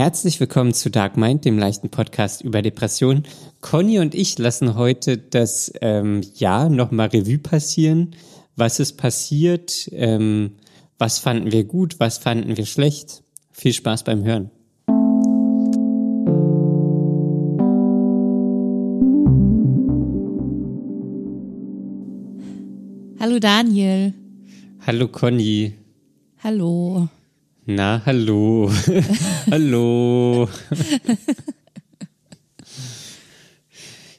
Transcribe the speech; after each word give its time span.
Herzlich 0.00 0.40
willkommen 0.40 0.72
zu 0.72 0.90
Dark 0.90 1.18
Mind, 1.18 1.44
dem 1.44 1.58
leichten 1.58 1.90
Podcast 1.90 2.40
über 2.40 2.62
Depressionen. 2.62 3.24
Conny 3.60 3.98
und 3.98 4.14
ich 4.14 4.38
lassen 4.38 4.74
heute 4.74 5.18
das 5.18 5.70
ähm, 5.82 6.22
Jahr 6.36 6.70
nochmal 6.70 7.08
Revue 7.08 7.36
passieren. 7.36 8.16
Was 8.56 8.80
ist 8.80 8.94
passiert? 8.94 9.90
Ähm, 9.92 10.52
was 10.96 11.18
fanden 11.18 11.52
wir 11.52 11.64
gut? 11.64 12.00
Was 12.00 12.16
fanden 12.16 12.56
wir 12.56 12.64
schlecht? 12.64 13.22
Viel 13.52 13.74
Spaß 13.74 14.04
beim 14.04 14.24
Hören. 14.24 14.50
Hallo 23.20 23.38
Daniel. 23.38 24.14
Hallo 24.86 25.08
Conny. 25.08 25.74
Hallo. 26.42 27.10
Na, 27.72 28.02
hallo. 28.04 28.68
hallo. 29.50 30.48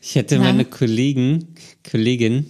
ich 0.02 0.16
hätte 0.16 0.38
Na? 0.38 0.44
meine 0.44 0.64
Kollegen, 0.64 1.54
Kollegin, 1.84 2.46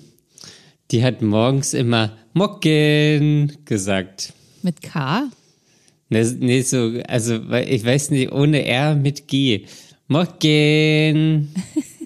die 0.91 1.03
hat 1.03 1.23
morgens 1.23 1.73
immer 1.73 2.15
Mocken 2.33 3.51
gesagt. 3.65 4.33
Mit 4.61 4.83
K? 4.83 5.31
Ne, 6.09 6.35
nee, 6.39 6.61
so, 6.61 6.93
also, 7.07 7.51
ich 7.51 7.83
weiß 7.83 8.11
nicht, 8.11 8.31
ohne 8.31 8.63
R 8.63 8.93
mit 8.93 9.27
G. 9.27 9.65
Mocken. 10.07 11.51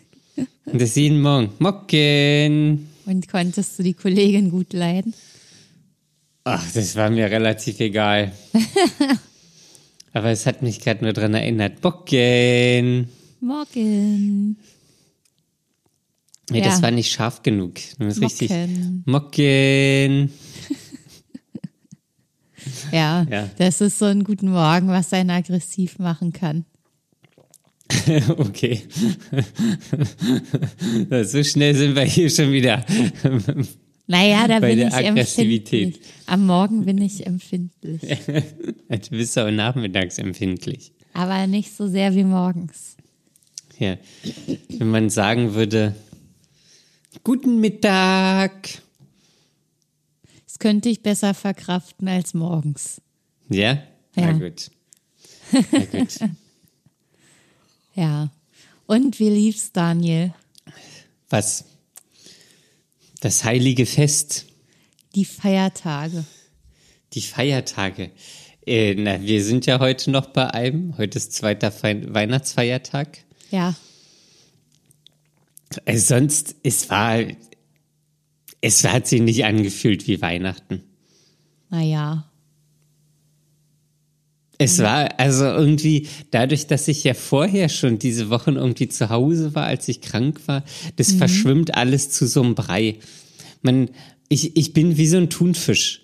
Und 0.68 0.82
das 0.82 0.96
jeden 0.96 1.22
Morgen. 1.22 1.50
Mocken. 1.60 2.88
Und 3.06 3.28
konntest 3.28 3.78
du 3.78 3.84
die 3.84 3.94
Kollegin 3.94 4.52
gut 4.52 4.72
leiden? 4.72 5.14
Ach, 6.48 6.64
das 6.74 6.96
war 6.96 7.10
mir 7.10 7.26
relativ 7.30 7.80
egal. 7.80 8.32
Aber 10.14 10.30
es 10.30 10.46
hat 10.46 10.62
mich 10.62 10.80
gerade 10.80 11.04
nur 11.04 11.12
dran 11.12 11.34
erinnert. 11.34 11.84
Mocken. 11.84 13.10
Morgen. 13.42 14.58
Nee, 16.52 16.60
Ja. 16.60 16.66
das 16.66 16.82
war 16.84 16.92
nicht 16.92 17.12
scharf 17.12 17.42
genug. 17.42 17.74
Musst 17.98 18.22
richtig. 18.22 18.50
Mocken. 18.52 19.04
Mocken. 19.06 20.32
Ja, 22.92 23.26
Ja. 23.30 23.48
das 23.60 23.80
ist 23.82 24.00
so 24.00 24.06
ein 24.06 24.24
guten 24.24 24.50
Morgen, 24.50 24.88
was 24.88 25.14
einen 25.14 25.30
aggressiv 25.30 26.00
machen 26.00 26.34
kann. 26.34 26.66
okay. 28.38 28.82
so 31.24 31.44
schnell 31.44 31.76
sind 31.76 31.96
wir 31.96 32.04
hier 32.04 32.30
schon 32.32 32.52
wieder. 32.52 32.84
Naja, 34.08 34.48
da 34.48 34.60
Bei 34.60 34.76
bin 34.76 34.88
ich 34.88 34.94
Aggressivität. 34.94 35.84
empfindlich. 35.96 36.12
Am 36.28 36.46
Morgen 36.46 36.86
bin 36.86 37.00
ich 37.00 37.26
empfindlich. 37.26 38.02
du 38.90 39.10
bist 39.10 39.38
auch 39.40 39.50
nachmittags 39.50 40.18
empfindlich. 40.20 40.92
Aber 41.14 41.48
nicht 41.48 41.76
so 41.76 41.88
sehr 41.88 42.14
wie 42.14 42.24
morgens. 42.24 42.98
Ja. 43.80 43.98
Wenn 44.70 44.90
man 44.90 45.10
sagen 45.10 45.54
würde, 45.56 45.96
guten 47.24 47.60
Mittag. 47.60 48.70
Das 50.46 50.60
könnte 50.60 50.90
ich 50.90 51.02
besser 51.02 51.34
verkraften 51.34 52.08
als 52.08 52.34
morgens. 52.34 53.02
Ja? 53.50 53.82
Na 54.16 54.28
Ja. 54.28 54.32
gut. 54.34 54.72
Na 55.52 55.62
gut. 55.86 56.20
Ja. 57.98 58.30
Und 58.88 59.20
wie 59.20 59.30
lief's, 59.30 59.72
Daniel? 59.72 60.34
Was? 61.30 61.64
Das 63.26 63.44
heilige 63.44 63.88
Fest, 63.88 64.46
Die 65.16 65.26
Feiertage. 65.26 66.26
die 67.14 67.22
Feiertage. 67.22 68.12
Äh, 68.68 68.94
na, 68.94 69.20
wir 69.20 69.44
sind 69.44 69.66
ja 69.66 69.80
heute 69.80 70.12
noch 70.12 70.28
bei 70.28 70.54
einem. 70.54 70.96
Heute 71.00 71.18
ist 71.18 71.34
zweiter 71.34 71.72
Fei 71.72 72.04
Weihnachtsfeiertag. 72.14 73.18
Ja. 73.50 73.74
Äh, 75.86 75.98
sonst, 75.98 76.56
es 76.62 76.88
war, 76.92 77.18
es 78.62 78.84
hat 78.84 79.08
sich 79.08 79.22
nicht 79.22 79.44
angefühlt 79.44 80.06
wie 80.06 80.22
Weihnachten. 80.22 80.84
Naja. 81.72 82.30
Es 84.58 84.80
war 84.80 85.20
also 85.20 85.46
irgendwie, 85.46 86.08
dadurch, 86.32 86.68
dass 86.68 86.88
ich 86.88 87.04
ja 87.04 87.14
vorher 87.14 87.68
schon 87.70 88.00
diese 88.00 88.30
Wochen 88.30 88.56
irgendwie 88.56 88.88
zu 88.88 89.10
Hause 89.10 89.54
war, 89.54 89.66
als 89.66 89.88
ich 89.88 90.02
krank 90.02 90.42
war, 90.46 90.64
das 90.96 91.12
verschwimmt 91.12 91.76
alles 91.76 92.10
zu 92.10 92.26
so 92.26 92.42
einem 92.42 92.56
Brei. 92.56 93.00
Man, 93.62 93.90
ich, 94.30 94.56
ich 94.56 94.74
bin 94.74 94.98
wie 94.98 95.08
so 95.08 95.18
ein 95.18 95.30
Thunfisch. 95.30 96.04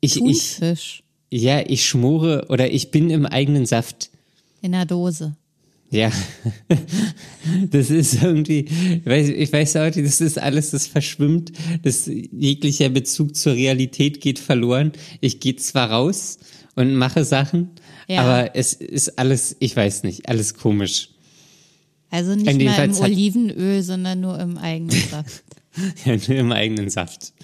Ich, 0.00 0.16
ich, 0.16 0.20
Thunfisch 0.56 1.02
ja, 1.32 1.64
ich 1.66 1.86
schmore 1.86 2.46
oder 2.50 2.70
ich 2.70 2.90
bin 2.90 3.08
im 3.08 3.24
eigenen 3.24 3.64
Saft. 3.64 4.10
in 4.60 4.72
der 4.72 4.84
Dose. 4.84 5.34
Ja, 5.90 6.10
das 7.70 7.90
ist 7.90 8.22
irgendwie, 8.22 8.66
ich 8.66 9.06
weiß, 9.06 9.28
ich 9.28 9.52
weiß 9.52 9.76
auch 9.76 9.90
das 9.90 10.20
ist 10.20 10.38
alles, 10.38 10.70
das 10.70 10.86
verschwimmt, 10.86 11.52
das 11.82 12.06
jeglicher 12.06 12.88
Bezug 12.88 13.34
zur 13.34 13.54
Realität 13.54 14.20
geht 14.20 14.38
verloren. 14.38 14.92
Ich 15.20 15.40
gehe 15.40 15.56
zwar 15.56 15.90
raus 15.90 16.38
und 16.76 16.94
mache 16.94 17.24
Sachen, 17.24 17.70
Ja. 18.08 18.22
aber 18.22 18.56
es 18.56 18.72
ist 18.72 19.18
alles, 19.18 19.56
ich 19.60 19.76
weiß 19.76 20.02
nicht, 20.02 20.28
alles 20.28 20.54
komisch. 20.54 21.10
Also 22.10 22.34
nicht 22.34 22.46
mal 22.62 22.74
Fall 22.74 22.90
im 22.90 22.96
Olivenöl, 22.96 23.82
sondern 23.82 24.20
nur 24.20 24.38
im 24.38 24.58
eigenen 24.58 24.90
Saft. 25.10 25.44
Ja, 26.04 26.16
nur 26.16 26.38
im 26.38 26.52
eigenen 26.52 26.90
Saft. 26.90 27.32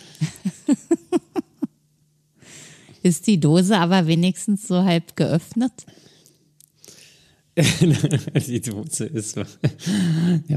Ist 3.02 3.26
die 3.26 3.40
Dose 3.40 3.78
aber 3.78 4.06
wenigstens 4.06 4.68
so 4.68 4.82
halb 4.84 5.16
geöffnet? 5.16 5.72
Die 8.46 8.60
Dose 8.60 9.06
ist 9.06 9.36
ja, 9.36 9.46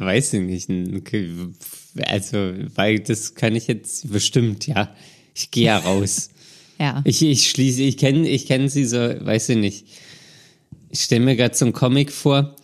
weiß 0.02 0.34
ich 0.34 0.68
nicht. 0.68 0.96
Okay, 0.96 1.30
Also, 2.04 2.54
weil 2.76 3.00
das 3.00 3.34
kann 3.34 3.56
ich 3.56 3.68
jetzt 3.68 4.12
bestimmt, 4.12 4.68
ja. 4.68 4.94
Ich 5.34 5.50
gehe 5.50 5.66
ja 5.66 5.78
raus. 5.78 6.30
Ja. 6.82 7.02
Ich, 7.06 7.22
ich 7.22 7.48
schließe, 7.48 7.84
ich 7.84 7.98
kenne 7.98 8.28
ich 8.28 8.48
kenn 8.48 8.68
sie 8.68 8.86
so, 8.86 8.98
weiß 8.98 9.50
ich 9.50 9.58
nicht. 9.58 9.86
Ich 10.90 11.02
stelle 11.02 11.24
mir 11.24 11.36
gerade 11.36 11.56
so 11.56 11.66
einen 11.66 11.74
Comic 11.74 12.12
vor, 12.12 12.56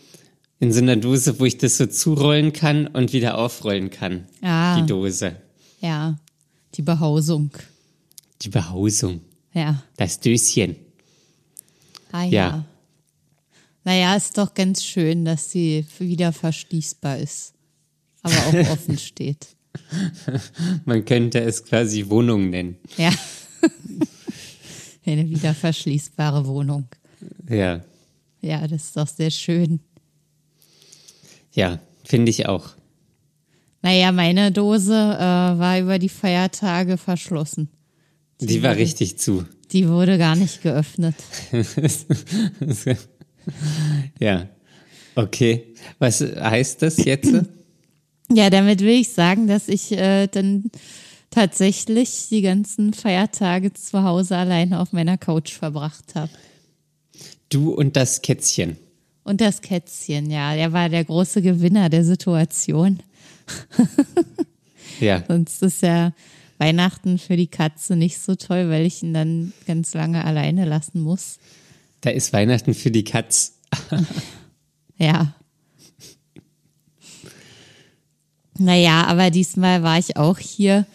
in 0.59 0.73
so 0.73 0.79
einer 0.79 0.95
Dose, 0.95 1.39
wo 1.39 1.45
ich 1.45 1.59
das 1.59 1.77
so 1.77 1.85
zurollen 1.85 2.51
kann 2.51 2.87
und 2.87 3.13
wieder 3.13 3.37
aufrollen 3.37 3.91
kann. 3.91 4.27
Ah. 4.41 4.81
Die 4.81 4.87
Dose. 4.87 5.35
Ja. 5.81 6.17
Die 6.73 6.81
Behausung. 6.81 7.51
Die 8.41 8.49
Behausung. 8.49 9.21
Ja. 9.53 9.83
Das 9.97 10.19
Döschen. 10.19 10.77
Ah 12.11 12.23
ja. 12.23 12.31
Ja. 12.31 12.65
Naja, 13.83 14.15
ist 14.15 14.35
doch 14.39 14.55
ganz 14.55 14.83
schön, 14.83 15.25
dass 15.25 15.51
sie 15.51 15.85
wieder 15.99 16.33
verschließbar 16.33 17.19
ist. 17.19 17.53
Aber 18.23 18.35
auch 18.35 18.53
offen 18.71 18.97
steht. 18.97 19.49
Man 20.85 21.05
könnte 21.05 21.39
es 21.39 21.63
quasi 21.63 22.09
Wohnung 22.09 22.49
nennen. 22.49 22.77
Ja. 22.97 23.11
Eine 25.05 25.29
wieder 25.29 25.53
verschließbare 25.53 26.45
Wohnung. 26.45 26.87
Ja. 27.49 27.81
Ja, 28.41 28.67
das 28.67 28.85
ist 28.85 28.97
doch 28.97 29.07
sehr 29.07 29.31
schön. 29.31 29.79
Ja, 31.53 31.79
finde 32.03 32.29
ich 32.29 32.45
auch. 32.47 32.75
Naja, 33.81 34.11
meine 34.11 34.51
Dose 34.51 34.93
äh, 34.93 35.19
war 35.19 35.79
über 35.79 35.97
die 35.97 36.09
Feiertage 36.09 36.97
verschlossen. 36.97 37.69
Die 38.39 38.61
war 38.61 38.75
richtig 38.75 39.17
zu. 39.17 39.45
Die 39.71 39.87
wurde 39.87 40.17
gar 40.17 40.35
nicht 40.35 40.61
geöffnet. 40.61 41.15
ja. 44.19 44.47
Okay. 45.15 45.73
Was 45.99 46.21
heißt 46.21 46.81
das 46.81 46.97
jetzt? 46.97 47.33
Ja, 48.31 48.49
damit 48.49 48.81
will 48.81 49.01
ich 49.01 49.09
sagen, 49.09 49.47
dass 49.47 49.67
ich 49.67 49.91
äh, 49.91 50.27
dann 50.27 50.69
tatsächlich 51.29 52.27
die 52.29 52.41
ganzen 52.41 52.93
Feiertage 52.93 53.73
zu 53.73 54.03
Hause 54.03 54.37
alleine 54.37 54.79
auf 54.79 54.93
meiner 54.93 55.17
Couch 55.17 55.53
verbracht 55.53 56.15
habe. 56.15 56.31
Du 57.49 57.71
und 57.71 57.95
das 57.95 58.21
Kätzchen. 58.21 58.77
Und 59.23 59.41
das 59.41 59.61
Kätzchen, 59.61 60.29
ja, 60.29 60.55
der 60.55 60.71
war 60.71 60.89
der 60.89 61.03
große 61.03 61.41
Gewinner 61.41 61.89
der 61.89 62.05
Situation. 62.05 62.99
Ja. 64.99 65.23
Sonst 65.27 65.61
ist 65.63 65.81
ja 65.81 66.13
Weihnachten 66.57 67.17
für 67.17 67.35
die 67.35 67.47
Katze 67.47 67.95
nicht 67.95 68.19
so 68.19 68.35
toll, 68.35 68.69
weil 68.69 68.85
ich 68.85 69.03
ihn 69.03 69.13
dann 69.13 69.53
ganz 69.65 69.93
lange 69.93 70.23
alleine 70.23 70.65
lassen 70.65 71.01
muss. 71.01 71.39
Da 72.01 72.09
ist 72.09 72.33
Weihnachten 72.33 72.73
für 72.73 72.91
die 72.91 73.03
Katz. 73.03 73.53
Ja. 74.99 75.35
Naja, 78.57 79.05
aber 79.05 79.29
diesmal 79.29 79.83
war 79.83 79.99
ich 79.99 80.17
auch 80.17 80.39
hier, 80.39 80.87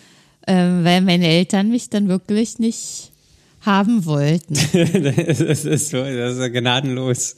ähm, 0.46 0.84
weil 0.84 1.00
meine 1.00 1.26
Eltern 1.26 1.70
mich 1.70 1.90
dann 1.90 2.08
wirklich 2.08 2.58
nicht 2.58 3.12
haben 3.60 4.04
wollten. 4.04 4.54
das 4.72 5.64
ist 5.64 5.90
so, 5.90 6.02
das 6.02 6.32
ist 6.32 6.38
so 6.38 6.50
gnadenlos. 6.50 7.36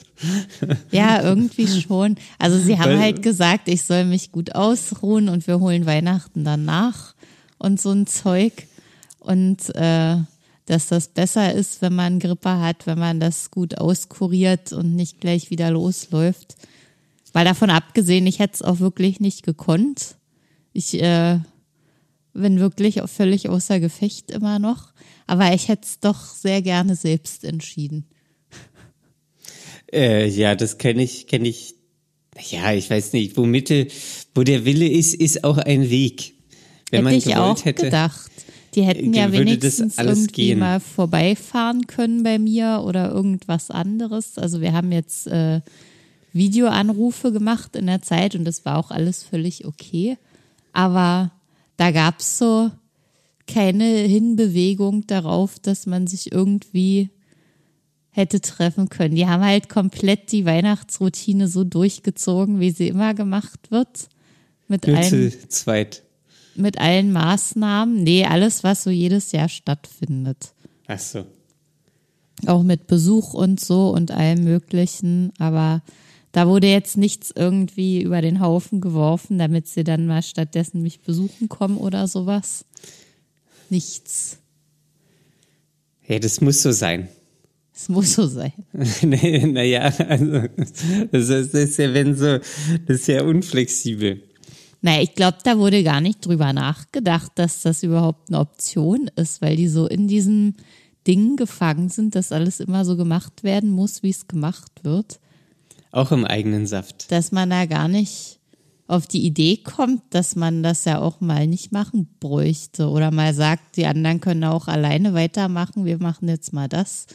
Ja, 0.90 1.22
irgendwie 1.22 1.66
schon. 1.82 2.16
Also 2.38 2.58
sie 2.58 2.78
haben 2.78 2.98
halt 2.98 3.22
gesagt, 3.22 3.68
ich 3.68 3.82
soll 3.82 4.04
mich 4.04 4.32
gut 4.32 4.54
ausruhen 4.54 5.28
und 5.28 5.46
wir 5.46 5.60
holen 5.60 5.84
Weihnachten 5.84 6.44
danach 6.44 7.14
und 7.58 7.80
so 7.80 7.90
ein 7.90 8.06
Zeug. 8.06 8.52
Und 9.20 9.74
äh, 9.74 10.16
dass 10.66 10.88
das 10.88 11.08
besser 11.08 11.52
ist, 11.52 11.82
wenn 11.82 11.94
man 11.94 12.18
Grippe 12.18 12.58
hat, 12.58 12.86
wenn 12.86 12.98
man 12.98 13.20
das 13.20 13.50
gut 13.50 13.78
auskuriert 13.78 14.72
und 14.72 14.96
nicht 14.96 15.20
gleich 15.20 15.50
wieder 15.50 15.70
losläuft. 15.70 16.56
Weil 17.34 17.44
davon 17.44 17.68
abgesehen, 17.68 18.26
ich 18.26 18.38
hätte 18.38 18.54
es 18.54 18.62
auch 18.62 18.80
wirklich 18.80 19.20
nicht 19.20 19.42
gekonnt. 19.42 20.14
Ich 20.72 21.02
äh, 21.02 21.40
bin 22.34 22.60
wirklich 22.60 23.00
auch 23.00 23.08
völlig 23.08 23.48
außer 23.48 23.80
Gefecht 23.80 24.30
immer 24.30 24.58
noch. 24.58 24.92
Aber 25.26 25.54
ich 25.54 25.68
hätte 25.68 25.86
es 25.86 26.00
doch 26.00 26.20
sehr 26.20 26.60
gerne 26.60 26.96
selbst 26.96 27.44
entschieden. 27.44 28.04
Äh, 29.92 30.28
ja, 30.28 30.54
das 30.54 30.78
kenne 30.78 31.02
ich, 31.02 31.26
kenne 31.28 31.48
ich. 31.48 31.76
Ja, 32.50 32.72
ich 32.72 32.90
weiß 32.90 33.12
nicht, 33.12 33.36
wo 33.36 33.46
Mitte, 33.46 33.86
wo 34.34 34.42
der 34.42 34.64
Wille 34.64 34.88
ist, 34.88 35.14
ist 35.14 35.44
auch 35.44 35.56
ein 35.56 35.88
Weg. 35.88 36.34
Wenn 36.90 36.98
hätte 36.98 37.04
man 37.04 37.14
ich 37.14 37.24
gewollt 37.24 37.38
auch 37.38 37.64
hätte. 37.64 37.84
gedacht. 37.84 38.30
Die 38.74 38.82
hätten 38.82 39.14
ja 39.14 39.32
würde 39.32 39.56
das 39.56 39.78
wenigstens 39.78 39.98
irgendwie 39.98 40.46
gehen. 40.46 40.58
mal 40.58 40.80
vorbeifahren 40.80 41.86
können 41.86 42.24
bei 42.24 42.40
mir 42.40 42.82
oder 42.84 43.10
irgendwas 43.10 43.70
anderes. 43.70 44.36
Also 44.36 44.60
wir 44.60 44.72
haben 44.72 44.90
jetzt 44.90 45.28
äh, 45.28 45.60
Videoanrufe 46.32 47.30
gemacht 47.30 47.76
in 47.76 47.86
der 47.86 48.02
Zeit 48.02 48.34
und 48.34 48.44
das 48.44 48.64
war 48.64 48.78
auch 48.78 48.90
alles 48.90 49.22
völlig 49.22 49.64
okay. 49.64 50.18
Aber 50.72 51.30
da 51.76 51.90
gab 51.90 52.20
es 52.20 52.38
so 52.38 52.70
keine 53.46 53.84
Hinbewegung 53.84 55.06
darauf, 55.06 55.58
dass 55.58 55.86
man 55.86 56.06
sich 56.06 56.32
irgendwie 56.32 57.10
hätte 58.10 58.40
treffen 58.40 58.88
können. 58.88 59.16
Die 59.16 59.26
haben 59.26 59.42
halt 59.44 59.68
komplett 59.68 60.30
die 60.32 60.44
Weihnachtsroutine 60.44 61.48
so 61.48 61.64
durchgezogen, 61.64 62.60
wie 62.60 62.70
sie 62.70 62.88
immer 62.88 63.12
gemacht 63.12 63.70
wird. 63.70 64.08
Mit 64.68 64.86
Nur 64.86 64.96
allen 64.96 65.32
zweit. 65.50 66.02
mit 66.54 66.78
allen 66.78 67.12
Maßnahmen. 67.12 68.02
Nee, 68.02 68.24
alles, 68.24 68.62
was 68.64 68.84
so 68.84 68.90
jedes 68.90 69.32
Jahr 69.32 69.48
stattfindet. 69.48 70.54
Ach 70.86 70.98
so. 70.98 71.26
Auch 72.46 72.62
mit 72.62 72.86
Besuch 72.86 73.34
und 73.34 73.60
so 73.60 73.90
und 73.90 74.10
allem 74.10 74.44
Möglichen. 74.44 75.32
Aber 75.38 75.82
da 76.34 76.48
wurde 76.48 76.66
jetzt 76.66 76.96
nichts 76.96 77.32
irgendwie 77.32 78.02
über 78.02 78.20
den 78.20 78.40
Haufen 78.40 78.80
geworfen, 78.80 79.38
damit 79.38 79.68
sie 79.68 79.84
dann 79.84 80.08
mal 80.08 80.20
stattdessen 80.20 80.82
mich 80.82 81.00
besuchen 81.00 81.48
kommen 81.48 81.76
oder 81.76 82.08
sowas. 82.08 82.64
Nichts. 83.70 84.38
Ja, 86.08 86.18
das 86.18 86.40
muss 86.40 86.60
so 86.60 86.72
sein. 86.72 87.08
Es 87.72 87.88
muss 87.88 88.14
so 88.14 88.26
sein. 88.26 88.52
Naja, 89.02 89.82
also, 90.08 90.48
das 91.12 91.28
ist, 91.28 91.54
das 91.54 91.70
ist 91.70 91.78
ja, 91.78 91.94
wenn 91.94 92.16
so, 92.16 92.38
das 92.86 93.00
ist 93.00 93.06
ja 93.06 93.22
unflexibel. 93.22 94.20
Naja, 94.82 95.02
ich 95.02 95.14
glaube, 95.14 95.38
da 95.44 95.56
wurde 95.56 95.84
gar 95.84 96.00
nicht 96.00 96.26
drüber 96.26 96.52
nachgedacht, 96.52 97.30
dass 97.36 97.62
das 97.62 97.84
überhaupt 97.84 98.28
eine 98.28 98.40
Option 98.40 99.08
ist, 99.14 99.40
weil 99.40 99.54
die 99.54 99.68
so 99.68 99.86
in 99.86 100.08
diesen 100.08 100.56
Dingen 101.06 101.36
gefangen 101.36 101.90
sind, 101.90 102.16
dass 102.16 102.32
alles 102.32 102.58
immer 102.58 102.84
so 102.84 102.96
gemacht 102.96 103.44
werden 103.44 103.70
muss, 103.70 104.02
wie 104.02 104.10
es 104.10 104.26
gemacht 104.26 104.80
wird. 104.82 105.20
Auch 105.94 106.10
im 106.12 106.24
eigenen 106.24 106.66
Saft. 106.66 107.10
dass 107.12 107.30
man 107.32 107.50
da 107.50 107.66
gar 107.66 107.88
nicht 107.88 108.40
auf 108.86 109.06
die 109.06 109.24
Idee 109.24 109.56
kommt, 109.56 110.02
dass 110.10 110.36
man 110.36 110.62
das 110.62 110.84
ja 110.84 111.00
auch 111.00 111.20
mal 111.20 111.46
nicht 111.46 111.72
machen 111.72 112.08
bräuchte 112.20 112.88
oder 112.88 113.10
mal 113.10 113.32
sagt, 113.32 113.76
die 113.76 113.86
anderen 113.86 114.20
können 114.20 114.44
auch 114.44 114.68
alleine 114.68 115.14
weitermachen, 115.14 115.84
wir 115.84 115.98
machen 115.98 116.28
jetzt 116.28 116.52
mal 116.52 116.68
das. 116.68 117.06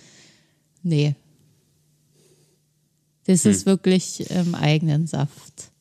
Nee. 0.82 1.16
Das 3.26 3.46
ist 3.46 3.66
wirklich 3.68 4.32
im 4.32 4.56
eigenen 4.56 5.06
Saft. 5.06 5.72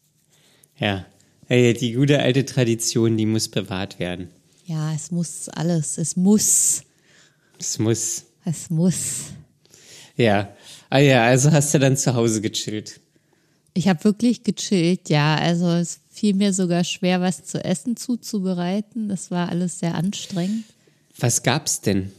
Ja. 0.76 1.06
Hey, 1.46 1.72
die 1.72 1.92
gute 1.94 2.18
alte 2.18 2.44
Tradition, 2.44 3.16
die 3.16 3.24
muss 3.24 3.48
bewahrt 3.48 3.98
werden. 3.98 4.28
Ja, 4.66 4.92
es 4.92 5.10
muss 5.10 5.48
alles, 5.48 5.96
es 5.96 6.14
muss, 6.16 6.82
Es 7.58 7.78
muss. 7.78 8.24
es 8.44 8.68
muss. 8.68 9.30
Ja. 10.16 10.50
Ah 10.90 10.98
ja, 10.98 11.24
also 11.24 11.50
hast 11.52 11.74
du 11.74 11.78
dann 11.78 11.96
zu 11.96 12.14
Hause 12.14 12.40
gechillt. 12.40 13.00
Ich 13.74 13.88
habe 13.88 14.02
wirklich 14.04 14.42
gechillt, 14.42 15.08
ja. 15.08 15.36
Also 15.36 15.68
es 15.68 16.00
fiel 16.10 16.34
mir 16.34 16.52
sogar 16.52 16.84
schwer, 16.84 17.20
was 17.20 17.44
zu 17.44 17.64
essen 17.64 17.96
zuzubereiten. 17.96 19.08
Das 19.08 19.30
war 19.30 19.48
alles 19.50 19.78
sehr 19.78 19.94
anstrengend. 19.94 20.64
Was 21.18 21.42
gab's 21.42 21.80
denn? 21.80 22.12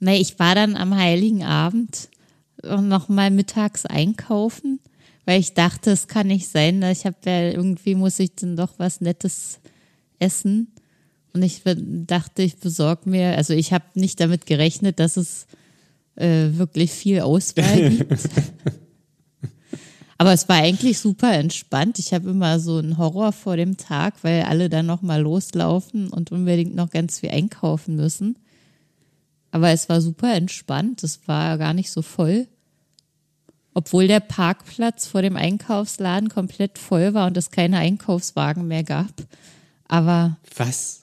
Nee, 0.00 0.18
ich 0.18 0.38
war 0.38 0.54
dann 0.54 0.76
am 0.76 0.94
Heiligen 0.94 1.44
Abend 1.44 2.08
noch 2.62 3.08
mal 3.08 3.30
mittags 3.30 3.86
einkaufen, 3.86 4.80
weil 5.24 5.40
ich 5.40 5.54
dachte, 5.54 5.90
es 5.90 6.08
kann 6.08 6.26
nicht 6.28 6.48
sein, 6.48 6.80
dass 6.80 6.98
ich 6.98 7.06
habe 7.06 7.16
ja 7.24 7.50
irgendwie 7.50 7.94
muss 7.94 8.18
ich 8.18 8.34
dann 8.34 8.56
doch 8.56 8.74
was 8.78 9.00
Nettes 9.00 9.58
essen 10.18 10.68
und 11.32 11.42
ich 11.42 11.62
dachte, 11.64 12.42
ich 12.42 12.56
besorge 12.56 13.08
mir, 13.08 13.36
also 13.36 13.54
ich 13.54 13.72
habe 13.72 13.84
nicht 13.94 14.20
damit 14.20 14.46
gerechnet, 14.46 15.00
dass 15.00 15.16
es 15.16 15.46
äh, 16.16 16.48
wirklich 16.52 16.92
viel 16.92 17.20
Auswahl 17.20 17.90
gibt. 17.90 18.12
Aber 20.18 20.32
es 20.32 20.48
war 20.48 20.56
eigentlich 20.56 21.00
super 21.00 21.32
entspannt. 21.32 21.98
Ich 21.98 22.14
habe 22.14 22.30
immer 22.30 22.60
so 22.60 22.76
einen 22.76 22.96
Horror 22.96 23.32
vor 23.32 23.56
dem 23.56 23.76
Tag, 23.76 24.14
weil 24.22 24.42
alle 24.42 24.68
dann 24.68 24.86
noch 24.86 25.02
mal 25.02 25.20
loslaufen 25.20 26.08
und 26.10 26.30
unbedingt 26.30 26.76
noch 26.76 26.90
ganz 26.90 27.18
viel 27.18 27.30
einkaufen 27.30 27.96
müssen. 27.96 28.36
Aber 29.50 29.70
es 29.70 29.88
war 29.88 30.00
super 30.00 30.32
entspannt. 30.32 31.02
Es 31.02 31.26
war 31.26 31.58
gar 31.58 31.74
nicht 31.74 31.90
so 31.90 32.02
voll. 32.02 32.46
Obwohl 33.74 34.06
der 34.06 34.20
Parkplatz 34.20 35.06
vor 35.06 35.22
dem 35.22 35.36
Einkaufsladen 35.36 36.28
komplett 36.28 36.78
voll 36.78 37.14
war 37.14 37.26
und 37.26 37.36
es 37.36 37.50
keine 37.50 37.78
Einkaufswagen 37.78 38.68
mehr 38.68 38.84
gab. 38.84 39.12
Aber, 39.88 40.36
Was? 40.56 41.02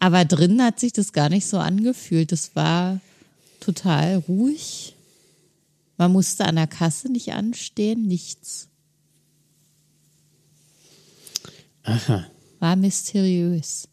aber 0.00 0.24
drinnen 0.24 0.62
hat 0.62 0.80
sich 0.80 0.92
das 0.92 1.12
gar 1.12 1.30
nicht 1.30 1.46
so 1.46 1.58
angefühlt. 1.58 2.32
Es 2.32 2.54
war 2.54 3.00
total 3.60 4.16
ruhig. 4.28 4.94
Man 5.96 6.12
musste 6.12 6.44
an 6.44 6.56
der 6.56 6.66
Kasse 6.66 7.10
nicht 7.10 7.32
anstehen, 7.32 8.06
nichts. 8.06 8.68
Aha. 11.82 12.26
War 12.60 12.76
mysteriös. 12.76 13.88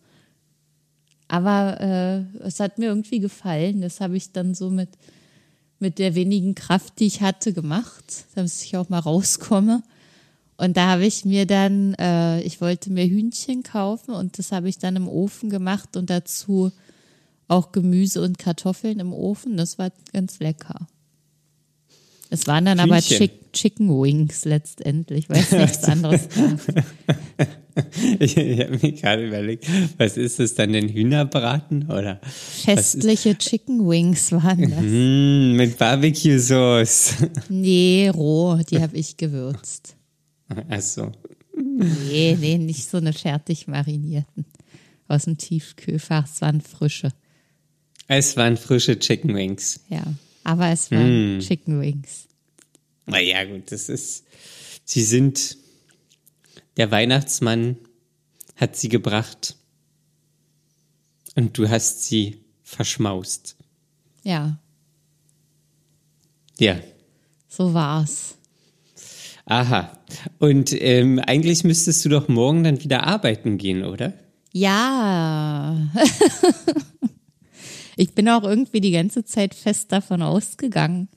Aber 1.27 1.79
äh, 1.81 2.45
es 2.45 2.59
hat 2.59 2.77
mir 2.77 2.85
irgendwie 2.87 3.19
gefallen. 3.19 3.81
Das 3.81 4.01
habe 4.01 4.17
ich 4.17 4.31
dann 4.31 4.53
so 4.53 4.69
mit, 4.69 4.89
mit 5.79 5.97
der 5.97 6.13
wenigen 6.13 6.55
Kraft, 6.55 6.99
die 6.99 7.07
ich 7.07 7.21
hatte, 7.21 7.53
gemacht, 7.53 8.25
damit 8.35 8.51
ich 8.53 8.77
auch 8.77 8.89
mal 8.89 8.99
rauskomme. 8.99 9.81
Und 10.57 10.77
da 10.77 10.91
habe 10.91 11.05
ich 11.05 11.25
mir 11.25 11.45
dann, 11.45 11.95
äh, 11.95 12.41
ich 12.41 12.61
wollte 12.61 12.91
mir 12.91 13.05
Hühnchen 13.05 13.63
kaufen 13.63 14.11
und 14.11 14.39
das 14.39 14.51
habe 14.51 14.69
ich 14.69 14.77
dann 14.77 14.95
im 14.95 15.07
Ofen 15.07 15.49
gemacht 15.49 15.97
und 15.97 16.09
dazu 16.09 16.71
auch 17.47 17.71
Gemüse 17.71 18.21
und 18.21 18.37
Kartoffeln 18.37 18.99
im 18.99 19.13
Ofen. 19.13 19.57
Das 19.57 19.77
war 19.77 19.91
ganz 20.13 20.39
lecker. 20.39 20.87
Es 22.29 22.47
waren 22.47 22.65
dann 22.65 22.79
aber 22.79 22.95
Hühnchen. 22.95 23.17
Chick 23.17 23.45
Chicken 23.55 23.89
Wings 23.89 24.45
letztendlich, 24.45 25.29
weil 25.29 25.39
es 25.39 25.51
nichts 25.51 25.83
anderes 25.85 26.27
gab. 26.29 26.59
Ich, 28.19 28.37
ich 28.37 28.59
habe 28.59 28.79
mir 28.81 28.91
gerade 28.93 29.27
überlegt, 29.27 29.67
was 29.97 30.15
ist 30.15 30.39
das 30.39 30.55
dann, 30.55 30.73
denn 30.73 30.87
Hühnerbraten 30.87 31.89
oder? 31.91 32.21
Festliche 32.23 33.37
Chicken 33.37 33.87
Wings 33.87 34.31
waren 34.31 34.69
das. 34.69 34.81
Mm, 34.81 35.55
mit 35.57 35.77
Barbecue-Sauce. 35.77 37.15
Nee, 37.49 38.11
roh, 38.13 38.57
die 38.69 38.81
habe 38.81 38.95
ich 38.95 39.17
gewürzt. 39.17 39.95
Ach 40.69 40.81
so. 40.81 41.11
Nee, 41.57 42.37
nee, 42.39 42.57
nicht 42.57 42.89
so 42.89 42.97
eine 42.97 43.13
fertig 43.13 43.67
marinierten. 43.67 44.45
Aus 45.07 45.25
dem 45.25 45.37
Tiefkühlfach, 45.37 46.25
es 46.25 46.41
waren 46.41 46.61
frische. 46.61 47.09
Es 48.07 48.37
waren 48.37 48.57
frische 48.57 48.99
Chicken 48.99 49.35
Wings. 49.35 49.79
Ja, 49.89 50.03
aber 50.43 50.69
es 50.69 50.91
waren 50.91 51.39
Chicken 51.39 51.81
Wings. 51.81 52.27
Na 53.07 53.19
ja, 53.19 53.43
gut, 53.45 53.71
das 53.71 53.89
ist. 53.89 54.25
Sie 54.83 55.03
sind. 55.03 55.57
Der 56.77 56.91
Weihnachtsmann 56.91 57.77
hat 58.55 58.75
sie 58.75 58.89
gebracht. 58.89 59.55
Und 61.35 61.57
du 61.57 61.69
hast 61.69 62.03
sie 62.05 62.37
verschmaust. 62.63 63.55
Ja, 64.23 64.57
Ja. 66.59 66.79
so 67.47 67.73
war's. 67.73 68.35
Aha. 69.45 69.97
Und 70.39 70.73
ähm, 70.81 71.19
eigentlich 71.19 71.63
müsstest 71.63 72.03
du 72.05 72.09
doch 72.09 72.27
morgen 72.27 72.63
dann 72.63 72.83
wieder 72.83 73.03
arbeiten 73.03 73.57
gehen, 73.57 73.83
oder? 73.83 74.13
Ja. 74.53 75.77
ich 77.97 78.13
bin 78.13 78.29
auch 78.29 78.43
irgendwie 78.43 78.81
die 78.81 78.91
ganze 78.91 79.23
Zeit 79.23 79.53
fest 79.53 79.91
davon 79.91 80.21
ausgegangen, 80.21 81.07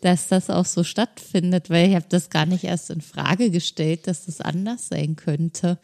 dass 0.00 0.28
das 0.28 0.50
auch 0.50 0.66
so 0.66 0.84
stattfindet, 0.84 1.70
weil 1.70 1.88
ich 1.88 1.94
habe 1.94 2.06
das 2.08 2.28
gar 2.28 2.46
nicht 2.46 2.64
erst 2.64 2.90
in 2.90 3.00
Frage 3.00 3.50
gestellt, 3.50 4.06
dass 4.06 4.26
das 4.26 4.40
anders 4.40 4.88
sein 4.88 5.16
könnte. 5.16 5.78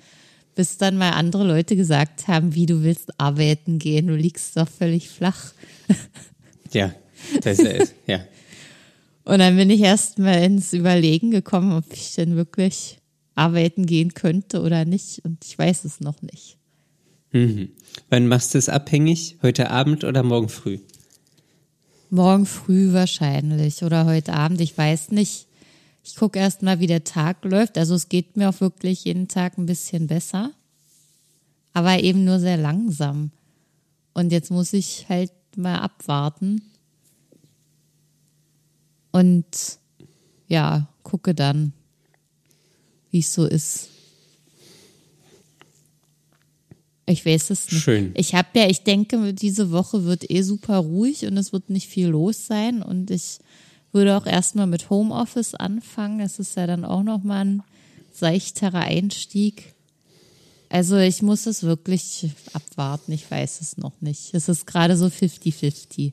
Bis 0.54 0.76
dann 0.76 0.98
mal 0.98 1.12
andere 1.12 1.46
Leute 1.46 1.74
gesagt 1.74 2.28
haben, 2.28 2.54
wie 2.54 2.66
du 2.66 2.82
willst 2.82 3.18
arbeiten 3.18 3.78
gehen, 3.78 4.08
du 4.08 4.16
liegst 4.16 4.56
doch 4.56 4.68
völlig 4.68 5.08
flach. 5.08 5.52
Ja. 6.72 6.94
Das 7.42 7.58
ist, 7.58 7.94
ja. 8.06 8.20
Und 9.24 9.38
dann 9.38 9.56
bin 9.56 9.70
ich 9.70 9.80
erst 9.80 10.18
mal 10.18 10.42
ins 10.42 10.72
Überlegen 10.72 11.30
gekommen, 11.30 11.72
ob 11.72 11.92
ich 11.92 12.14
denn 12.14 12.36
wirklich 12.36 12.98
arbeiten 13.34 13.86
gehen 13.86 14.14
könnte 14.14 14.60
oder 14.60 14.84
nicht. 14.84 15.24
Und 15.24 15.44
ich 15.44 15.56
weiß 15.58 15.84
es 15.84 16.00
noch 16.00 16.22
nicht. 16.22 16.56
Mhm. 17.32 17.70
Wann 18.08 18.26
machst 18.26 18.54
du 18.54 18.58
es 18.58 18.68
abhängig? 18.68 19.38
Heute 19.42 19.70
Abend 19.70 20.04
oder 20.04 20.22
morgen 20.22 20.48
früh? 20.48 20.78
Morgen 22.10 22.44
früh 22.44 22.92
wahrscheinlich 22.92 23.84
oder 23.84 24.04
heute 24.04 24.32
Abend, 24.32 24.60
ich 24.60 24.76
weiß 24.76 25.12
nicht. 25.12 25.46
Ich 26.02 26.16
gucke 26.16 26.40
erst 26.40 26.62
mal, 26.62 26.80
wie 26.80 26.88
der 26.88 27.04
Tag 27.04 27.44
läuft. 27.44 27.78
Also 27.78 27.94
es 27.94 28.08
geht 28.08 28.36
mir 28.36 28.48
auch 28.48 28.60
wirklich 28.60 29.04
jeden 29.04 29.28
Tag 29.28 29.58
ein 29.58 29.66
bisschen 29.66 30.08
besser, 30.08 30.50
aber 31.72 32.00
eben 32.00 32.24
nur 32.24 32.40
sehr 32.40 32.56
langsam. 32.56 33.30
Und 34.12 34.32
jetzt 34.32 34.50
muss 34.50 34.72
ich 34.72 35.06
halt 35.08 35.30
mal 35.56 35.78
abwarten. 35.78 36.62
Und 39.12 39.78
ja, 40.48 40.88
gucke 41.04 41.34
dann, 41.34 41.72
wie 43.12 43.20
es 43.20 43.32
so 43.32 43.46
ist. 43.46 43.88
Ich 47.10 47.26
weiß 47.26 47.50
es 47.50 47.70
nicht. 47.70 47.82
Schön. 47.82 48.12
Ich 48.16 48.34
habe 48.34 48.48
ja, 48.54 48.68
ich 48.68 48.84
denke, 48.84 49.34
diese 49.34 49.70
Woche 49.72 50.04
wird 50.04 50.30
eh 50.30 50.42
super 50.42 50.78
ruhig 50.78 51.26
und 51.26 51.36
es 51.36 51.52
wird 51.52 51.68
nicht 51.68 51.88
viel 51.88 52.08
los 52.08 52.46
sein. 52.46 52.82
Und 52.82 53.10
ich 53.10 53.38
würde 53.92 54.16
auch 54.16 54.26
erstmal 54.26 54.66
mit 54.66 54.90
Homeoffice 54.90 55.54
anfangen. 55.54 56.20
Das 56.20 56.38
ist 56.38 56.56
ja 56.56 56.66
dann 56.66 56.84
auch 56.84 57.02
nochmal 57.02 57.44
ein 57.44 57.62
seichterer 58.12 58.80
Einstieg. 58.80 59.74
Also 60.68 60.96
ich 60.98 61.20
muss 61.20 61.46
es 61.46 61.64
wirklich 61.64 62.28
abwarten. 62.52 63.10
Ich 63.12 63.28
weiß 63.28 63.60
es 63.60 63.76
noch 63.76 64.00
nicht. 64.00 64.32
Es 64.34 64.48
ist 64.48 64.66
gerade 64.66 64.96
so 64.96 65.06
50-50. 65.06 66.12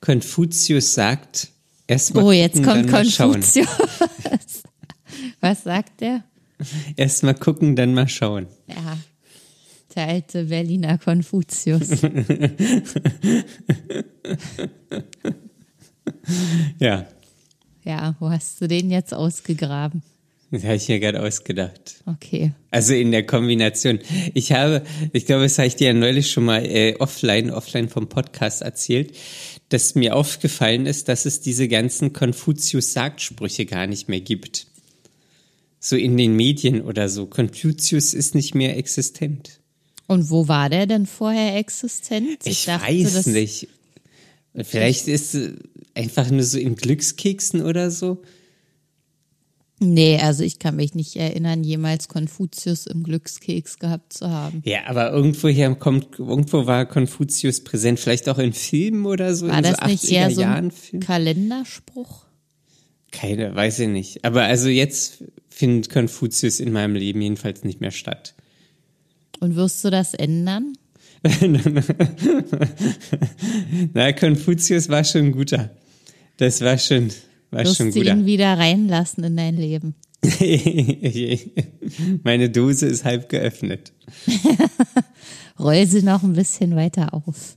Konfuzius 0.00 0.94
sagt, 0.94 1.48
erstmal 1.88 2.24
Oh, 2.24 2.32
jetzt 2.32 2.62
gucken, 2.62 2.88
kommt. 2.88 3.16
Konfuzius. 3.16 3.66
Was 5.40 5.64
sagt 5.64 6.00
der? 6.00 6.22
Erstmal 6.96 7.34
gucken, 7.34 7.74
dann 7.74 7.92
mal 7.92 8.08
schauen. 8.08 8.46
Ja, 8.68 8.96
der 9.96 10.08
alte 10.08 10.44
Berliner 10.44 10.98
Konfuzius. 10.98 12.02
Ja, 16.78 17.06
Ja, 17.84 18.16
wo 18.20 18.30
hast 18.30 18.60
du 18.60 18.68
den 18.68 18.90
jetzt 18.90 19.14
ausgegraben? 19.14 20.02
das 20.50 20.64
habe 20.64 20.76
ich 20.76 20.88
mir 20.88 21.00
gerade 21.00 21.22
ausgedacht. 21.22 22.02
Okay. 22.06 22.52
Also 22.70 22.94
in 22.94 23.10
der 23.10 23.26
Kombination. 23.26 23.98
Ich 24.32 24.52
habe, 24.52 24.84
ich 25.12 25.26
glaube, 25.26 25.42
das 25.42 25.58
habe 25.58 25.66
ich 25.68 25.76
dir 25.76 25.88
ja 25.88 25.92
neulich 25.92 26.30
schon 26.30 26.44
mal 26.44 26.64
äh, 26.64 26.94
offline, 26.98 27.50
offline 27.50 27.88
vom 27.88 28.08
Podcast 28.08 28.62
erzählt, 28.62 29.16
dass 29.68 29.96
mir 29.96 30.14
aufgefallen 30.14 30.86
ist, 30.86 31.08
dass 31.08 31.26
es 31.26 31.40
diese 31.40 31.68
ganzen 31.68 32.12
Konfuzius-Sagtsprüche 32.12 33.66
gar 33.66 33.86
nicht 33.86 34.08
mehr 34.08 34.20
gibt. 34.20 34.68
So 35.80 35.96
in 35.96 36.16
den 36.16 36.34
Medien 36.36 36.82
oder 36.82 37.08
so. 37.08 37.26
Konfuzius 37.26 38.14
ist 38.14 38.34
nicht 38.34 38.54
mehr 38.54 38.76
existent. 38.76 39.60
Und 40.06 40.30
wo 40.30 40.48
war 40.48 40.68
der 40.70 40.86
denn 40.86 41.06
vorher 41.06 41.56
existent? 41.56 42.38
Ich, 42.44 42.64
dachte, 42.66 42.86
weiß 42.86 43.14
das- 43.14 43.26
nicht. 43.26 43.68
Vielleicht 44.62 45.06
ist 45.08 45.34
es 45.34 45.54
einfach 45.94 46.30
nur 46.30 46.42
so 46.44 46.58
in 46.58 46.76
Glückskeksen 46.76 47.62
oder 47.62 47.90
so. 47.90 48.22
Nee, 49.78 50.18
also 50.18 50.42
ich 50.42 50.58
kann 50.58 50.76
mich 50.76 50.94
nicht 50.94 51.16
erinnern, 51.16 51.62
jemals 51.62 52.08
Konfuzius 52.08 52.86
im 52.86 53.02
Glückskeks 53.02 53.78
gehabt 53.78 54.14
zu 54.14 54.30
haben. 54.30 54.62
Ja, 54.64 54.86
aber 54.86 55.10
irgendwoher 55.12 55.74
kommt, 55.74 56.18
irgendwo 56.18 56.64
war 56.64 56.86
Konfuzius 56.86 57.62
präsent, 57.62 58.00
vielleicht 58.00 58.26
auch 58.30 58.38
in 58.38 58.54
Filmen 58.54 59.04
oder 59.04 59.34
so, 59.34 59.48
War 59.48 59.60
das 59.60 59.72
so 59.72 59.82
80er 59.82 59.86
nicht 59.88 60.04
eher 60.10 60.30
so 60.30 60.40
ein. 60.42 60.72
Kalenderspruch? 61.00 62.24
Keine, 63.12 63.54
weiß 63.54 63.80
ich 63.80 63.88
nicht. 63.88 64.24
Aber 64.24 64.44
also 64.44 64.68
jetzt 64.70 65.24
findet 65.50 65.90
Konfuzius 65.90 66.58
in 66.58 66.72
meinem 66.72 66.94
Leben 66.94 67.20
jedenfalls 67.20 67.62
nicht 67.62 67.82
mehr 67.82 67.90
statt. 67.90 68.34
Und 69.40 69.56
wirst 69.56 69.84
du 69.84 69.90
das 69.90 70.14
ändern? 70.14 70.72
Na, 73.94 74.12
Konfuzius 74.12 74.88
war 74.88 75.04
schon 75.04 75.26
ein 75.26 75.32
guter. 75.32 75.70
Das 76.36 76.60
war 76.60 76.78
schon, 76.78 77.10
war 77.50 77.64
Wirst 77.64 77.76
schon 77.76 77.90
du 77.90 77.98
guter. 78.00 78.12
ihn 78.12 78.26
wieder 78.26 78.56
reinlassen 78.58 79.24
in 79.24 79.36
dein 79.36 79.56
Leben? 79.56 79.94
Meine 82.22 82.50
Dose 82.50 82.86
ist 82.86 83.04
halb 83.04 83.28
geöffnet. 83.28 83.92
Roll 85.58 85.86
sie 85.86 86.02
noch 86.02 86.22
ein 86.22 86.34
bisschen 86.34 86.76
weiter 86.76 87.14
auf, 87.14 87.56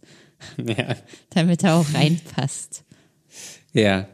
Ja, 0.57 0.95
damit 1.31 1.63
er 1.63 1.75
auch 1.75 1.93
reinpasst. 1.93 2.83
ja. 3.73 4.07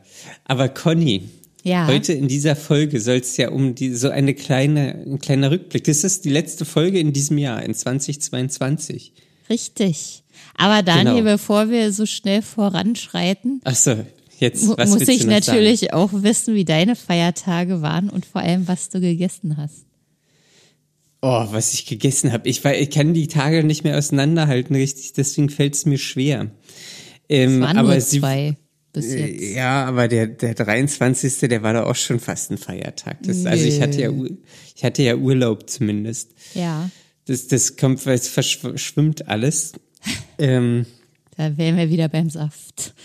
Aber 0.45 0.69
Conny, 0.69 1.29
Ja. 1.65 1.87
heute 1.87 2.13
in 2.13 2.27
dieser 2.27 2.55
Folge 2.55 2.99
soll 3.01 3.17
es 3.17 3.35
ja 3.37 3.49
um 3.49 3.73
die, 3.73 3.93
so 3.95 4.09
eine 4.09 4.35
kleine, 4.35 5.03
ein 5.05 5.17
kleiner 5.19 5.49
Rückblick. 5.49 5.83
Das 5.85 6.03
ist 6.03 6.23
die 6.23 6.29
letzte 6.29 6.63
Folge 6.63 6.99
in 6.99 7.11
diesem 7.11 7.39
Jahr, 7.39 7.63
in 7.63 7.73
2022. 7.73 9.13
Richtig. 9.49 10.23
Aber 10.55 10.83
Daniel, 10.83 11.15
Genau. 11.23 11.31
bevor 11.33 11.69
wir 11.71 11.91
so 11.91 12.05
schnell 12.05 12.41
voranschreiten, 12.43 13.61
Ach 13.63 13.75
so, 13.75 13.95
jetzt, 14.39 14.77
was 14.77 14.89
muss 14.91 15.07
ich 15.07 15.25
natürlich 15.25 15.91
auch 15.93 16.11
wissen, 16.13 16.53
wie 16.53 16.65
deine 16.65 16.95
Feiertage 16.95 17.81
waren 17.81 18.09
und 18.11 18.25
vor 18.27 18.41
allem, 18.41 18.67
was 18.67 18.89
du 18.89 18.99
gegessen 19.01 19.57
hast. 19.57 19.85
Oh, 21.21 21.47
was 21.49 21.73
ich 21.73 21.87
gegessen 21.87 22.31
habe. 22.31 22.47
Ich, 22.47 22.63
ich 22.63 22.89
kann 22.91 23.15
die 23.15 23.27
Tage 23.27 23.63
nicht 23.63 23.83
mehr 23.83 23.97
auseinanderhalten, 23.97 24.75
richtig, 24.75 25.13
deswegen 25.13 25.49
fällt 25.49 25.73
es 25.73 25.85
mir 25.87 25.97
schwer. 25.97 26.51
Ähm, 27.27 27.55
Es 27.55 27.61
waren 27.61 27.77
aber 27.77 27.91
nur 27.93 28.01
sie, 28.01 28.19
zwei 28.19 28.55
bis 28.95 29.13
äh, 29.13 29.27
jetzt. 29.27 29.55
Ja, 29.55 29.85
aber 29.85 30.07
der, 30.07 30.27
der 30.27 30.55
23. 30.55 31.37
der 31.49 31.61
war 31.63 31.73
doch 31.73 31.85
auch 31.85 31.95
schon 31.95 32.19
fast 32.19 32.51
ein 32.51 32.57
Feiertag. 32.57 33.17
Das, 33.23 33.45
also 33.45 33.65
ich 33.65 33.81
hatte 33.81 34.01
ja, 34.01 34.11
ich 34.75 34.83
hatte 34.83 35.03
ja 35.03 35.15
Urlaub 35.15 35.69
zumindest. 35.69 36.31
Ja, 36.53 36.89
Das, 37.25 37.47
das 37.47 37.77
kommt, 37.77 38.05
weil 38.05 38.15
es 38.15 38.27
verschwimmt 38.27 39.27
alles. 39.27 39.73
ähm, 40.39 40.85
da 41.37 41.57
wären 41.57 41.77
wir 41.77 41.89
wieder 41.89 42.09
beim 42.09 42.29
Saft. 42.29 42.93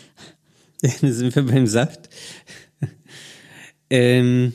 Ja, 0.82 0.90
da 1.02 1.12
sind 1.12 1.37
wir 1.37 1.42
beim 1.42 1.66
Saft. 1.66 2.09
ähm, 3.90 4.54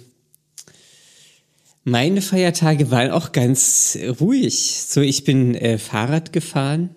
meine 1.83 2.23
Feiertage 2.23 2.89
waren 2.89 3.11
auch 3.11 3.31
ganz 3.31 3.95
ruhig. 4.19 4.81
So, 4.87 5.01
ich 5.01 5.23
bin 5.23 5.53
äh, 5.53 5.77
Fahrrad 5.77 6.33
gefahren, 6.33 6.89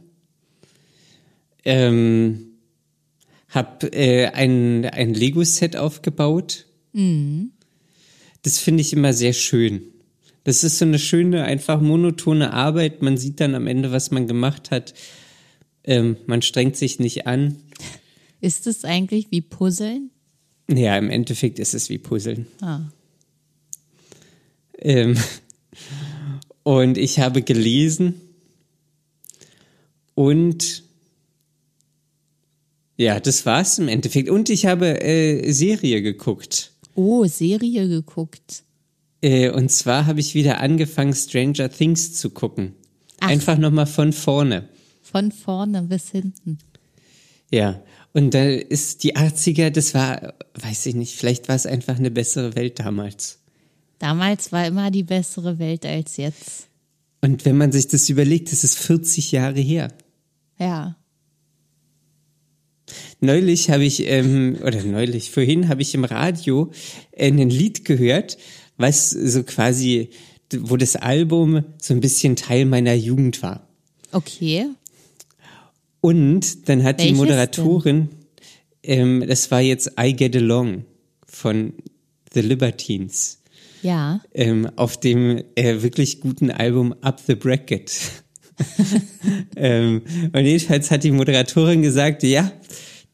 ähm, 1.62 2.47
hab 3.48 3.84
äh, 3.94 4.26
ein, 4.26 4.84
ein 4.84 5.14
Lego-Set 5.14 5.76
aufgebaut. 5.76 6.66
Das 8.42 8.58
finde 8.58 8.82
ich 8.82 8.92
immer 8.92 9.12
sehr 9.12 9.32
schön. 9.32 9.82
Das 10.44 10.64
ist 10.64 10.78
so 10.78 10.84
eine 10.84 10.98
schöne, 10.98 11.44
einfach 11.44 11.80
monotone 11.80 12.52
Arbeit. 12.52 13.02
Man 13.02 13.16
sieht 13.16 13.40
dann 13.40 13.54
am 13.54 13.66
Ende, 13.66 13.92
was 13.92 14.10
man 14.10 14.26
gemacht 14.26 14.70
hat. 14.70 14.94
Ähm, 15.84 16.16
man 16.26 16.42
strengt 16.42 16.76
sich 16.76 16.98
nicht 16.98 17.26
an. 17.26 17.56
Ist 18.40 18.66
es 18.66 18.84
eigentlich 18.84 19.30
wie 19.30 19.40
Puzzeln? 19.40 20.10
Ja, 20.70 20.96
im 20.96 21.10
Endeffekt 21.10 21.58
ist 21.58 21.74
es 21.74 21.88
wie 21.88 21.98
Puzzeln. 21.98 22.46
Ah. 22.60 22.80
Ähm, 24.78 25.16
und 26.62 26.98
ich 26.98 27.18
habe 27.18 27.42
gelesen 27.42 28.20
und 30.14 30.82
ja, 32.98 33.20
das 33.20 33.46
war's 33.46 33.78
im 33.78 33.88
Endeffekt. 33.88 34.28
Und 34.28 34.50
ich 34.50 34.66
habe 34.66 35.00
äh, 35.00 35.52
Serie 35.52 36.02
geguckt. 36.02 36.72
Oh, 36.96 37.24
Serie 37.26 37.88
geguckt. 37.88 38.64
Äh, 39.22 39.50
und 39.50 39.70
zwar 39.70 40.06
habe 40.06 40.18
ich 40.18 40.34
wieder 40.34 40.60
angefangen, 40.60 41.14
Stranger 41.14 41.70
Things 41.70 42.14
zu 42.14 42.30
gucken. 42.30 42.74
Ach. 43.20 43.28
Einfach 43.28 43.56
nochmal 43.56 43.86
von 43.86 44.12
vorne. 44.12 44.68
Von 45.00 45.30
vorne 45.30 45.82
bis 45.82 46.10
hinten. 46.10 46.58
Ja. 47.52 47.80
Und 48.12 48.34
da 48.34 48.44
ist 48.48 49.04
die 49.04 49.16
80er, 49.16 49.70
das 49.70 49.94
war, 49.94 50.34
weiß 50.54 50.86
ich 50.86 50.96
nicht, 50.96 51.14
vielleicht 51.14 51.48
war 51.48 51.54
es 51.54 51.66
einfach 51.66 51.98
eine 51.98 52.10
bessere 52.10 52.56
Welt 52.56 52.80
damals. 52.80 53.38
Damals 54.00 54.50
war 54.50 54.66
immer 54.66 54.90
die 54.90 55.04
bessere 55.04 55.60
Welt 55.60 55.86
als 55.86 56.16
jetzt. 56.16 56.66
Und 57.20 57.44
wenn 57.44 57.56
man 57.56 57.70
sich 57.70 57.86
das 57.86 58.08
überlegt, 58.08 58.50
das 58.50 58.64
ist 58.64 58.78
40 58.78 59.30
Jahre 59.32 59.60
her. 59.60 59.88
Ja. 60.58 60.96
Neulich 63.20 63.70
habe 63.70 63.84
ich, 63.84 64.06
ähm, 64.06 64.58
oder 64.64 64.82
neulich, 64.82 65.30
vorhin 65.30 65.68
habe 65.68 65.82
ich 65.82 65.94
im 65.94 66.04
Radio 66.04 66.70
ein 67.18 67.38
Lied 67.50 67.84
gehört, 67.84 68.38
was 68.76 69.10
so 69.10 69.42
quasi, 69.42 70.10
wo 70.56 70.76
das 70.76 70.96
Album 70.96 71.64
so 71.80 71.94
ein 71.94 72.00
bisschen 72.00 72.36
Teil 72.36 72.64
meiner 72.64 72.94
Jugend 72.94 73.42
war. 73.42 73.68
Okay. 74.12 74.66
Und 76.00 76.68
dann 76.68 76.84
hat 76.84 77.00
die 77.00 77.04
Welches 77.06 77.18
Moderatorin, 77.18 78.08
ähm, 78.82 79.24
das 79.26 79.50
war 79.50 79.60
jetzt 79.60 79.92
I 80.00 80.14
Get 80.14 80.36
Along 80.36 80.84
von 81.26 81.72
The 82.32 82.40
Libertines, 82.40 83.40
Ja. 83.82 84.20
ähm, 84.32 84.70
auf 84.76 84.98
dem 84.98 85.42
äh, 85.56 85.82
wirklich 85.82 86.20
guten 86.20 86.50
Album 86.50 86.94
Up 87.00 87.20
the 87.26 87.34
Bracket. 87.34 87.90
ähm, 89.56 90.02
und 90.32 90.44
jedenfalls 90.44 90.90
hat 90.90 91.04
die 91.04 91.10
Moderatorin 91.10 91.82
gesagt, 91.82 92.22
ja, 92.22 92.50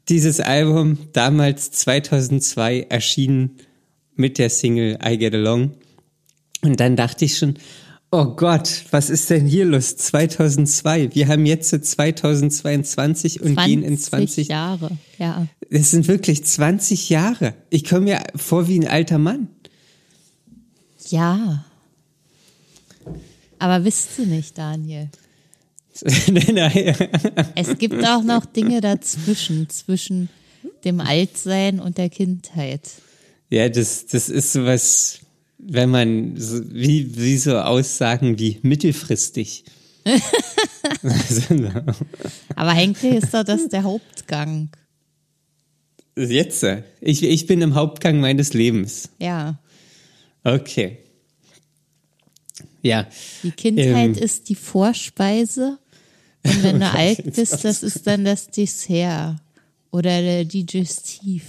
dieses 0.09 0.39
Album 0.39 0.97
damals 1.13 1.71
2002 1.71 2.87
erschienen 2.89 3.57
mit 4.15 4.37
der 4.37 4.49
Single 4.49 4.97
I 5.05 5.17
Get 5.17 5.33
Along. 5.33 5.71
Und 6.61 6.79
dann 6.79 6.95
dachte 6.95 7.25
ich 7.25 7.37
schon, 7.37 7.55
Oh 8.17 8.27
Gott, 8.35 8.85
was 8.91 9.09
ist 9.09 9.29
denn 9.29 9.45
hier 9.45 9.65
los? 9.65 9.97
2002. 9.97 11.13
Wir 11.13 11.27
haben 11.27 11.45
jetzt 11.45 11.69
2022 11.71 13.41
und 13.41 13.57
gehen 13.57 13.83
in 13.83 13.97
20 13.97 14.47
Jahre. 14.47 14.97
Ja. 15.17 15.47
Es 15.69 15.91
sind 15.91 16.07
wirklich 16.07 16.45
20 16.45 17.09
Jahre. 17.09 17.55
Ich 17.69 17.83
komme 17.83 18.01
mir 18.01 18.23
vor 18.35 18.69
wie 18.69 18.79
ein 18.79 18.87
alter 18.87 19.17
Mann. 19.17 19.49
Ja. 21.09 21.65
Aber 23.59 23.83
wisst 23.83 24.17
ihr 24.17 24.27
nicht, 24.27 24.57
Daniel? 24.57 25.09
es 27.55 27.77
gibt 27.77 28.05
auch 28.05 28.23
noch 28.23 28.45
Dinge 28.45 28.81
dazwischen, 28.81 29.69
zwischen 29.69 30.29
dem 30.83 30.99
Altsein 30.99 31.79
und 31.79 31.97
der 31.97 32.09
Kindheit. 32.09 32.81
Ja, 33.49 33.69
das, 33.69 34.05
das 34.07 34.29
ist 34.29 34.51
sowas, 34.53 35.19
wenn 35.57 35.89
man, 35.89 36.35
so, 36.37 36.61
wie, 36.73 37.15
wie 37.17 37.37
so 37.37 37.57
Aussagen 37.57 38.37
wie 38.39 38.59
mittelfristig. 38.61 39.63
Aber 42.55 42.71
eigentlich 42.71 43.23
ist 43.23 43.33
doch 43.33 43.43
das 43.43 43.69
der 43.69 43.83
Hauptgang. 43.83 44.69
Jetzt? 46.17 46.65
Ich, 47.01 47.23
ich 47.23 47.47
bin 47.47 47.61
im 47.61 47.75
Hauptgang 47.75 48.19
meines 48.19 48.53
Lebens. 48.53 49.09
Ja. 49.19 49.59
Okay. 50.43 50.99
Ja. 52.81 53.07
Die 53.41 53.51
Kindheit 53.51 54.17
ähm, 54.17 54.23
ist 54.23 54.47
die 54.49 54.55
Vorspeise 54.55 55.79
und 56.45 56.63
wenn 56.63 56.79
du 56.79 56.89
alt 56.91 57.35
bist, 57.35 57.63
das 57.65 57.83
ist 57.83 58.07
dann 58.07 58.23
das 58.25 58.47
Dessert 58.47 59.35
oder 59.91 60.21
der 60.21 60.45
Digestiv. 60.45 61.43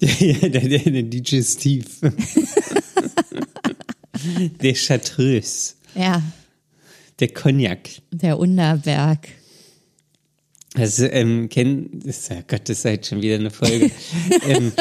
Der, 0.00 0.48
der, 0.50 0.78
der 0.78 1.02
Digestiv. 1.02 2.00
der 4.62 4.74
Chartreuse. 4.74 5.74
Ja. 5.94 6.22
Der 7.20 7.28
Cognac. 7.28 7.88
Der 8.10 8.38
Unterberg. 8.38 9.28
Also, 10.74 11.04
ähm, 11.04 11.48
kenn, 11.48 12.02
oh 12.04 12.42
Gott, 12.48 12.68
das 12.68 12.78
ist 12.78 12.84
halt 12.84 13.06
schon 13.06 13.20
wieder 13.20 13.34
eine 13.34 13.50
Folge. 13.50 13.90
ähm, 14.48 14.72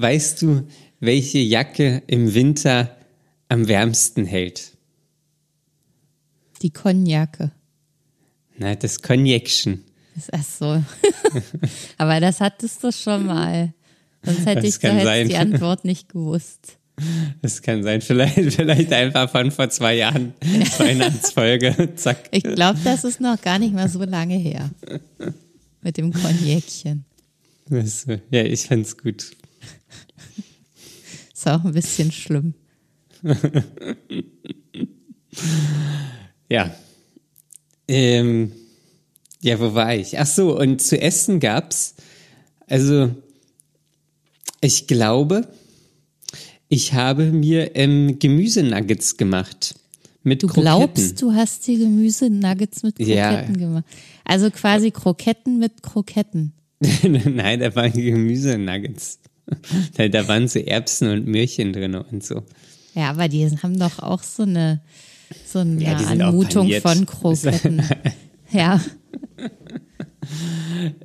weißt 0.00 0.42
du, 0.42 0.62
welche 1.00 1.38
Jacke 1.38 2.02
im 2.06 2.32
Winter 2.32 2.96
am 3.48 3.66
wärmsten 3.66 4.24
hält? 4.24 4.75
Die 6.62 6.70
Cognacke. 6.70 7.52
Na, 8.58 8.74
das 8.74 9.02
Cognacchen. 9.02 9.84
Ach 10.32 10.42
so. 10.42 10.82
Aber 11.98 12.20
das 12.20 12.40
hattest 12.40 12.82
du 12.82 12.90
schon 12.90 13.26
mal. 13.26 13.74
Sonst 14.24 14.46
hätte 14.46 14.62
das 14.62 14.74
ich 14.74 14.78
da 14.78 15.14
jetzt 15.14 15.30
die 15.30 15.36
Antwort 15.36 15.84
nicht 15.84 16.08
gewusst. 16.08 16.78
Das 17.42 17.60
kann 17.60 17.82
sein. 17.82 18.00
Vielleicht, 18.00 18.54
vielleicht 18.54 18.92
einfach 18.92 19.30
von 19.30 19.50
vor 19.50 19.68
zwei 19.68 19.96
Jahren. 19.96 20.32
Weihnachtsfolge. 20.78 21.94
Zack. 21.96 22.28
Ich 22.30 22.42
glaube, 22.42 22.78
das 22.82 23.04
ist 23.04 23.20
noch 23.20 23.40
gar 23.40 23.58
nicht 23.58 23.74
mal 23.74 23.88
so 23.88 24.02
lange 24.02 24.36
her. 24.36 24.70
Mit 25.82 25.98
dem 25.98 26.12
Cognacchen. 26.12 27.04
Ja, 28.30 28.42
ich 28.42 28.66
fand's 28.66 28.96
gut. 28.96 29.32
Ist 31.34 31.46
auch 31.46 31.64
ein 31.64 31.72
bisschen 31.72 32.10
schlimm. 32.10 32.54
ja. 36.48 36.74
Ähm, 37.88 38.52
ja, 39.40 39.60
wo 39.60 39.74
war 39.74 39.94
ich? 39.94 40.18
Ach 40.18 40.26
so, 40.26 40.58
und 40.58 40.80
zu 40.80 41.00
essen 41.00 41.40
gab's, 41.40 41.94
also 42.66 43.14
ich 44.60 44.86
glaube, 44.86 45.46
ich 46.68 46.94
habe 46.94 47.26
mir 47.26 47.76
ähm, 47.76 48.18
Gemüsenuggets 48.18 49.16
gemacht. 49.16 49.76
Mit 50.22 50.42
du 50.42 50.48
Kroketten. 50.48 50.62
glaubst, 50.64 51.22
du 51.22 51.32
hast 51.32 51.66
dir 51.68 51.78
Gemüsenuggets 51.78 52.82
mit 52.82 52.96
Kroketten 52.96 53.14
ja. 53.54 53.66
gemacht. 53.66 53.84
Also 54.24 54.50
quasi 54.50 54.90
Kroketten 54.90 55.58
mit 55.58 55.84
Kroketten. 55.84 56.52
Nein, 56.80 57.60
da 57.60 57.74
waren 57.76 57.92
Gemüsenuggets. 57.92 59.20
Da, 59.96 60.08
da 60.08 60.26
waren 60.26 60.48
so 60.48 60.58
Erbsen 60.58 61.08
und 61.10 61.28
Möhrchen 61.28 61.72
drin 61.72 61.94
und 61.94 62.24
so. 62.24 62.42
Ja, 62.94 63.10
aber 63.10 63.28
die 63.28 63.48
haben 63.48 63.78
doch 63.78 64.00
auch 64.00 64.24
so 64.24 64.42
eine, 64.42 64.80
so 65.44 65.60
eine 65.60 65.82
ja, 65.82 65.96
Anmutung 65.96 66.70
von 66.80 67.06
Kroketten. 67.06 67.82
ja. 68.52 68.80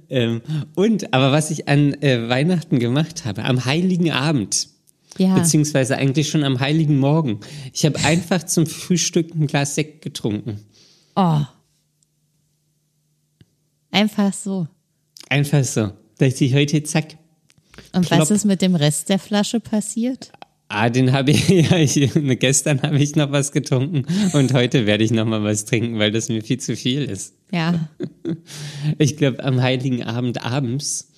ähm, 0.09 0.41
und, 0.75 1.13
aber 1.13 1.31
was 1.31 1.51
ich 1.51 1.67
an 1.67 1.93
äh, 2.01 2.29
Weihnachten 2.29 2.79
gemacht 2.79 3.25
habe, 3.25 3.43
am 3.43 3.65
Heiligen 3.65 4.11
Abend, 4.11 4.69
ja. 5.17 5.35
beziehungsweise 5.35 5.97
eigentlich 5.97 6.29
schon 6.29 6.43
am 6.43 6.59
Heiligen 6.59 6.97
Morgen, 6.97 7.39
ich 7.73 7.85
habe 7.85 7.99
einfach 7.99 8.43
zum 8.43 8.65
Frühstück 8.65 9.33
ein 9.33 9.47
Glas 9.47 9.75
Sekt 9.75 10.01
getrunken. 10.01 10.59
Oh. 11.15 11.41
Einfach 13.91 14.33
so. 14.33 14.67
Einfach 15.29 15.63
so. 15.63 15.91
Da 16.17 16.25
ich 16.25 16.53
heute 16.53 16.83
zack. 16.83 17.17
Und 17.93 18.07
plopp. 18.07 18.21
was 18.21 18.31
ist 18.31 18.45
mit 18.45 18.61
dem 18.61 18.75
Rest 18.75 19.09
der 19.09 19.19
Flasche 19.19 19.59
passiert? 19.59 20.31
Ah, 20.73 20.89
den 20.89 21.11
habe 21.11 21.31
ich, 21.31 21.49
ja, 21.49 21.75
ich, 21.75 22.11
gestern 22.39 22.81
habe 22.81 22.97
ich 22.97 23.17
noch 23.17 23.31
was 23.31 23.51
getrunken 23.51 24.05
und 24.31 24.53
heute 24.53 24.85
werde 24.85 25.03
ich 25.03 25.11
noch 25.11 25.25
mal 25.25 25.43
was 25.43 25.65
trinken, 25.65 25.99
weil 25.99 26.11
das 26.11 26.29
mir 26.29 26.41
viel 26.41 26.59
zu 26.59 26.75
viel 26.75 27.03
ist. 27.03 27.33
Ja. 27.51 27.89
Ich 28.97 29.17
glaube, 29.17 29.43
am 29.43 29.61
Heiligen 29.61 30.03
Abend 30.03 30.43
abends 30.43 31.11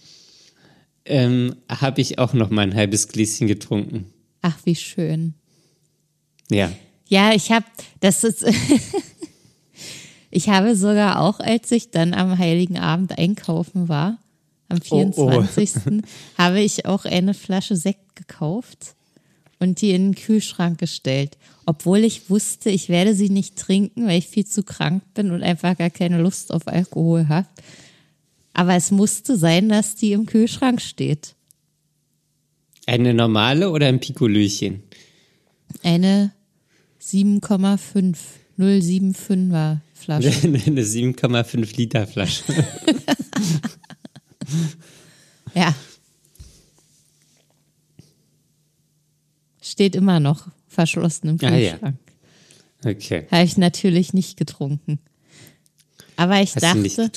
ähm, 1.05 1.55
habe 1.69 2.01
ich 2.01 2.17
auch 2.17 2.33
noch 2.33 2.49
mal 2.49 2.63
ein 2.63 2.75
halbes 2.75 3.07
Gläschen 3.07 3.47
getrunken. 3.47 4.05
Ach, 4.41 4.57
wie 4.65 4.75
schön. 4.75 5.35
Ja. 6.49 6.71
Ja, 7.07 7.33
ich 7.33 7.51
habe, 7.51 7.65
das 7.99 8.23
ist, 8.23 8.43
ich 10.31 10.49
habe 10.49 10.75
sogar 10.75 11.21
auch, 11.21 11.39
als 11.39 11.71
ich 11.71 11.91
dann 11.91 12.13
am 12.13 12.37
Heiligen 12.37 12.77
Abend 12.77 13.17
einkaufen 13.17 13.87
war, 13.87 14.17
am 14.67 14.81
24. 14.81 15.71
Oh, 15.75 15.89
oh. 15.89 16.01
habe 16.37 16.59
ich 16.59 16.85
auch 16.85 17.05
eine 17.05 17.33
Flasche 17.33 17.75
Sekt 17.75 18.15
gekauft 18.15 18.95
und 19.63 19.81
die 19.81 19.91
in 19.91 20.11
den 20.11 20.15
Kühlschrank 20.15 20.77
gestellt. 20.77 21.37
Obwohl 21.65 21.99
ich 21.99 22.29
wusste, 22.29 22.69
ich 22.69 22.89
werde 22.89 23.15
sie 23.15 23.29
nicht 23.29 23.55
trinken, 23.55 24.05
weil 24.05 24.19
ich 24.19 24.27
viel 24.27 24.45
zu 24.45 24.63
krank 24.63 25.01
bin 25.13 25.31
und 25.31 25.41
einfach 25.41 25.77
gar 25.77 25.89
keine 25.89 26.21
Lust 26.21 26.51
auf 26.51 26.67
Alkohol 26.67 27.27
habe. 27.29 27.47
Aber 28.53 28.75
es 28.75 28.91
musste 28.91 29.37
sein, 29.37 29.69
dass 29.69 29.95
die 29.95 30.11
im 30.11 30.25
Kühlschrank 30.25 30.81
steht. 30.81 31.35
Eine 32.85 33.13
normale 33.13 33.71
oder 33.71 33.87
ein 33.87 33.99
Pikolöchen? 33.99 34.83
Eine 35.81 36.33
7,5, 37.01 38.17
075er 38.59 39.77
Flasche. 39.93 40.29
Eine 40.43 40.83
7,5 40.83 41.77
Liter 41.77 42.05
Flasche. 42.05 42.43
ja. 45.55 45.73
Steht 49.73 49.95
immer 49.95 50.19
noch 50.19 50.49
verschlossen 50.67 51.29
im 51.29 51.37
Kühlschrank. 51.39 51.81
Ah, 51.81 52.85
ja. 52.85 52.91
Okay. 52.91 53.25
Habe 53.31 53.43
ich 53.43 53.57
natürlich 53.57 54.13
nicht 54.13 54.37
getrunken. 54.37 54.99
Aber 56.15 56.39
ich 56.41 56.55
Hast 56.55 56.61
dachte, 56.61 57.11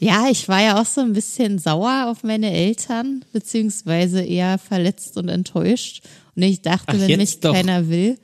ja, 0.00 0.30
ich 0.30 0.48
war 0.48 0.62
ja 0.62 0.80
auch 0.80 0.86
so 0.86 1.02
ein 1.02 1.12
bisschen 1.12 1.58
sauer 1.58 2.06
auf 2.06 2.22
meine 2.22 2.50
Eltern, 2.50 3.26
beziehungsweise 3.34 4.22
eher 4.22 4.56
verletzt 4.56 5.18
und 5.18 5.28
enttäuscht. 5.28 6.02
Und 6.34 6.44
ich 6.44 6.62
dachte, 6.62 6.94
Ach, 6.96 6.98
wenn 6.98 7.18
mich 7.18 7.40
doch. 7.40 7.52
keiner 7.52 7.90
will, 7.90 8.18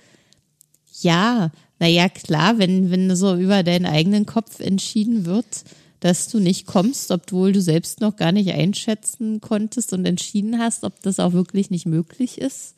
ja, 1.03 1.53
naja, 1.79 2.09
klar, 2.09 2.59
wenn, 2.59 2.90
wenn 2.90 3.14
so 3.14 3.37
über 3.37 3.62
deinen 3.62 3.85
eigenen 3.85 4.25
Kopf 4.25 4.61
entschieden 4.61 5.27
wird, 5.27 5.64
dass 6.01 6.29
du 6.29 6.38
nicht 6.38 6.64
kommst, 6.64 7.11
obwohl 7.11 7.53
du 7.53 7.61
selbst 7.61 8.01
noch 8.01 8.16
gar 8.16 8.33
nicht 8.33 8.51
einschätzen 8.53 9.42
konntest 9.42 9.92
und 9.92 10.07
entschieden 10.07 10.59
hast, 10.59 10.85
ob 10.85 11.03
das 11.03 11.20
auch 11.20 11.35
wirklich 11.35 11.68
nicht 11.68 11.85
möglich 11.85 12.38
ist, 12.38 12.74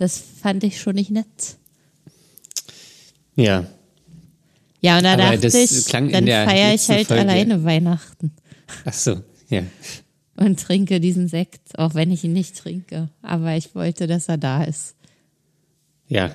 das 0.00 0.16
fand 0.16 0.64
ich 0.64 0.80
schon 0.80 0.94
nicht 0.94 1.10
nett. 1.10 1.58
Ja. 3.36 3.66
Ja, 4.80 4.96
und 4.96 5.04
da 5.04 5.12
Aber 5.12 5.36
dachte 5.36 5.58
ich, 5.58 5.84
dann 5.84 6.10
feiere 6.10 6.74
ich 6.74 6.88
halt 6.88 7.06
Folge. 7.06 7.20
alleine 7.20 7.64
Weihnachten. 7.64 8.32
Ach 8.86 8.94
so, 8.94 9.22
ja. 9.50 9.62
Und 10.36 10.58
trinke 10.58 11.00
diesen 11.00 11.28
Sekt, 11.28 11.78
auch 11.78 11.94
wenn 11.94 12.10
ich 12.10 12.24
ihn 12.24 12.32
nicht 12.32 12.56
trinke. 12.56 13.10
Aber 13.20 13.54
ich 13.56 13.74
wollte, 13.74 14.06
dass 14.06 14.30
er 14.30 14.38
da 14.38 14.64
ist. 14.64 14.94
Ja. 16.08 16.34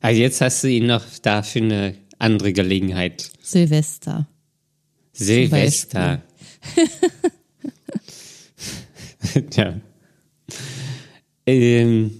Also 0.00 0.20
jetzt 0.20 0.40
hast 0.40 0.64
du 0.64 0.68
ihn 0.68 0.86
noch 0.86 1.04
da 1.22 1.44
für 1.44 1.60
eine 1.60 1.96
andere 2.18 2.52
Gelegenheit. 2.52 3.30
Silvester. 3.40 4.26
Silvester. 5.12 6.22
ja. 9.54 9.80
Ähm, 11.46 12.10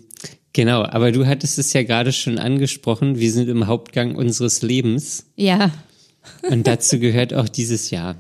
genau, 0.52 0.82
aber 0.82 1.12
du 1.12 1.26
hattest 1.26 1.58
es 1.58 1.72
ja 1.72 1.82
gerade 1.82 2.12
schon 2.12 2.38
angesprochen, 2.38 3.18
wir 3.18 3.32
sind 3.32 3.48
im 3.48 3.66
Hauptgang 3.66 4.16
unseres 4.16 4.62
Lebens. 4.62 5.26
Ja. 5.36 5.72
Und 6.48 6.66
dazu 6.66 6.98
gehört 6.98 7.34
auch 7.34 7.48
dieses 7.48 7.90
Jahr. 7.90 8.16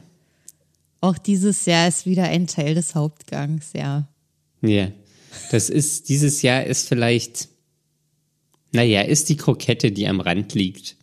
Auch 1.00 1.18
dieses 1.18 1.66
Jahr 1.66 1.88
ist 1.88 2.06
wieder 2.06 2.24
ein 2.24 2.46
Teil 2.46 2.74
des 2.74 2.94
Hauptgangs, 2.94 3.72
ja. 3.74 4.08
Ja. 4.60 4.88
Das 5.50 5.70
ist, 5.70 6.08
dieses 6.08 6.42
Jahr 6.42 6.64
ist 6.64 6.88
vielleicht, 6.88 7.48
naja, 8.72 9.02
ist 9.02 9.28
die 9.28 9.36
Krokette, 9.36 9.90
die 9.90 10.06
am 10.06 10.20
Rand 10.20 10.54
liegt. 10.54 10.96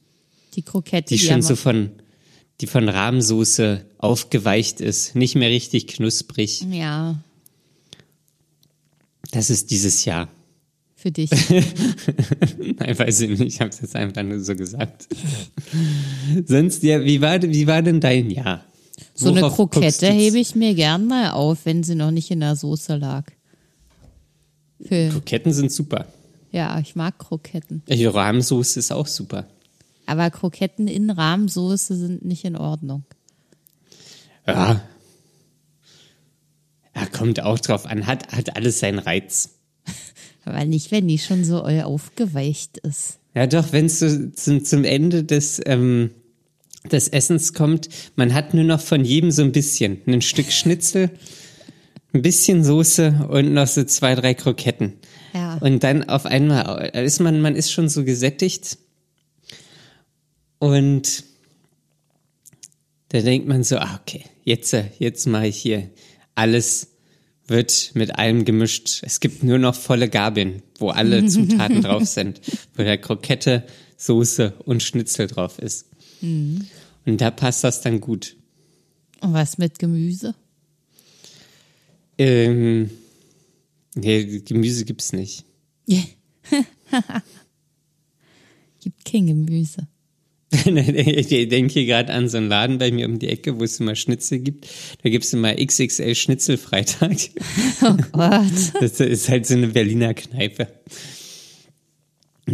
Die 0.56 0.62
Krokette, 0.62 1.10
Die, 1.10 1.18
die, 1.18 1.26
schon 1.26 1.42
so 1.42 1.56
von, 1.56 1.92
die 2.62 2.68
von 2.68 2.88
Rahmsoße 2.88 3.86
aufgeweicht 3.98 4.82
ist, 4.82 5.16
nicht 5.16 5.36
mehr 5.36 5.50
richtig 5.50 5.88
knusprig. 5.88 6.64
Ja, 6.70 7.22
Das 9.32 9.50
ist 9.50 9.70
dieses 9.72 10.06
Jahr. 10.06 10.28
für 10.96 11.12
dich. 11.12 11.30
Nein, 12.78 13.00
weiß 13.00 13.22
ich 13.22 13.30
nicht, 13.30 13.42
ich 13.42 13.62
habe 13.62 13.70
es 13.70 13.80
jetzt 13.82 13.96
einfach 13.96 14.24
nur 14.24 14.40
so 14.40 14.56
gesagt. 14.56 15.08
Sonst, 16.46 16.84
ja, 16.84 17.04
wie 17.04 17.22
war, 17.22 17.42
wie 17.42 17.68
war 17.68 17.82
denn 17.82 18.02
dein 18.02 18.30
Jahr? 18.30 18.66
So 19.14 19.30
eine 19.30 19.42
Worauf 19.42 19.58
guckst 19.58 19.74
Krokette 19.80 20.08
hebe 20.12 20.40
ich 20.40 20.56
mir 20.56 20.74
gern 20.76 21.08
mal 21.08 21.32
auf, 21.32 21.60
wenn 21.66 21.84
sie 21.84 21.96
noch 21.96 22.12
nicht 22.12 22.32
in 22.32 22.42
der 22.42 22.56
Soße 22.56 22.96
lag. 22.98 23.24
Für, 24.84 25.10
Kroketten 25.10 25.54
sind 25.54 25.72
super. 25.72 26.06
ja, 26.52 26.80
ich 26.80 26.96
mag 26.96 27.18
Kroketten. 27.18 27.82
Die 27.88 28.06
Rahmsoße 28.06 28.80
ist 28.80 28.92
auch 28.92 29.08
super. 29.08 29.46
Aber 30.06 30.30
Kroketten 30.32 30.88
in 30.88 31.10
Rahmsoße 31.10 31.96
sind 31.96 32.26
nicht 32.26 32.44
in 32.46 32.56
Ordnung. 32.56 33.04
Ja. 34.48 34.82
Ja, 37.00 37.06
kommt 37.06 37.42
auch 37.42 37.60
drauf 37.60 37.86
an, 37.86 38.08
hat, 38.08 38.32
hat 38.32 38.56
alles 38.56 38.80
seinen 38.80 39.00
Reiz. 39.00 39.52
Aber 40.46 40.66
nicht, 40.66 40.92
wenn 40.92 41.08
die 41.08 41.20
schon 41.20 41.44
so 41.44 41.66
äh, 41.66 41.84
aufgeweicht 41.84 42.80
ist. 42.80 43.20
Ja, 43.36 43.48
doch, 43.48 43.72
wenn 43.72 43.86
es 43.86 44.00
so 44.00 44.30
zum, 44.30 44.66
zum 44.66 44.84
Ende 44.84 45.24
des, 45.24 45.62
ähm, 45.66 46.12
des 46.92 47.08
Essens 47.08 47.54
kommt, 47.54 47.90
man 48.16 48.34
hat 48.34 48.54
nur 48.54 48.64
noch 48.64 48.82
von 48.82 49.06
jedem 49.06 49.32
so 49.32 49.44
ein 49.44 49.52
bisschen. 49.52 50.02
Ein 50.08 50.22
Stück 50.22 50.52
Schnitzel, 50.52 51.12
ein 52.14 52.22
bisschen 52.22 52.64
Soße 52.64 53.28
und 53.30 53.54
noch 53.54 53.68
so 53.68 53.84
zwei, 53.84 54.16
drei 54.16 54.34
Kroketten. 54.34 54.94
Ja. 55.34 55.58
Und 55.60 55.84
dann 55.84 56.10
auf 56.10 56.26
einmal 56.26 56.90
ist 56.96 57.20
man, 57.20 57.40
man 57.42 57.56
ist 57.56 57.72
schon 57.72 57.88
so 57.88 58.04
gesättigt. 58.04 58.78
Und 60.58 61.24
da 63.10 63.22
denkt 63.22 63.48
man 63.48 63.64
so, 63.64 63.78
ah, 63.78 64.00
okay, 64.02 64.26
jetzt, 64.44 64.74
äh, 64.74 64.86
jetzt 64.98 65.28
mache 65.28 65.48
ich 65.48 65.58
hier 65.58 65.90
alles 66.36 66.89
wird 67.50 67.92
mit 67.94 68.16
allem 68.16 68.46
gemischt. 68.46 69.02
Es 69.04 69.20
gibt 69.20 69.44
nur 69.44 69.58
noch 69.58 69.76
volle 69.76 70.10
Gabeln, 70.10 70.62
wo 70.78 70.90
alle 70.90 71.26
Zutaten 71.28 71.82
drauf 71.82 72.06
sind, 72.06 72.42
wo 72.76 72.84
der 72.84 72.98
Krokette, 72.98 73.66
Soße 73.98 74.54
und 74.66 74.82
Schnitzel 74.82 75.28
drauf 75.28 75.60
ist. 75.60 75.88
Und 77.06 77.22
da 77.22 77.32
passt 77.32 77.64
das 77.64 77.82
dann 77.82 78.00
gut. 78.00 78.38
Und 79.22 79.34
was 79.34 79.58
mit 79.58 79.80
Gemüse? 79.80 80.36
Ähm, 82.18 82.90
nee, 83.96 84.40
Gemüse 84.40 84.86
gibt's 84.86 85.12
nicht. 85.14 85.46
Gibt 88.82 89.06
kein 89.06 89.28
Gemüse. 89.28 89.88
ich 90.78 91.28
denke 91.50 91.74
hier 91.74 91.86
gerade 91.86 92.14
an 92.14 92.30
so 92.30 92.38
einen 92.38 92.50
Laden 92.50 92.78
bei 92.78 92.92
mir 92.92 93.08
um 93.08 93.20
die 93.20 93.30
Ecke, 93.30 93.60
wo 93.60 93.64
es 93.64 93.80
immer 93.80 93.96
Schnitzel 93.96 94.40
gibt. 94.40 94.68
Da 95.04 95.10
gibt's 95.10 95.34
immer 95.34 95.56
XXL 95.56 96.16
Schnitzelfreitag. 96.16 97.18
Oh 97.82 97.96
Gott. 98.12 98.44
Das 98.82 99.00
ist 99.00 99.30
halt 99.30 99.46
so 99.46 99.54
eine 99.54 99.68
Berliner 99.68 100.14
Kneipe. 100.14 100.68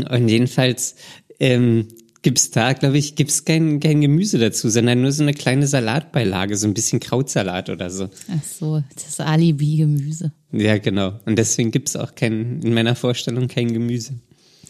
Und 0.10 0.28
jedenfalls 0.28 0.95
ähm, 1.39 1.88
gibt's 2.25 2.51
da, 2.51 2.73
glaube 2.73 2.97
ich, 2.97 3.15
gibt's 3.15 3.45
kein, 3.45 3.80
kein 3.80 4.01
Gemüse 4.01 4.38
dazu, 4.38 4.69
sondern 4.69 5.01
nur 5.01 5.12
so 5.12 5.23
eine 5.23 5.34
kleine 5.34 5.67
Salatbeilage, 5.67 6.58
so 6.58 6.67
ein 6.67 6.73
bisschen 6.73 6.99
Krautsalat 6.99 7.69
oder 7.69 7.89
so. 7.89 8.10
Ach 8.30 8.43
so, 8.43 8.84
das 8.95 9.19
Alibi-Gemüse. 9.19 10.32
Ja, 10.51 10.78
genau. 10.78 11.19
Und 11.25 11.38
deswegen 11.38 11.71
gibt's 11.71 11.95
auch 11.95 12.15
kein, 12.15 12.62
in 12.62 12.73
meiner 12.73 12.95
Vorstellung 12.95 13.47
kein 13.47 13.73
Gemüse. 13.73 14.15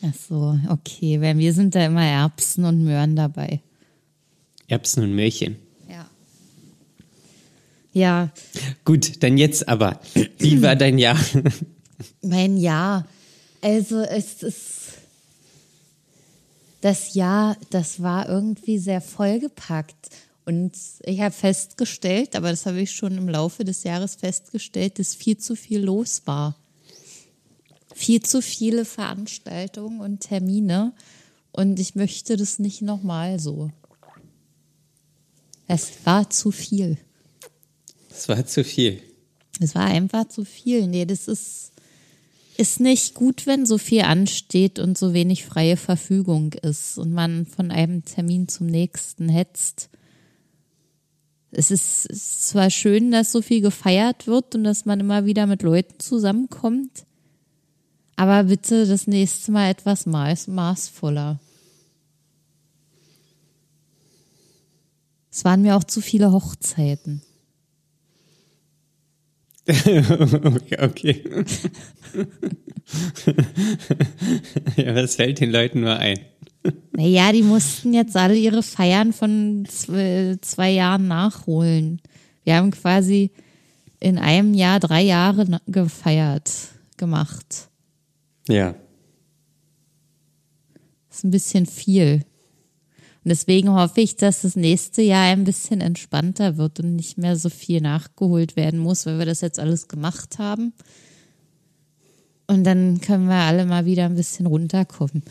Ach 0.08 0.14
so, 0.14 0.60
okay. 0.70 1.22
Weil 1.22 1.38
wir 1.38 1.54
sind 1.54 1.74
da 1.76 1.86
immer 1.86 2.06
Erbsen 2.06 2.66
und 2.66 2.84
Möhren 2.84 3.16
dabei. 3.16 3.62
Erbsen 4.68 5.04
und 5.04 5.16
Möhrchen. 5.16 5.58
Ja. 5.90 6.10
Ja, 7.94 8.32
Gut, 8.84 9.24
dann 9.24 9.38
jetzt 9.38 9.68
aber. 9.68 10.00
Wie 10.38 10.62
war 10.62 10.76
dein 10.76 10.98
Jahr? 10.98 11.20
mein 12.22 12.58
Jahr. 12.58 13.08
Also 13.62 14.02
es 14.02 14.44
ist. 14.44 14.72
Das 16.82 17.16
Jahr, 17.16 17.58
das 17.72 18.04
war 18.04 18.30
irgendwie 18.30 18.78
sehr 18.78 19.02
vollgepackt. 19.02 20.10
Und 20.46 20.74
ich 21.02 21.22
habe 21.22 21.34
festgestellt, 21.34 22.36
aber 22.36 22.52
das 22.52 22.68
habe 22.68 22.80
ich 22.80 22.92
schon 22.92 23.18
im 23.18 23.28
Laufe 23.28 23.64
des 23.64 23.84
Jahres 23.84 24.14
festgestellt, 24.14 25.00
dass 25.00 25.16
viel 25.16 25.38
zu 25.38 25.56
viel 25.56 25.84
los 25.84 26.22
war. 26.26 26.56
Viel 27.98 28.22
zu 28.22 28.42
viele 28.42 28.84
Veranstaltungen 28.84 30.02
und 30.02 30.20
Termine. 30.20 30.92
Und 31.54 31.80
ich 31.80 31.96
möchte 31.96 32.36
das 32.36 32.60
nicht 32.60 32.82
nochmal 32.82 33.40
so. 33.40 33.72
Es 35.66 35.94
war 36.04 36.30
zu 36.30 36.52
viel. 36.52 36.98
Das 38.10 38.28
war 38.28 38.46
zu 38.46 38.66
viel. 38.66 39.02
Es 39.62 39.76
war 39.76 39.86
einfach 39.86 40.28
zu 40.28 40.44
viel. 40.44 40.88
Nee, 40.88 41.06
das 41.06 41.30
ist, 41.30 41.72
ist 42.58 42.82
nicht 42.82 43.14
gut, 43.14 43.48
wenn 43.48 43.66
so 43.66 43.78
viel 43.78 44.02
ansteht 44.02 44.78
und 44.78 44.98
so 44.98 45.14
wenig 45.14 45.46
freie 45.46 45.78
Verfügung 45.78 46.52
ist 46.52 46.98
und 46.98 47.14
man 47.14 47.46
von 47.46 47.72
einem 47.72 48.04
Termin 48.04 48.50
zum 48.50 48.68
nächsten 48.68 49.30
hetzt. 49.30 49.88
Es 51.52 51.72
ist, 51.72 52.08
es 52.10 52.18
ist 52.18 52.48
zwar 52.50 52.70
schön, 52.70 53.12
dass 53.12 53.32
so 53.32 53.42
viel 53.42 53.62
gefeiert 53.62 54.28
wird 54.28 54.54
und 54.54 54.66
dass 54.66 54.84
man 54.84 55.00
immer 55.00 55.26
wieder 55.26 55.48
mit 55.48 55.64
Leuten 55.64 55.98
zusammenkommt, 55.98 57.06
aber 58.16 58.46
bitte 58.46 58.88
das 58.88 59.08
nächste 59.08 59.52
Mal 59.52 59.70
etwas 59.70 60.06
maß, 60.06 60.48
maßvoller. 60.48 61.40
Es 65.32 65.44
waren 65.44 65.62
mir 65.62 65.76
auch 65.76 65.84
zu 65.84 66.00
viele 66.00 66.32
Hochzeiten. 66.32 67.22
okay. 69.68 70.78
okay. 70.80 71.24
ja, 74.78 74.96
was 74.96 75.16
fällt 75.16 75.40
den 75.40 75.52
Leuten 75.52 75.82
nur 75.82 75.98
ein? 75.98 76.20
Naja, 76.94 77.32
die 77.32 77.42
mussten 77.42 77.94
jetzt 77.94 78.16
alle 78.16 78.36
ihre 78.36 78.64
Feiern 78.64 79.12
von 79.12 79.68
zwei, 79.70 80.38
zwei 80.42 80.72
Jahren 80.72 81.08
nachholen. 81.08 82.02
Wir 82.44 82.56
haben 82.56 82.72
quasi 82.72 83.32
in 84.00 84.18
einem 84.18 84.54
Jahr 84.54 84.80
drei 84.80 85.02
Jahre 85.02 85.60
gefeiert, 85.68 86.52
gemacht. 86.98 87.70
Ja. 88.48 88.76
Das 91.10 91.20
ist 91.20 91.24
ein 91.24 91.32
bisschen 91.32 91.66
viel. 91.66 92.26
Und 93.24 93.30
deswegen 93.30 93.70
hoffe 93.72 94.02
ich, 94.02 94.18
dass 94.18 94.44
das 94.44 94.56
nächste 94.56 95.02
Jahr 95.02 95.26
ein 95.26 95.46
bisschen 95.46 95.82
entspannter 95.82 96.58
wird 96.58 96.80
und 96.80 96.96
nicht 96.96 97.18
mehr 97.18 97.36
so 97.38 97.50
viel 97.50 97.82
nachgeholt 97.82 98.56
werden 98.56 98.80
muss, 98.80 99.06
weil 99.06 99.18
wir 99.18 99.26
das 99.26 99.42
jetzt 99.42 99.60
alles 99.60 99.88
gemacht 99.88 100.38
haben. 100.38 100.74
Und 102.48 102.64
dann 102.66 103.02
können 103.02 103.28
wir 103.28 103.36
alle 103.36 103.66
mal 103.66 103.86
wieder 103.86 104.06
ein 104.06 104.16
bisschen 104.16 104.46
runterkommen. 104.46 105.24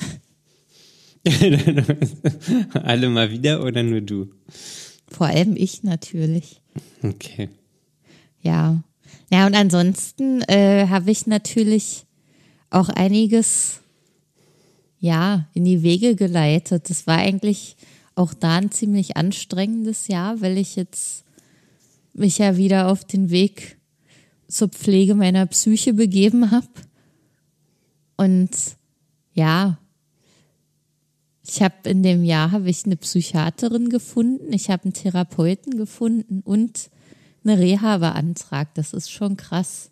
Alle 2.75 3.09
mal 3.09 3.31
wieder 3.31 3.65
oder 3.65 3.83
nur 3.83 4.03
du? 4.03 4.29
Vor 5.09 5.27
allem 5.29 5.57
ich 5.57 5.83
natürlich. 5.83 6.61
Okay. 7.03 7.49
Ja. 8.43 8.83
Ja, 9.31 9.47
und 9.47 9.55
ansonsten 9.55 10.43
äh, 10.43 10.89
habe 10.89 11.11
ich 11.11 11.27
natürlich 11.27 12.05
auch 12.75 12.89
einiges 12.89 13.81
ja 14.99 15.47
in 15.55 15.65
die 15.65 15.83
Wege 15.83 16.17
geleitet. 16.17 16.91
Das 16.91 17.07
war 17.07 17.19
eigentlich 17.19 17.77
auch 18.15 18.35
da 18.35 18.57
ein 18.57 18.71
ziemlich 18.71 19.17
anstrengendes 19.17 20.09
Jahr, 20.09 20.41
weil 20.41 20.59
ich 20.59 20.77
jetzt 20.77 21.25
mich 22.13 22.39
ja 22.39 22.57
wieder 22.57 22.89
auf 22.89 23.05
den 23.05 23.31
Weg 23.31 23.77
zur 24.49 24.69
Pflege 24.69 25.15
meiner 25.15 25.47
Psyche 25.47 25.95
begeben 25.95 26.51
habe. 26.51 26.69
Und 28.17 28.51
ja, 29.35 29.79
ich 31.47 31.63
habe 31.63 31.89
in 31.91 32.03
dem 32.03 32.25
Jahr 32.25 32.53
habe 32.53 32.71
ich 32.71 32.87
eine 32.87 32.97
Psychiaterin 32.97 33.91
gefunden, 33.91 34.53
ich 34.53 34.71
habe 34.71 34.85
einen 34.85 34.93
Therapeuten 34.95 35.77
gefunden 35.77 36.41
und 36.45 36.91
eine 37.45 37.59
Reha 37.59 37.99
beantragt. 37.99 38.79
Das 38.79 38.93
ist 38.93 39.11
schon 39.11 39.37
krass. 39.37 39.91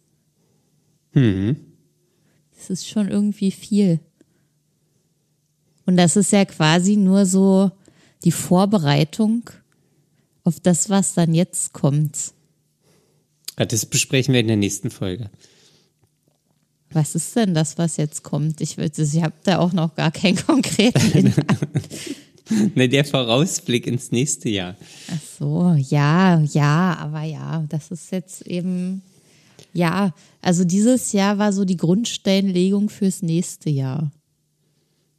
Mhm. 1.13 1.72
Das 2.63 2.71
ist 2.71 2.89
schon 2.89 3.09
irgendwie 3.09 3.51
viel. 3.51 3.99
Und 5.85 5.97
das 5.97 6.15
ist 6.15 6.31
ja 6.31 6.45
quasi 6.45 6.95
nur 6.95 7.27
so 7.27 7.73
die 8.23 8.31
Vorbereitung 8.31 9.51
auf 10.45 10.61
das, 10.61 10.89
was 10.89 11.15
dann 11.15 11.35
jetzt 11.35 11.73
kommt. 11.73 12.33
Ah, 13.57 13.65
Das 13.65 13.85
besprechen 13.85 14.33
wir 14.33 14.41
in 14.41 14.47
der 14.47 14.57
nächsten 14.57 14.93
Folge. 14.93 15.29
Was 16.93 17.17
ist 17.17 17.35
denn 17.35 17.53
das, 17.53 17.79
was 17.79 17.97
jetzt 17.97 18.23
kommt? 18.23 18.61
Ich, 18.61 18.79
ich 18.79 19.23
habe 19.23 19.35
da 19.43 19.59
auch 19.59 19.73
noch 19.73 19.97
gar 19.97 20.13
keinen 20.13 20.37
konkreten 20.47 21.19
Inhalt. 21.19 21.49
Ne, 22.75 22.89
der 22.89 23.05
Vorausblick 23.05 23.87
ins 23.87 24.11
nächste 24.11 24.51
Jahr. 24.51 24.77
Ach 25.11 25.39
so, 25.39 25.75
ja, 25.79 26.41
ja, 26.41 26.97
aber 26.99 27.23
ja, 27.23 27.65
das 27.69 27.91
ist 27.93 28.11
jetzt 28.11 28.43
eben 28.47 29.01
Ja, 29.73 30.15
also 30.41 30.65
dieses 30.65 31.13
Jahr 31.13 31.39
war 31.39 31.53
so 31.53 31.65
die 31.65 31.77
Grundsteinlegung 31.77 32.91
fürs 32.91 33.23
nächste 33.23 33.71
Jahr. 33.71 34.11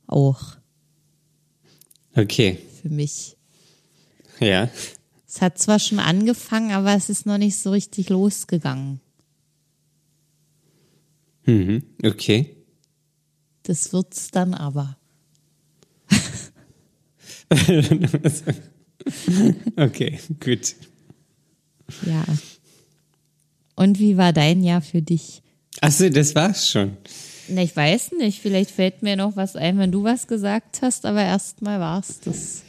Auch 0.08 0.58
Okay, 2.16 2.60
für 2.82 2.90
mich. 2.90 3.36
ja. 4.40 4.70
Es 5.28 5.42
hat 5.42 5.58
zwar 5.58 5.80
schon 5.80 5.98
angefangen, 5.98 6.72
aber 6.72 6.94
es 6.94 7.10
ist 7.10 7.26
noch 7.26 7.40
nicht 7.40 7.58
so 7.58 7.72
richtig 7.72 8.10
losgegangen. 8.10 9.00
Mhm. 11.46 11.82
Okay. 12.06 12.56
Das 13.64 13.92
wird's 13.94 14.30
dann 14.30 14.54
aber. 14.54 14.98
Okay, 19.76 20.20
gut. 20.40 20.76
Ja. 22.06 22.24
Und 23.76 24.00
wie 24.00 24.18
war 24.18 24.34
dein 24.34 24.64
Jahr 24.64 24.82
für 24.82 25.02
dich? 25.02 25.42
Achso, 25.82 26.10
das 26.10 26.36
war's 26.36 26.70
schon. 26.70 26.98
Na, 27.50 27.62
ich 27.62 27.76
weiß 27.76 28.14
nicht, 28.20 28.40
vielleicht 28.40 28.72
fällt 28.72 29.02
mir 29.04 29.16
noch 29.16 29.36
was 29.36 29.56
ein, 29.56 29.78
wenn 29.78 29.92
du 29.92 30.04
was 30.04 30.28
gesagt 30.28 30.82
hast, 30.82 31.06
aber 31.06 31.24
erstmal 31.24 31.80
war's 31.80 32.20
das. 32.24 32.62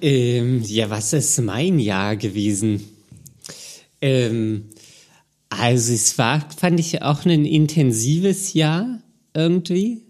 Ähm, 0.00 0.62
ja, 0.64 0.88
was 0.88 1.12
ist 1.12 1.40
mein 1.40 1.78
Jahr 1.78 2.16
gewesen? 2.16 2.88
Ähm, 4.00 4.70
also 5.50 5.92
es 5.92 6.16
war, 6.16 6.48
fand 6.56 6.80
ich 6.80 7.02
auch 7.02 7.26
ein 7.26 7.44
intensives 7.44 8.54
Jahr 8.54 9.02
irgendwie. 9.34 10.02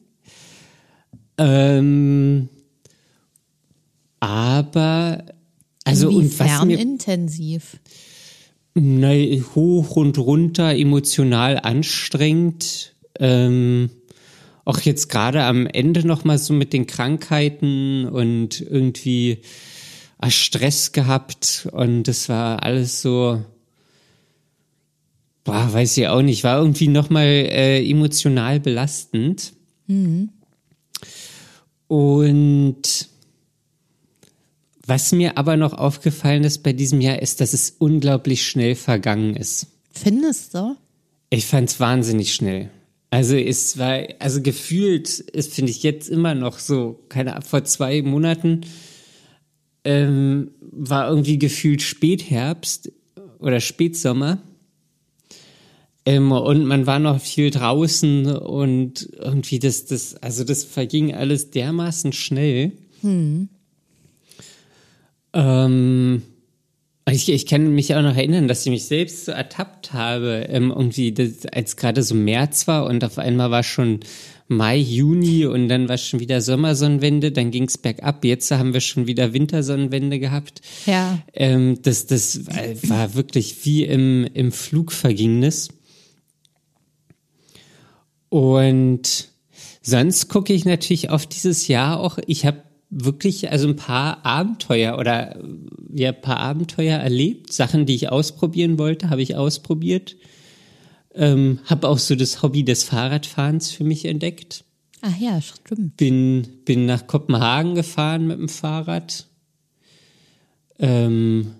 Ähm, 1.38 2.48
aber 4.20 5.24
also 5.84 6.08
und 6.08 6.38
was 6.38 6.46
Inwiefern 6.46 6.68
mir 6.68 6.78
intensiv? 6.78 7.78
Na, 8.74 9.12
hoch 9.54 9.96
und 9.96 10.18
runter 10.18 10.74
emotional 10.74 11.58
anstrengend. 11.58 12.94
Ähm, 13.18 13.90
auch 14.64 14.80
jetzt 14.80 15.08
gerade 15.08 15.42
am 15.42 15.66
Ende 15.66 16.06
noch 16.06 16.24
mal 16.24 16.38
so 16.38 16.54
mit 16.54 16.72
den 16.72 16.86
Krankheiten 16.86 18.06
und 18.06 18.60
irgendwie 18.60 19.38
ah, 20.18 20.30
Stress 20.30 20.92
gehabt 20.92 21.68
und 21.72 22.04
das 22.04 22.28
war 22.28 22.62
alles 22.62 23.02
so, 23.02 23.42
boah, 25.44 25.72
weiß 25.72 25.96
ich 25.96 26.08
auch 26.08 26.22
nicht, 26.22 26.44
war 26.44 26.58
irgendwie 26.58 26.88
noch 26.88 27.10
mal 27.10 27.24
äh, 27.24 27.88
emotional 27.88 28.60
belastend. 28.60 29.54
Und 31.88 33.08
was 34.90 35.12
mir 35.12 35.38
aber 35.38 35.56
noch 35.56 35.72
aufgefallen 35.72 36.42
ist 36.42 36.64
bei 36.64 36.72
diesem 36.72 37.00
Jahr, 37.00 37.22
ist, 37.22 37.40
dass 37.40 37.54
es 37.54 37.76
unglaublich 37.78 38.44
schnell 38.44 38.74
vergangen 38.74 39.36
ist. 39.36 39.68
Findest 39.92 40.52
du? 40.54 40.76
Ich 41.30 41.46
fand 41.46 41.70
es 41.70 41.78
wahnsinnig 41.78 42.34
schnell. 42.34 42.70
Also 43.10 43.36
es 43.36 43.78
war, 43.78 44.02
also 44.18 44.42
gefühlt 44.42 45.20
ist, 45.20 45.54
finde 45.54 45.70
ich 45.70 45.84
jetzt 45.84 46.08
immer 46.10 46.34
noch 46.34 46.58
so, 46.58 47.04
keine 47.08 47.34
Ahnung, 47.34 47.46
vor 47.46 47.62
zwei 47.64 48.02
Monaten 48.02 48.62
ähm, 49.84 50.50
war 50.60 51.08
irgendwie 51.08 51.38
gefühlt 51.38 51.82
Spätherbst 51.82 52.90
oder 53.38 53.60
Spätsommer. 53.60 54.42
Ähm, 56.04 56.32
und 56.32 56.64
man 56.64 56.88
war 56.88 56.98
noch 56.98 57.20
viel 57.20 57.50
draußen 57.50 58.26
und 58.26 59.08
irgendwie 59.16 59.60
das, 59.60 59.86
das, 59.86 60.16
also 60.16 60.42
das 60.42 60.64
verging 60.64 61.14
alles 61.14 61.52
dermaßen 61.52 62.12
schnell. 62.12 62.72
Ähm, 65.32 66.22
ich, 67.08 67.28
ich 67.28 67.46
kann 67.46 67.74
mich 67.74 67.94
auch 67.94 68.02
noch 68.02 68.16
erinnern, 68.16 68.48
dass 68.48 68.64
ich 68.64 68.70
mich 68.70 68.84
selbst 68.84 69.26
so 69.26 69.32
ertappt 69.32 69.92
habe, 69.92 70.46
ähm, 70.48 70.70
irgendwie, 70.70 71.12
das, 71.12 71.46
als 71.46 71.76
gerade 71.76 72.02
so 72.02 72.14
März 72.14 72.68
war 72.68 72.86
und 72.86 73.04
auf 73.04 73.18
einmal 73.18 73.50
war 73.50 73.62
schon 73.62 74.00
Mai, 74.52 74.78
Juni 74.78 75.46
und 75.46 75.68
dann 75.68 75.88
war 75.88 75.96
schon 75.96 76.18
wieder 76.18 76.40
Sommersonnenwende, 76.40 77.30
dann 77.30 77.52
ging's 77.52 77.78
bergab. 77.78 78.24
Jetzt 78.24 78.50
haben 78.50 78.74
wir 78.74 78.80
schon 78.80 79.06
wieder 79.06 79.32
Wintersonnenwende 79.32 80.18
gehabt. 80.18 80.60
Ja. 80.86 81.20
Ähm, 81.32 81.78
das, 81.82 82.06
das 82.06 82.46
war 82.88 83.14
wirklich 83.14 83.64
wie 83.64 83.84
im, 83.84 84.28
im 84.34 84.50
Flug 84.50 84.90
vergingnis. 84.90 85.68
Und 88.28 89.28
sonst 89.82 90.28
gucke 90.28 90.52
ich 90.52 90.64
natürlich 90.64 91.10
auf 91.10 91.26
dieses 91.26 91.68
Jahr 91.68 92.00
auch. 92.00 92.18
Ich 92.26 92.44
habe 92.44 92.62
wirklich 92.90 93.50
also 93.50 93.68
ein 93.68 93.76
paar 93.76 94.26
Abenteuer 94.26 94.98
oder 94.98 95.38
ja, 95.94 96.10
ein 96.10 96.20
paar 96.20 96.38
Abenteuer 96.38 96.98
erlebt. 96.98 97.52
Sachen, 97.52 97.86
die 97.86 97.94
ich 97.94 98.10
ausprobieren 98.10 98.78
wollte, 98.78 99.10
habe 99.10 99.22
ich 99.22 99.36
ausprobiert. 99.36 100.16
Ähm, 101.14 101.60
habe 101.64 101.88
auch 101.88 101.98
so 101.98 102.14
das 102.14 102.42
Hobby 102.42 102.64
des 102.64 102.84
Fahrradfahrens 102.84 103.70
für 103.70 103.84
mich 103.84 104.04
entdeckt. 104.04 104.64
Ach 105.02 105.16
ja, 105.18 105.40
stimmt. 105.40 105.96
Bin, 105.96 106.46
bin 106.64 106.86
nach 106.86 107.06
Kopenhagen 107.06 107.74
gefahren 107.74 108.26
mit 108.26 108.38
dem 108.38 108.48
Fahrrad. 108.48 109.26
Ähm, 110.78 111.52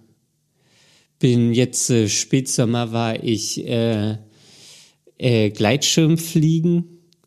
bin 1.19 1.53
jetzt 1.53 1.91
äh, 1.91 2.09
Spätsommer 2.09 2.93
war 2.93 3.23
ich 3.23 3.67
äh, 3.67 4.17
äh, 5.19 5.51
Gleitschirmfliegen. 5.51 6.85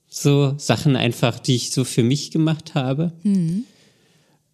So 0.08 0.56
Sachen 0.58 0.96
einfach, 0.96 1.39
die 1.39 1.56
ich 1.56 1.72
so 1.72 1.84
für 1.84 2.04
mich 2.04 2.32
gemacht 2.32 2.76
habe. 2.76 3.13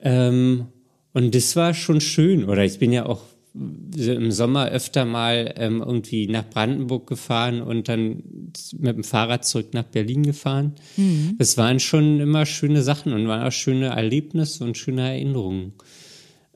Ähm, 0.02 0.68
und 1.14 1.36
das 1.36 1.56
war 1.56 1.74
schon 1.74 2.02
schön. 2.02 2.46
Oder 2.46 2.66
ich 2.66 2.80
bin 2.80 2.94
ja 2.94 3.06
auch 3.06 3.22
im 3.54 4.32
Sommer 4.32 4.70
öfter 4.70 5.06
mal 5.06 5.54
ähm, 5.58 5.82
irgendwie 5.82 6.28
nach 6.28 6.48
Brandenburg 6.50 7.08
gefahren 7.08 7.62
und 7.62 7.90
dann 7.90 8.24
mit 8.78 8.96
dem 8.96 9.04
Fahrrad 9.04 9.44
zurück 9.44 9.74
nach 9.74 9.84
Berlin 9.84 10.24
gefahren. 10.24 10.76
Das 11.38 11.58
waren 11.58 11.80
schon 11.80 12.20
immer 12.20 12.46
schöne 12.46 12.84
Sachen 12.84 13.12
und 13.12 13.28
waren 13.28 13.46
auch 13.46 13.52
schöne 13.52 13.88
Erlebnisse 13.88 14.64
und 14.64 14.78
schöne 14.78 15.02
Erinnerungen. 15.02 15.74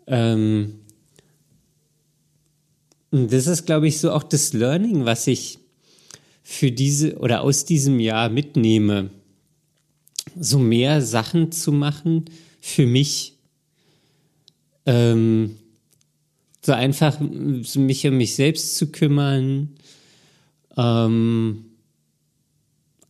Ähm, 0.05 0.75
und 3.09 3.31
das 3.33 3.47
ist, 3.47 3.65
glaube 3.65 3.87
ich, 3.87 3.99
so 3.99 4.11
auch 4.11 4.23
das 4.23 4.53
Learning, 4.53 5.05
was 5.05 5.27
ich 5.27 5.59
für 6.43 6.71
diese 6.71 7.17
oder 7.17 7.41
aus 7.41 7.65
diesem 7.65 7.99
Jahr 7.99 8.29
mitnehme, 8.29 9.09
so 10.39 10.59
mehr 10.59 11.01
Sachen 11.01 11.51
zu 11.51 11.71
machen 11.71 12.25
für 12.59 12.85
mich. 12.85 13.32
Ähm, 14.85 15.57
so 16.65 16.71
einfach 16.71 17.19
mich 17.19 18.07
um 18.07 18.17
mich 18.17 18.35
selbst 18.35 18.77
zu 18.77 18.91
kümmern. 18.91 19.69
Ähm, 20.77 21.65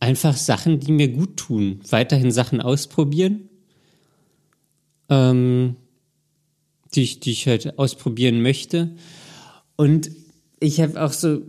einfach 0.00 0.36
Sachen, 0.36 0.80
die 0.80 0.92
mir 0.92 1.08
gut 1.08 1.36
tun. 1.36 1.80
Weiterhin 1.88 2.30
Sachen 2.30 2.60
ausprobieren. 2.60 3.48
Ähm, 5.08 5.76
die, 6.94 7.02
ich, 7.02 7.20
die 7.20 7.32
ich 7.32 7.46
halt 7.46 7.78
ausprobieren 7.78 8.42
möchte. 8.42 8.90
Und 9.76 10.10
ich 10.60 10.80
habe 10.80 11.02
auch 11.02 11.12
so 11.12 11.42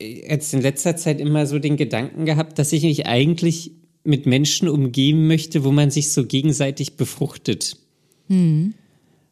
jetzt 0.00 0.54
in 0.54 0.62
letzter 0.62 0.96
Zeit 0.96 1.20
immer 1.20 1.46
so 1.46 1.58
den 1.58 1.76
Gedanken 1.76 2.24
gehabt, 2.24 2.58
dass 2.58 2.72
ich 2.72 2.82
mich 2.82 3.06
eigentlich 3.06 3.72
mit 4.04 4.26
Menschen 4.26 4.68
umgeben 4.68 5.26
möchte, 5.26 5.64
wo 5.64 5.72
man 5.72 5.90
sich 5.90 6.12
so 6.12 6.24
gegenseitig 6.24 6.96
befruchtet. 6.96 7.76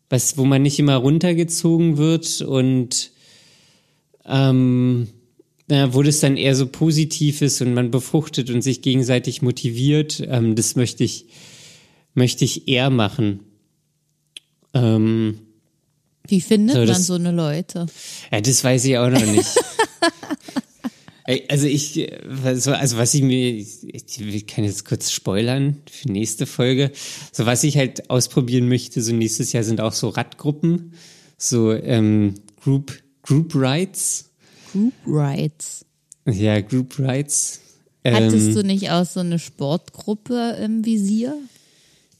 Was, 0.08 0.36
wo 0.38 0.44
man 0.44 0.62
nicht 0.62 0.78
immer 0.78 0.96
runtergezogen 0.96 1.96
wird 1.96 2.40
und 2.42 3.10
ähm, 4.24 5.08
ja, 5.68 5.92
wo 5.94 6.02
das 6.02 6.20
dann 6.20 6.36
eher 6.36 6.54
so 6.54 6.66
positiv 6.68 7.42
ist 7.42 7.60
und 7.60 7.74
man 7.74 7.90
befruchtet 7.90 8.50
und 8.50 8.62
sich 8.62 8.82
gegenseitig 8.82 9.42
motiviert, 9.42 10.22
ähm, 10.28 10.54
das 10.54 10.76
möchte 10.76 11.02
ich, 11.02 11.26
möchte 12.14 12.44
ich 12.44 12.68
eher 12.68 12.90
machen. 12.90 13.40
Ähm, 14.74 15.38
Wie 16.28 16.40
findet 16.40 16.74
So, 16.74 16.78
man 16.80 16.88
das- 16.88 17.06
so 17.06 17.14
eine 17.14 17.32
Leute? 17.32 17.86
Ja, 18.30 18.40
das 18.40 18.62
weiß 18.62 18.84
ich 18.84 18.96
auch 18.98 19.10
noch 19.10 19.26
nicht. 19.26 19.48
Also 21.48 21.66
ich, 21.66 21.98
äh, 21.98 22.54
so- 22.56 22.72
also 22.72 22.96
was 22.98 23.12
ich 23.14 23.22
mir, 23.22 23.50
ich 23.54 24.46
kann 24.46 24.64
jetzt 24.64 24.84
kurz 24.84 25.10
spoilern 25.10 25.76
für 25.90 26.10
nächste 26.10 26.46
Folge. 26.46 26.92
So 27.32 27.46
was 27.46 27.64
ich 27.64 27.76
halt 27.76 28.10
ausprobieren 28.10 28.68
möchte, 28.68 29.02
so 29.02 29.12
nächstes 29.12 29.52
Jahr 29.52 29.64
sind 29.64 29.80
auch 29.80 29.92
so 29.92 30.08
Radgruppen, 30.08 30.92
so 31.36 31.72
ähm, 31.72 32.34
Group 32.62 33.02
Group 33.22 33.54
Rides, 33.56 34.30
Group 34.70 34.92
Rides. 35.06 35.84
ja 36.30 36.60
Group 36.60 36.96
Rides. 36.98 37.60
Hattest 38.04 38.46
Ähm, 38.48 38.54
du 38.54 38.62
nicht 38.62 38.90
auch 38.92 39.04
so 39.04 39.18
eine 39.18 39.40
Sportgruppe 39.40 40.56
im 40.62 40.84
Visier? 40.84 41.36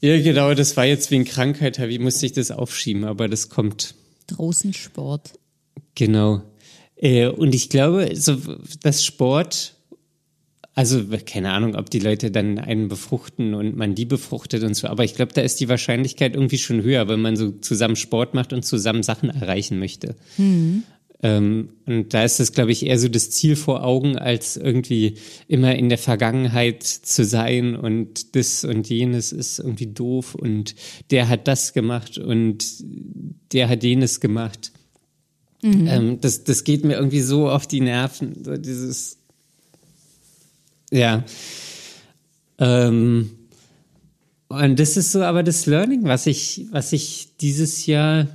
Ja, 0.01 0.21
genau, 0.21 0.53
das 0.53 0.75
war 0.75 0.85
jetzt 0.85 1.09
wegen 1.11 1.23
Krankheit, 1.23 1.79
wie 1.79 1.97
musste 1.99 2.25
ich 2.25 2.33
das 2.33 2.51
aufschieben, 2.51 3.05
aber 3.05 3.29
das 3.29 3.47
kommt. 3.47 3.95
Draußen 4.27 4.73
Sport. 4.73 5.31
Genau. 5.95 6.41
Äh, 6.97 7.27
und 7.27 7.53
ich 7.55 7.69
glaube, 7.69 8.09
so 8.15 8.37
das 8.81 9.03
Sport, 9.03 9.75
also 10.73 11.03
keine 11.25 11.51
Ahnung, 11.51 11.75
ob 11.75 11.89
die 11.89 11.99
Leute 11.99 12.31
dann 12.31 12.59
einen 12.59 12.87
befruchten 12.87 13.53
und 13.53 13.75
man 13.75 13.95
die 13.95 14.05
befruchtet 14.05 14.63
und 14.63 14.75
so, 14.75 14.87
aber 14.87 15.03
ich 15.03 15.15
glaube, 15.15 15.33
da 15.33 15.41
ist 15.41 15.59
die 15.59 15.69
Wahrscheinlichkeit 15.69 16.35
irgendwie 16.35 16.57
schon 16.57 16.83
höher, 16.83 17.07
wenn 17.07 17.21
man 17.21 17.35
so 17.35 17.51
zusammen 17.51 17.95
Sport 17.95 18.33
macht 18.33 18.53
und 18.53 18.63
zusammen 18.63 19.03
Sachen 19.03 19.29
erreichen 19.29 19.79
möchte. 19.79 20.15
Ähm, 21.23 21.69
und 21.87 22.13
da 22.13 22.23
ist 22.23 22.39
es, 22.39 22.51
glaube 22.51 22.71
ich, 22.71 22.85
eher 22.85 22.99
so 22.99 23.07
das 23.07 23.31
Ziel 23.31 23.55
vor 23.55 23.83
Augen, 23.83 24.17
als 24.17 24.55
irgendwie 24.55 25.15
immer 25.47 25.75
in 25.75 25.89
der 25.89 25.97
Vergangenheit 25.97 26.83
zu 26.83 27.25
sein 27.25 27.75
und 27.75 28.35
das 28.35 28.63
und 28.63 28.87
jenes 28.87 29.31
ist 29.31 29.57
irgendwie 29.57 29.87
doof 29.87 30.35
und 30.35 30.75
der 31.09 31.27
hat 31.27 31.47
das 31.47 31.73
gemacht 31.73 32.19
und 32.19 32.63
der 33.51 33.67
hat 33.69 33.83
jenes 33.83 34.19
gemacht. 34.19 34.71
Mhm. 35.61 35.87
Ähm, 35.87 36.21
das, 36.21 36.43
das 36.43 36.63
geht 36.63 36.83
mir 36.83 36.95
irgendwie 36.95 37.21
so 37.21 37.49
auf 37.49 37.67
die 37.67 37.81
Nerven, 37.81 38.43
so 38.43 38.57
dieses, 38.57 39.17
ja. 40.91 41.23
Ähm, 42.59 43.31
und 44.49 44.79
das 44.79 44.95
ist 44.97 45.11
so 45.11 45.23
aber 45.23 45.43
das 45.43 45.65
Learning, 45.65 46.03
was 46.05 46.25
ich, 46.25 46.65
was 46.71 46.93
ich 46.93 47.29
dieses 47.41 47.85
Jahr 47.85 48.27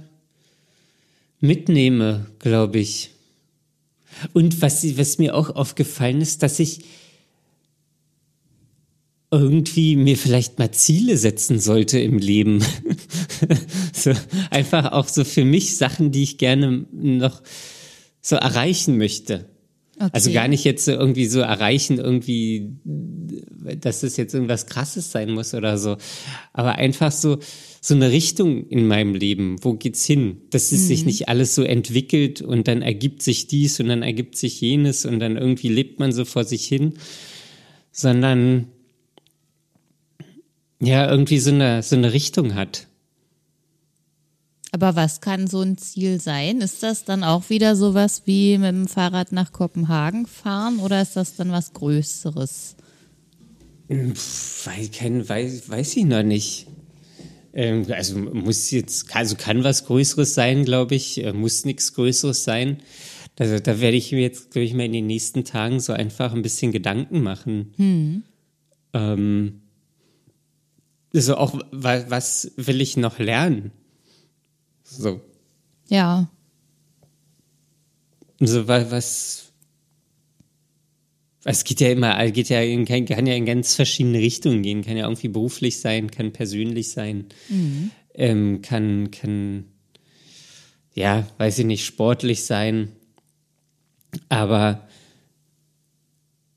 mitnehme, 1.41 2.27
glaube 2.39 2.79
ich. 2.79 3.11
Und 4.33 4.61
was, 4.61 4.85
was 4.99 5.19
mir 5.19 5.35
auch 5.35 5.51
aufgefallen 5.51 6.21
ist, 6.21 6.43
dass 6.43 6.59
ich 6.59 6.85
irgendwie 9.33 9.97
mir 9.97 10.19
vielleicht 10.19 10.59
mal 10.59 10.71
Ziele 10.71 11.17
setzen 11.17 11.59
sollte 11.59 11.99
im 11.99 12.19
Leben. 12.19 12.63
so, 13.95 14.13
einfach 14.51 14.93
auch 14.93 15.09
so 15.09 15.25
für 15.25 15.45
mich 15.45 15.77
Sachen, 15.77 16.13
die 16.13 16.23
ich 16.23 16.37
gerne 16.37 16.85
noch 16.93 17.43
so 18.21 18.37
erreichen 18.37 18.99
möchte. 18.99 19.47
Okay. 19.97 20.11
Also 20.13 20.33
gar 20.33 20.49
nicht 20.49 20.65
jetzt 20.65 20.87
irgendwie 20.87 21.27
so 21.27 21.41
erreichen, 21.41 21.99
irgendwie, 21.99 22.73
dass 22.85 24.03
es 24.03 24.17
jetzt 24.17 24.35
irgendwas 24.35 24.67
Krasses 24.67 25.13
sein 25.13 25.31
muss 25.31 25.55
oder 25.55 25.79
so. 25.79 25.97
Aber 26.53 26.75
einfach 26.75 27.13
so, 27.13 27.39
so 27.81 27.95
eine 27.95 28.11
Richtung 28.11 28.67
in 28.69 28.87
meinem 28.87 29.15
Leben. 29.15 29.57
Wo 29.63 29.75
geht's 29.75 30.05
hin? 30.05 30.43
Dass 30.51 30.73
es 30.73 30.83
mhm. 30.83 30.87
sich 30.87 31.05
nicht 31.07 31.29
alles 31.29 31.55
so 31.55 31.63
entwickelt 31.63 32.43
und 32.43 32.69
dann 32.69 32.83
ergibt 32.83 33.23
sich 33.23 33.47
dies 33.47 33.81
und 33.81 33.89
dann 33.89 34.03
ergibt 34.03 34.37
sich 34.37 34.61
jenes 34.61 35.07
und 35.07 35.21
dann 35.21 35.37
irgendwie 35.37 35.69
lebt 35.69 36.01
man 36.01 36.13
so 36.13 36.25
vor 36.25 36.45
sich 36.45 36.67
hin, 36.67 36.95
sondern 37.93 38.67
ja, 40.83 41.09
irgendwie 41.09 41.39
so 41.39 41.51
eine, 41.51 41.83
so 41.83 41.95
eine 41.95 42.13
Richtung 42.13 42.55
hat. 42.55 42.89
Aber 44.73 44.97
was 44.97 45.21
kann 45.21 45.47
so 45.47 45.61
ein 45.61 45.79
Ziel 45.79 46.21
sein? 46.21 46.61
Ist 46.61 46.83
das 46.83 47.05
dann 47.05 47.23
auch 47.23 47.51
wieder 47.51 47.77
sowas 47.77 48.23
wie 48.25 48.59
mit 48.59 48.71
dem 48.71 48.89
Fahrrad 48.89 49.31
nach 49.31 49.53
Kopenhagen 49.53 50.27
fahren 50.27 50.79
oder 50.79 51.01
ist 51.01 51.15
das 51.15 51.37
dann 51.37 51.53
was 51.53 51.73
Größeres? 51.75 52.75
Weil, 53.89 54.89
kein, 54.89 55.29
weiß, 55.29 55.69
weiß 55.69 55.97
ich 55.99 56.05
noch 56.05 56.23
nicht. 56.25 56.67
Ähm, 57.53 57.87
also 57.91 58.19
muss 58.19 58.71
jetzt, 58.71 59.15
also 59.15 59.37
kann 59.37 59.63
was 59.63 59.85
Größeres 59.85 60.35
sein, 60.35 60.65
glaube 60.65 60.97
ich, 60.97 61.23
äh, 61.23 61.33
muss 61.33 61.65
nichts 61.65 61.95
Größeres 61.95 62.43
sein. 62.43 62.79
Also 63.39 63.61
da 63.61 63.81
werde 63.81 63.97
ich 63.97 64.11
mir 64.11 64.23
jetzt, 64.23 64.51
glaube 64.51 64.65
ich, 64.65 64.75
mal 64.75 64.87
in 64.87 64.93
den 64.93 65.07
nächsten 65.07 65.45
Tagen 65.45 65.79
so 65.79 65.93
einfach 65.93 66.33
ein 66.33 66.43
bisschen 66.43 66.73
Gedanken 66.73 67.23
machen. 67.23 67.73
Hm. 67.77 68.23
Ähm, 68.95 69.62
also 71.15 71.37
auch, 71.37 71.59
was 71.71 72.53
will 72.57 72.81
ich 72.81 72.97
noch 72.97 73.19
lernen? 73.19 73.73
So. 74.83 75.21
Ja. 75.89 76.31
Also 78.41 78.67
was, 78.67 79.53
es 81.45 81.65
geht 81.65 81.81
ja 81.81 81.91
immer, 81.91 82.31
geht 82.31 82.49
ja 82.49 82.61
in, 82.63 82.85
kann 82.85 83.27
ja 83.27 83.35
in 83.35 83.47
ganz 83.47 83.75
verschiedene 83.75 84.19
Richtungen 84.19 84.63
gehen. 84.63 84.83
Kann 84.83 84.97
ja 84.97 85.05
irgendwie 85.05 85.29
beruflich 85.29 85.81
sein, 85.81 86.11
kann 86.11 86.33
persönlich 86.33 86.91
sein, 86.93 87.27
mhm. 87.49 87.91
ähm, 88.15 88.63
kann, 88.63 89.11
kann, 89.11 89.65
ja, 90.95 91.27
weiß 91.39 91.61
ich 91.61 91.67
nicht, 91.67 91.85
sportlich 91.85 92.45
sein. 92.45 92.93
Aber 94.29 94.87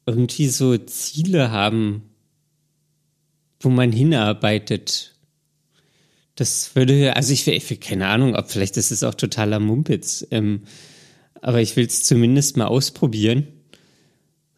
irgendwie 0.06 0.48
so 0.48 0.78
Ziele 0.78 1.52
haben, 1.52 2.04
wo 3.60 3.70
man 3.70 3.91
hinarbeitet. 3.91 5.15
Das 6.36 6.76
würde, 6.76 7.15
also 7.15 7.32
ich, 7.32 7.48
ich 7.48 7.80
keine 7.80 8.08
Ahnung, 8.08 8.36
ob 8.36 8.50
vielleicht 8.50 8.78
das 8.78 8.91
ist 8.91 9.04
auch 9.04 9.13
totaler 9.13 9.60
Mumpitz. 9.60 10.26
Ähm, 10.32 10.63
aber 11.41 11.62
ich 11.62 11.76
will 11.76 11.86
es 11.86 12.04
zumindest 12.04 12.58
mal 12.58 12.65
ausprobieren 12.65 13.48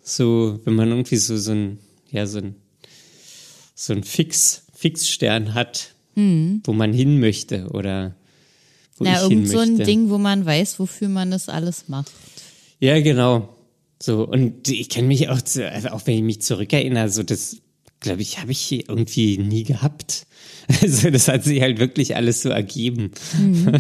so, 0.07 0.59
wenn 0.63 0.75
man 0.75 0.89
irgendwie 0.89 1.17
so, 1.17 1.37
so 1.37 1.51
ein, 1.51 1.79
ja, 2.09 2.25
so 2.25 2.39
ein, 2.39 2.55
so 3.75 3.93
ein 3.93 4.03
Fix, 4.03 4.63
Fixstern 4.73 5.53
hat, 5.53 5.93
mhm. 6.15 6.61
wo 6.63 6.73
man 6.73 6.93
hin 6.93 7.19
möchte 7.19 7.67
oder 7.71 8.15
wo 8.97 9.03
Na, 9.03 9.15
ich 9.15 9.29
irgend 9.29 9.49
so 9.49 9.59
ein 9.59 9.77
Ding, 9.77 10.09
wo 10.09 10.17
man 10.17 10.45
weiß, 10.45 10.79
wofür 10.79 11.09
man 11.09 11.29
das 11.29 11.49
alles 11.49 11.89
macht. 11.89 12.11
Ja, 12.79 12.99
genau. 13.01 13.55
So, 14.01 14.25
und 14.25 14.69
ich 14.69 14.89
kenne 14.89 15.07
mich 15.07 15.29
auch, 15.29 15.41
also 15.41 15.89
auch 15.89 16.01
wenn 16.05 16.15
ich 16.15 16.23
mich 16.23 16.41
zurückerinnere, 16.41 17.09
so 17.09 17.23
das, 17.23 17.57
glaube 17.99 18.21
ich, 18.21 18.39
habe 18.39 18.51
ich 18.51 18.89
irgendwie 18.89 19.37
nie 19.37 19.63
gehabt. 19.63 20.25
Also 20.81 21.09
das 21.09 21.29
hat 21.29 21.45
sich 21.45 21.61
halt 21.61 21.79
wirklich 21.79 22.17
alles 22.17 22.41
so 22.41 22.49
ergeben. 22.49 23.11
Mhm. 23.39 23.79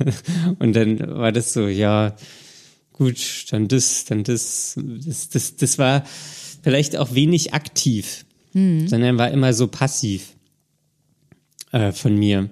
Und 0.58 0.76
dann 0.76 0.98
war 1.16 1.32
das 1.32 1.54
so, 1.54 1.66
ja, 1.66 2.14
gut, 2.92 3.46
dann 3.50 3.68
das, 3.68 4.04
dann 4.04 4.22
das, 4.22 4.74
das, 4.76 5.30
das, 5.30 5.56
das 5.56 5.78
war 5.78 6.04
vielleicht 6.62 6.94
auch 6.98 7.14
wenig 7.14 7.54
aktiv, 7.54 8.26
mhm. 8.52 8.86
sondern 8.86 9.16
war 9.16 9.30
immer 9.30 9.54
so 9.54 9.66
passiv 9.66 10.34
äh, 11.72 11.92
von 11.92 12.16
mir. 12.16 12.50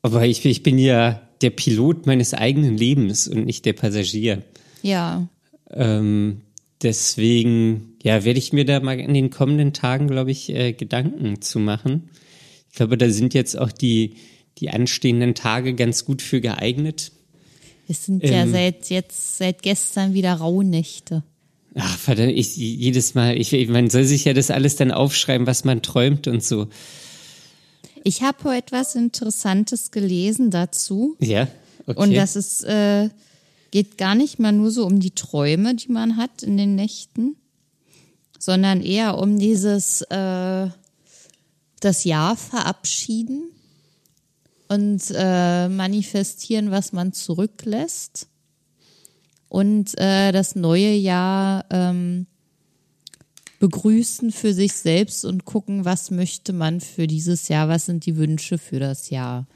Aber 0.00 0.24
ich, 0.26 0.42
ich 0.46 0.62
bin 0.62 0.78
ja 0.78 1.20
der 1.42 1.50
Pilot 1.50 2.06
meines 2.06 2.34
eigenen 2.34 2.76
Lebens 2.76 3.28
und 3.28 3.44
nicht 3.44 3.64
der 3.64 3.74
Passagier. 3.74 4.42
Ja. 4.82 5.28
Ähm, 5.70 6.42
deswegen, 6.82 7.96
ja, 8.02 8.24
werde 8.24 8.38
ich 8.38 8.52
mir 8.52 8.64
da 8.64 8.80
mal 8.80 8.98
in 8.98 9.14
den 9.14 9.30
kommenden 9.30 9.72
Tagen, 9.72 10.08
glaube 10.08 10.30
ich, 10.30 10.50
äh, 10.50 10.72
Gedanken 10.72 11.40
zu 11.40 11.58
machen. 11.58 12.10
Ich 12.70 12.76
glaube, 12.76 12.96
da 12.96 13.10
sind 13.10 13.34
jetzt 13.34 13.58
auch 13.58 13.72
die, 13.72 14.16
die 14.58 14.70
anstehenden 14.70 15.34
Tage 15.34 15.74
ganz 15.74 16.04
gut 16.04 16.22
für 16.22 16.40
geeignet. 16.40 17.12
Es 17.88 18.04
sind 18.04 18.22
ähm, 18.24 18.32
ja 18.32 18.46
seit 18.46 18.90
jetzt, 18.90 19.38
seit 19.38 19.62
gestern 19.62 20.14
wieder 20.14 20.34
Rauhnächte. 20.34 21.24
Ach, 21.74 21.98
verdammt, 21.98 22.32
ich 22.32 22.56
jedes 22.56 23.14
Mal, 23.14 23.36
ich, 23.38 23.52
man 23.68 23.88
soll 23.90 24.04
sich 24.04 24.24
ja 24.24 24.32
das 24.32 24.50
alles 24.50 24.76
dann 24.76 24.90
aufschreiben, 24.90 25.46
was 25.46 25.64
man 25.64 25.82
träumt 25.82 26.26
und 26.26 26.42
so. 26.42 26.68
Ich 28.04 28.22
habe 28.22 28.44
heute 28.44 28.58
etwas 28.58 28.94
Interessantes 28.94 29.90
gelesen 29.90 30.50
dazu. 30.50 31.16
Ja, 31.20 31.48
okay. 31.86 32.00
Und 32.00 32.14
das 32.14 32.36
ist, 32.36 32.64
äh, 32.64 33.10
geht 33.70 33.98
gar 33.98 34.14
nicht 34.14 34.38
mal 34.38 34.52
nur 34.52 34.70
so 34.70 34.86
um 34.86 35.00
die 35.00 35.10
Träume, 35.10 35.74
die 35.74 35.92
man 35.92 36.16
hat 36.16 36.42
in 36.42 36.56
den 36.56 36.74
Nächten, 36.74 37.36
sondern 38.38 38.82
eher 38.82 39.18
um 39.18 39.38
dieses, 39.38 40.02
äh, 40.02 40.68
das 41.80 42.04
Jahr 42.04 42.36
verabschieden 42.36 43.50
und 44.68 45.02
äh, 45.14 45.68
manifestieren, 45.68 46.70
was 46.70 46.92
man 46.92 47.12
zurücklässt 47.12 48.28
und 49.48 49.98
äh, 49.98 50.32
das 50.32 50.54
neue 50.54 50.92
Jahr 50.92 51.64
ähm, 51.70 52.26
begrüßen 53.60 54.30
für 54.30 54.54
sich 54.54 54.74
selbst 54.74 55.24
und 55.24 55.44
gucken, 55.44 55.84
was 55.84 56.10
möchte 56.10 56.52
man 56.52 56.80
für 56.80 57.06
dieses 57.06 57.48
Jahr, 57.48 57.68
was 57.68 57.86
sind 57.86 58.06
die 58.06 58.16
Wünsche 58.16 58.58
für 58.58 58.78
das 58.78 59.10
Jahr. 59.10 59.46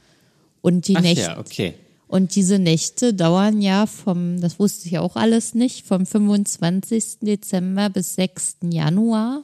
Und 0.61 0.87
die 0.87 0.97
Ach 0.97 1.01
Nächte. 1.01 1.21
Ja, 1.21 1.39
okay. 1.39 1.75
Und 2.13 2.35
diese 2.35 2.59
Nächte 2.59 3.15
dauern 3.15 3.59
ja 3.59 3.87
vom, 3.87 4.39
das 4.39 4.59
wusste 4.59 4.87
ich 4.87 4.99
auch 4.99 5.15
alles 5.15 5.55
nicht, 5.55 5.87
vom 5.87 6.05
25. 6.05 7.21
Dezember 7.21 7.89
bis 7.89 8.13
6. 8.13 8.57
Januar, 8.69 9.43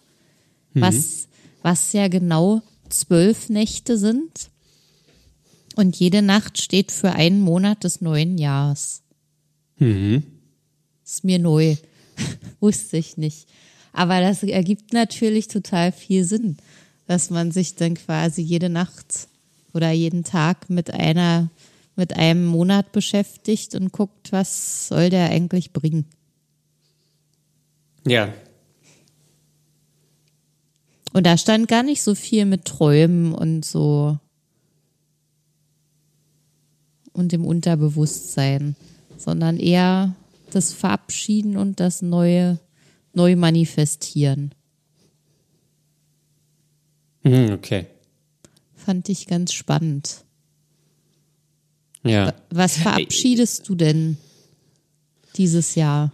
mhm. 0.75 0.81
was, 0.81 1.27
was 1.63 1.93
ja 1.93 2.09
genau 2.09 2.61
zwölf 2.89 3.49
Nächte 3.49 3.97
sind. 3.97 4.51
Und 5.77 5.95
jede 5.95 6.21
Nacht 6.21 6.61
steht 6.61 6.91
für 6.91 7.13
einen 7.13 7.41
Monat 7.41 7.83
des 7.83 8.01
neuen 8.01 8.37
Jahres. 8.37 9.01
Mhm. 9.79 10.21
Ist 11.03 11.23
mir 11.23 11.39
neu. 11.39 11.75
Wusste 12.59 12.97
ich 12.97 13.17
nicht. 13.17 13.47
Aber 13.93 14.21
das 14.21 14.43
ergibt 14.43 14.93
natürlich 14.93 15.47
total 15.47 15.91
viel 15.91 16.23
Sinn, 16.23 16.57
dass 17.07 17.31
man 17.31 17.51
sich 17.51 17.73
dann 17.73 17.95
quasi 17.95 18.43
jede 18.43 18.69
Nacht 18.69 19.27
oder 19.73 19.89
jeden 19.89 20.23
Tag 20.23 20.69
mit 20.69 20.91
einer, 20.91 21.49
mit 21.99 22.15
einem 22.15 22.45
Monat 22.45 22.91
beschäftigt 22.93 23.75
und 23.75 23.91
guckt, 23.91 24.31
was 24.31 24.87
soll 24.87 25.09
der 25.09 25.29
eigentlich 25.29 25.73
bringen. 25.73 26.05
Ja. 28.07 28.33
Und 31.11 31.25
da 31.25 31.37
stand 31.37 31.67
gar 31.67 31.83
nicht 31.83 32.01
so 32.01 32.15
viel 32.15 32.45
mit 32.45 32.65
Träumen 32.65 33.33
und 33.33 33.65
so 33.65 34.17
und 37.11 37.33
dem 37.33 37.45
Unterbewusstsein, 37.45 38.77
sondern 39.17 39.57
eher 39.57 40.15
das 40.51 40.71
Verabschieden 40.71 41.57
und 41.57 41.81
das 41.81 42.01
neue, 42.01 42.59
neu 43.13 43.35
manifestieren. 43.35 44.55
Mhm, 47.23 47.51
okay. 47.51 47.87
Fand 48.75 49.09
ich 49.09 49.27
ganz 49.27 49.51
spannend. 49.51 50.23
Ja. 52.03 52.33
Was 52.49 52.77
verabschiedest 52.77 53.67
du 53.67 53.75
denn 53.75 54.17
dieses 55.35 55.75
Jahr? 55.75 56.13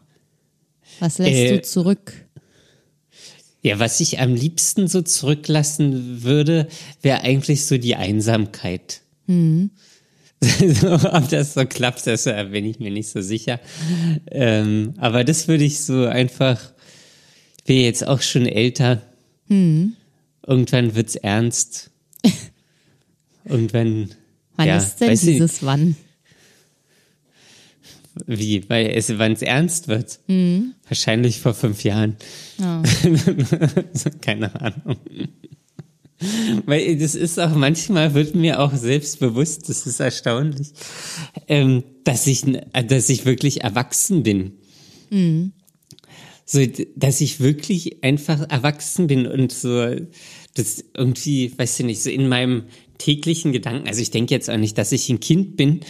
Was 1.00 1.18
lässt 1.18 1.32
Äh, 1.32 1.52
du 1.58 1.62
zurück? 1.62 2.14
Ja, 3.62 3.80
was 3.80 4.00
ich 4.00 4.20
am 4.20 4.34
liebsten 4.36 4.88
so 4.88 5.02
zurücklassen 5.02 6.24
würde, 6.24 6.68
wäre 7.02 7.22
eigentlich 7.22 7.66
so 7.66 7.78
die 7.78 7.96
Einsamkeit. 7.96 9.02
so, 9.28 9.34
ob 10.94 11.30
das 11.30 11.56
so 11.56 11.66
klappt, 11.66 12.06
das 12.06 12.28
äh, 12.28 12.46
bin 12.52 12.66
ich 12.66 12.80
mir 12.80 12.92
nicht 12.92 13.10
so 13.10 13.22
sicher. 13.22 13.60
Ähm, 14.30 14.94
aber 14.98 15.24
das 15.24 15.48
würde 15.48 15.64
ich 15.64 15.82
so 15.82 16.06
einfach, 16.06 16.62
ich 17.58 17.64
bin 17.64 17.80
jetzt 17.82 18.06
auch 18.08 18.22
schon 18.22 18.46
älter. 18.46 19.02
Irgendwann 19.50 20.94
wird's 20.96 21.16
ernst. 21.16 21.90
Irgendwann, 23.46 24.12
Wann 24.58 24.68
ja, 24.68 24.78
ist 24.78 24.98
denn 24.98 25.10
weiß 25.10 25.24
ich- 25.24 25.34
dieses 25.34 25.64
Wann? 25.64 25.96
wie, 28.28 28.64
weil 28.70 28.88
es, 28.92 29.18
wann 29.18 29.34
es 29.34 29.42
ernst 29.42 29.88
wird. 29.90 30.20
Wahrscheinlich 30.88 31.42
vor 31.42 31.54
fünf 31.54 31.84
Jahren. 31.84 32.16
Ja. 32.58 32.82
Keine 34.22 34.56
Ahnung. 34.62 34.98
Weil 36.66 36.98
das 36.98 37.16
ist 37.16 37.38
auch 37.40 37.54
manchmal 37.56 38.14
wird 38.14 38.34
mir 38.36 38.62
auch 38.62 38.74
selbst 38.74 39.20
bewusst, 39.20 39.68
das 39.68 39.86
ist 39.86 40.00
erstaunlich, 40.00 40.70
ähm, 41.50 41.84
dass 42.06 42.26
ich, 42.26 42.44
dass 42.88 43.10
ich 43.10 43.26
wirklich 43.26 43.64
erwachsen 43.66 44.24
bin. 44.24 44.54
So, 46.46 46.66
dass 46.96 47.20
ich 47.20 47.42
wirklich 47.42 48.02
einfach 48.04 48.50
erwachsen 48.50 49.08
bin 49.08 49.28
und 49.28 49.52
so, 49.52 49.94
das 50.54 50.86
irgendwie, 50.96 51.52
weißt 51.58 51.80
du 51.80 51.84
nicht, 51.84 52.02
so 52.02 52.10
in 52.10 52.30
meinem 52.30 52.64
täglichen 52.98 53.52
Gedanken, 53.52 53.88
also 53.88 54.02
ich 54.02 54.12
denke 54.12 54.34
jetzt 54.34 54.50
auch 54.50 54.58
nicht, 54.58 54.78
dass 54.78 54.92
ich 54.92 55.10
ein 55.10 55.20
Kind 55.20 55.58
bin, 55.58 55.82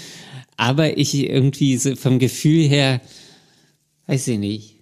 aber 0.58 0.98
ich 0.98 1.16
irgendwie 1.16 1.78
so 1.78 1.96
vom 1.96 2.20
Gefühl 2.20 2.68
her, 2.68 3.02
weiß 4.08 4.28
ich 4.30 4.40
nicht, 4.40 4.76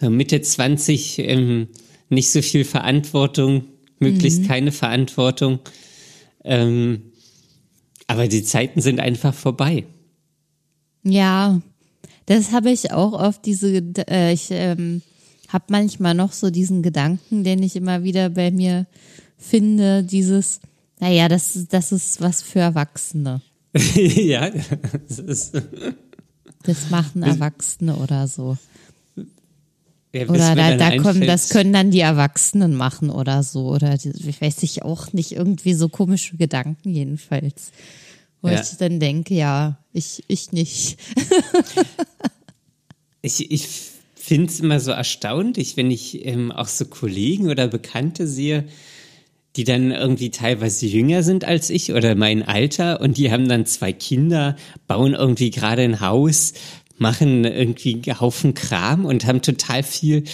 Mitte 0.00 0.40
20, 0.40 1.18
ähm, 1.18 1.68
nicht 2.08 2.30
so 2.30 2.42
viel 2.42 2.64
Verantwortung, 2.64 3.64
möglichst 3.98 4.44
keine 4.46 4.72
Verantwortung. 4.72 5.60
Ähm, 6.42 7.12
aber 8.06 8.26
die 8.26 8.42
Zeiten 8.42 8.80
sind 8.80 8.98
einfach 8.98 9.34
vorbei. 9.34 9.84
Ja, 11.02 11.60
das 12.26 12.52
habe 12.52 12.70
ich 12.70 12.92
auch 12.92 13.12
oft 13.12 13.44
diese, 13.46 13.82
äh, 14.08 14.32
ich 14.32 14.48
ähm, 14.50 15.02
habe 15.48 15.64
manchmal 15.68 16.14
noch 16.14 16.32
so 16.32 16.50
diesen 16.50 16.82
Gedanken, 16.82 17.44
den 17.44 17.62
ich 17.62 17.76
immer 17.76 18.02
wieder 18.02 18.30
bei 18.30 18.50
mir 18.50 18.86
finde, 19.36 20.02
dieses, 20.02 20.60
naja, 21.00 21.28
das, 21.28 21.56
ist- 21.56 21.72
das 21.72 21.92
ist 21.92 22.20
was 22.20 22.42
für 22.42 22.60
Erwachsene. 22.60 23.40
ja, 23.94 24.50
das 25.08 25.18
ist, 25.18 25.52
Das 26.64 26.90
machen 26.90 27.22
Erwachsene 27.22 27.96
oder 27.96 28.28
so. 28.28 28.58
ja, 30.12 30.26
Oder 30.28 30.54
da, 30.54 30.76
da 30.76 30.96
kommen, 30.98 31.22
das 31.26 31.48
können 31.48 31.72
dann 31.72 31.90
die 31.90 32.00
Erwachsenen 32.00 32.74
machen 32.74 33.08
oder 33.10 33.42
so. 33.42 33.68
Oder 33.70 33.96
die, 33.96 34.10
ich 34.10 34.40
weiß 34.42 34.62
ich 34.62 34.82
auch 34.82 35.12
nicht, 35.14 35.32
irgendwie 35.32 35.72
so 35.72 35.88
komische 35.88 36.36
Gedanken 36.36 36.90
jedenfalls. 36.92 37.72
Wo 38.42 38.48
Ja. 38.48 38.60
ich 38.60 38.76
dann 38.76 39.00
denke, 39.00 39.34
ja, 39.34 39.78
ich, 39.92 40.22
ich 40.28 40.52
nicht. 40.52 40.98
Ich, 43.22 43.50
ich 43.50 43.68
finde 44.14 44.46
es 44.50 44.60
immer 44.60 44.80
so 44.80 44.92
erstaunlich, 44.92 45.76
wenn 45.76 45.90
ich 45.90 46.24
ähm, 46.24 46.50
auch 46.52 46.68
so 46.68 46.86
Kollegen 46.86 47.50
oder 47.50 47.68
Bekannte 47.68 48.26
sehe, 48.26 48.66
die 49.56 49.64
dann 49.64 49.90
irgendwie 49.90 50.30
teilweise 50.30 50.86
jünger 50.86 51.22
sind 51.22 51.44
als 51.44 51.70
ich 51.70 51.92
oder 51.92 52.14
mein 52.14 52.42
Alter 52.42 53.00
und 53.00 53.16
die 53.16 53.32
haben 53.32 53.48
dann 53.48 53.66
zwei 53.66 53.92
Kinder, 53.92 54.56
bauen 54.86 55.14
irgendwie 55.14 55.50
gerade 55.50 55.82
ein 55.82 56.00
Haus, 56.00 56.52
machen 56.98 57.44
irgendwie 57.44 57.94
einen 58.06 58.20
Haufen 58.20 58.54
Kram 58.54 59.04
und 59.04 59.26
haben 59.26 59.42
total 59.42 59.82
viel, 59.82 60.24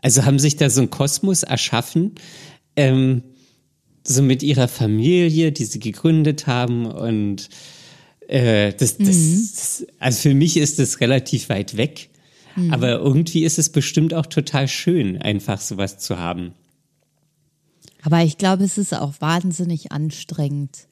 also 0.00 0.24
haben 0.24 0.38
sich 0.38 0.56
da 0.56 0.70
so 0.70 0.80
einen 0.80 0.90
Kosmos 0.90 1.44
erschaffen, 1.44 2.16
ähm, 2.76 3.22
so 4.06 4.22
mit 4.22 4.42
ihrer 4.42 4.68
Familie, 4.68 5.52
die 5.52 5.64
sie 5.64 5.78
gegründet 5.78 6.46
haben 6.46 6.86
und 6.86 7.48
äh, 8.28 8.72
das, 8.72 8.98
das, 8.98 9.06
das, 9.06 9.86
also 9.98 10.20
für 10.20 10.34
mich 10.34 10.56
ist 10.56 10.78
das 10.78 11.00
relativ 11.00 11.48
weit 11.48 11.76
weg. 11.76 12.10
Aber 12.70 12.92
irgendwie 12.92 13.44
ist 13.44 13.58
es 13.58 13.68
bestimmt 13.68 14.14
auch 14.14 14.26
total 14.26 14.68
schön, 14.68 15.20
einfach 15.20 15.60
sowas 15.60 15.98
zu 15.98 16.18
haben. 16.18 16.52
Aber 18.04 18.22
ich 18.22 18.36
glaube, 18.36 18.64
es 18.64 18.76
ist 18.76 18.94
auch 18.94 19.14
wahnsinnig 19.20 19.90
anstrengend. 19.90 20.88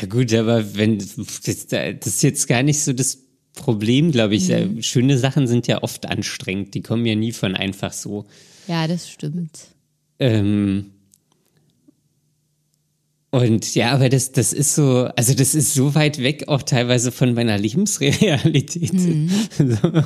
Ja 0.00 0.08
gut, 0.08 0.32
aber 0.32 0.74
wenn 0.76 0.98
das, 0.98 1.18
ist 1.18 2.22
jetzt 2.22 2.48
gar 2.48 2.62
nicht 2.62 2.82
so 2.82 2.94
das 2.94 3.18
Problem, 3.52 4.10
glaube 4.10 4.34
ich. 4.34 4.48
Äh, 4.48 4.82
Schöne 4.82 5.18
Sachen 5.18 5.46
sind 5.46 5.66
ja 5.66 5.82
oft 5.82 6.06
anstrengend. 6.06 6.74
Die 6.74 6.80
kommen 6.80 7.04
ja 7.04 7.14
nie 7.14 7.32
von 7.32 7.54
einfach 7.54 7.92
so. 7.92 8.24
Ja, 8.66 8.88
das 8.88 9.10
stimmt. 9.10 9.68
Ähm, 10.18 10.93
und 13.34 13.74
ja, 13.74 13.90
aber 13.90 14.08
das, 14.08 14.30
das 14.30 14.52
ist 14.52 14.76
so, 14.76 15.08
also 15.16 15.34
das 15.34 15.56
ist 15.56 15.74
so 15.74 15.96
weit 15.96 16.22
weg 16.22 16.44
auch 16.46 16.62
teilweise 16.62 17.10
von 17.10 17.34
meiner 17.34 17.58
Lebensrealität. 17.58 18.92
So, 19.58 20.02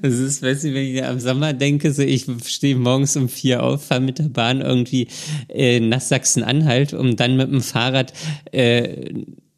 das 0.00 0.14
ist, 0.14 0.42
weißt 0.42 0.64
du, 0.64 0.74
wenn 0.74 0.94
ich 0.94 1.04
am 1.04 1.20
Sommer 1.20 1.52
denke, 1.52 1.92
so 1.92 2.00
ich 2.00 2.24
stehe 2.46 2.76
morgens 2.76 3.16
um 3.16 3.28
vier 3.28 3.62
auf, 3.62 3.84
fahre 3.84 4.00
mit 4.00 4.18
der 4.18 4.30
Bahn 4.30 4.62
irgendwie 4.62 5.08
äh, 5.48 5.78
nach 5.80 6.00
Sachsen-Anhalt, 6.00 6.94
um 6.94 7.16
dann 7.16 7.36
mit 7.36 7.50
dem 7.50 7.60
Fahrrad 7.60 8.14
äh, 8.52 9.12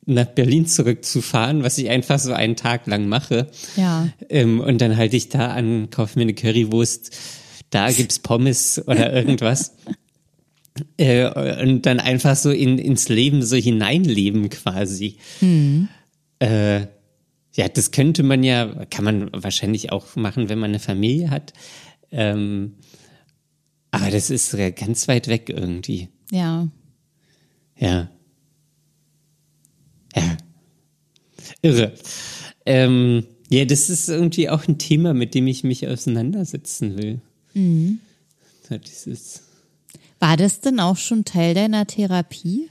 nach 0.04 0.26
Berlin 0.26 0.66
zurückzufahren, 0.66 1.62
was 1.62 1.78
ich 1.78 1.90
einfach 1.90 2.18
so 2.18 2.32
einen 2.32 2.56
Tag 2.56 2.88
lang 2.88 3.06
mache. 3.06 3.46
Ja. 3.76 4.08
Ähm, 4.30 4.60
und 4.60 4.80
dann 4.80 4.96
halte 4.96 5.16
ich 5.16 5.28
da 5.28 5.48
an, 5.52 5.90
kaufe 5.90 6.18
mir 6.18 6.24
eine 6.24 6.34
Currywurst, 6.34 7.16
da 7.70 7.90
gibt's 7.92 8.18
Pommes 8.18 8.82
oder 8.86 9.12
irgendwas. 9.14 9.76
Äh, 10.96 11.26
und 11.62 11.84
dann 11.84 12.00
einfach 12.00 12.36
so 12.36 12.50
in, 12.50 12.78
ins 12.78 13.08
Leben 13.08 13.42
so 13.42 13.56
hineinleben 13.56 14.48
quasi. 14.48 15.16
Äh, 16.38 16.86
ja, 17.54 17.68
das 17.68 17.90
könnte 17.90 18.22
man 18.22 18.42
ja, 18.42 18.86
kann 18.86 19.04
man 19.04 19.30
wahrscheinlich 19.32 19.92
auch 19.92 20.16
machen, 20.16 20.48
wenn 20.48 20.58
man 20.58 20.70
eine 20.70 20.78
Familie 20.78 21.30
hat. 21.30 21.52
Ähm, 22.10 22.76
aber 23.90 24.10
das 24.10 24.30
ist 24.30 24.56
ganz 24.76 25.06
weit 25.08 25.28
weg 25.28 25.50
irgendwie. 25.50 26.08
Ja. 26.30 26.68
Ja. 27.78 28.10
Ja. 30.16 30.36
Irre. 31.60 31.92
Ähm, 32.64 33.26
ja, 33.50 33.66
das 33.66 33.90
ist 33.90 34.08
irgendwie 34.08 34.48
auch 34.48 34.66
ein 34.66 34.78
Thema, 34.78 35.12
mit 35.12 35.34
dem 35.34 35.46
ich 35.46 35.62
mich 35.62 35.86
auseinandersetzen 35.86 36.96
will. 36.96 37.20
So 38.68 38.78
dieses, 38.78 39.42
War 40.22 40.36
das 40.36 40.60
denn 40.60 40.78
auch 40.78 40.96
schon 40.96 41.24
Teil 41.24 41.52
deiner 41.52 41.84
Therapie? 41.84 42.68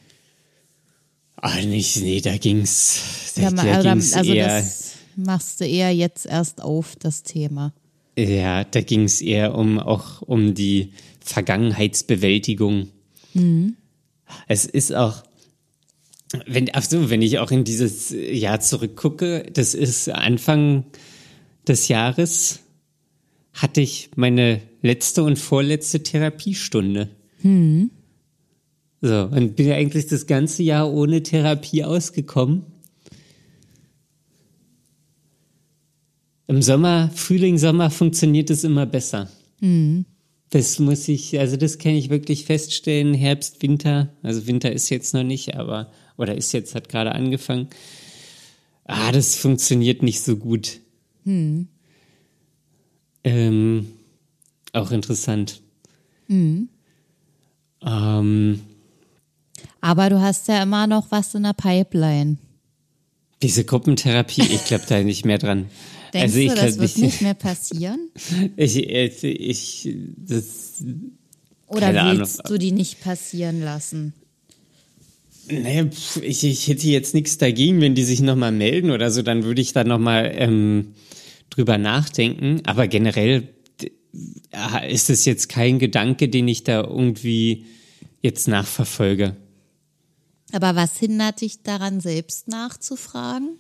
ah, 1.36 1.60
nicht, 1.66 1.98
nee, 1.98 2.22
da 2.22 2.38
ging's, 2.38 3.34
da, 3.36 3.42
Ja, 3.42 3.50
da 3.52 3.80
oder- 3.80 3.84
ging's 3.94 4.14
also 4.14 4.32
eher, 4.32 4.62
das 4.62 4.94
machst 5.18 5.60
du 5.60 5.66
eher 5.66 5.94
jetzt 5.94 6.26
erst 6.26 6.62
auf, 6.62 6.96
das 6.96 7.24
Thema. 7.24 7.74
ja, 8.18 8.64
da 8.64 8.80
ging's 8.80 9.20
eher 9.20 9.54
um, 9.56 9.80
auch 9.80 10.22
um 10.22 10.54
die 10.54 10.94
Vergangenheitsbewältigung. 11.20 12.88
Es 14.48 14.66
ist 14.66 14.94
auch, 14.96 15.24
wenn, 16.46 16.70
ach 16.72 16.84
so, 16.84 17.10
wenn 17.10 17.22
ich 17.22 17.40
auch 17.40 17.52
in 17.52 17.66
dieses 17.66 18.12
Jahr 18.12 18.62
zurückgucke, 18.62 19.44
das 19.52 19.74
ist 19.74 20.08
Anfang 20.08 20.86
des 21.68 21.90
Jahres, 21.90 22.60
hatte 23.54 23.82
ich 23.82 24.12
meine 24.16 24.62
letzte 24.82 25.24
und 25.24 25.38
vorletzte 25.38 26.02
Therapiestunde. 26.02 27.10
So, 29.02 29.24
und 29.24 29.56
bin 29.56 29.72
eigentlich 29.72 30.08
das 30.08 30.28
ganze 30.28 30.62
Jahr 30.64 30.92
ohne 30.92 31.24
Therapie 31.24 31.84
ausgekommen. 31.84 32.66
Im 36.48 36.62
Sommer, 36.62 37.10
Frühling, 37.16 37.58
Sommer 37.58 37.90
funktioniert 37.90 38.50
es 38.50 38.64
immer 38.64 38.86
besser. 38.86 39.30
Das 40.50 40.80
muss 40.80 41.08
ich, 41.08 41.40
also 41.40 41.56
das 41.56 41.78
kann 41.78 41.94
ich 41.96 42.10
wirklich 42.10 42.44
feststellen. 42.46 43.14
Herbst, 43.14 43.62
Winter, 43.62 44.14
also 44.22 44.48
Winter 44.48 44.72
ist 44.72 44.90
jetzt 44.90 45.14
noch 45.14 45.24
nicht, 45.24 45.56
aber, 45.56 45.92
oder 46.18 46.36
ist 46.36 46.52
jetzt, 46.52 46.76
hat 46.76 46.90
gerade 46.90 47.14
angefangen. 47.14 47.70
Ah, 48.84 49.12
das 49.14 49.36
funktioniert 49.36 50.04
nicht 50.04 50.22
so 50.22 50.36
gut. 50.36 50.82
Ähm, 53.24 53.88
auch 54.74 54.92
interessant. 54.92 55.62
Ähm, 57.86 58.62
Aber 59.82 60.10
du 60.10 60.22
hast 60.22 60.48
ja 60.48 60.62
immer 60.64 60.88
noch 60.88 61.12
was 61.12 61.34
in 61.36 61.44
der 61.44 61.54
Pipeline. 61.54 62.38
diese 63.42 63.66
Gruppentherapie, 63.66 64.42
ich 64.44 64.66
glaube 64.66 64.86
da 64.88 65.02
nicht 65.02 65.26
mehr 65.26 65.38
dran. 65.40 65.66
Denkst 66.14 66.24
also 66.36 66.40
ich 66.40 66.50
du, 66.50 66.56
das 66.56 66.78
wird 66.80 66.98
nicht 66.98 67.22
mehr 67.22 67.34
passieren? 67.34 68.10
Ich, 68.58 68.76
ich, 68.78 69.24
ich, 69.24 69.90
das, 70.18 70.84
Oder 71.68 71.94
willst 72.18 72.40
Ahnung. 72.42 72.52
du 72.52 72.60
die 72.60 72.72
nicht 72.74 73.02
passieren 73.02 73.62
lassen? 73.62 74.14
Nee, 75.50 75.90
ich, 76.22 76.44
ich 76.44 76.68
hätte 76.68 76.88
jetzt 76.88 77.14
nichts 77.14 77.38
dagegen, 77.38 77.82
wenn 77.82 77.96
die 77.96 78.04
sich 78.04 78.22
nochmal 78.22 78.52
melden 78.52 78.92
oder 78.92 79.10
so, 79.10 79.22
dann 79.22 79.44
würde 79.44 79.62
ich 79.62 79.74
da 79.74 79.84
nochmal 79.84 80.32
ähm, 80.36 80.94
drüber 81.50 81.78
nachdenken. 81.78 82.62
Aber 82.66 82.88
generell 82.88 83.48
ist 84.88 85.10
es 85.10 85.26
jetzt 85.26 85.50
kein 85.50 85.80
Gedanke, 85.80 86.30
den 86.30 86.48
ich 86.48 86.64
da 86.64 86.82
irgendwie 86.82 87.66
jetzt 88.22 88.48
nachverfolge. 88.48 89.36
Aber 90.52 90.76
was 90.76 90.98
hindert 90.98 91.42
dich 91.42 91.64
daran, 91.64 92.02
selbst 92.02 92.48
nachzufragen? 92.48 93.58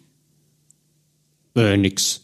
Äh, 1.55 1.77
nix. 1.77 2.21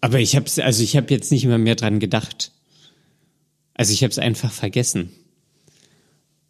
Aber 0.00 0.20
ich 0.20 0.36
hab's, 0.36 0.58
also 0.58 0.82
ich 0.82 0.96
habe 0.96 1.12
jetzt 1.12 1.32
nicht 1.32 1.46
mehr 1.46 1.58
mehr 1.58 1.76
dran 1.76 1.98
gedacht. 1.98 2.52
Also 3.72 3.92
ich 3.92 4.02
habe 4.02 4.10
es 4.10 4.18
einfach 4.18 4.52
vergessen. 4.52 5.10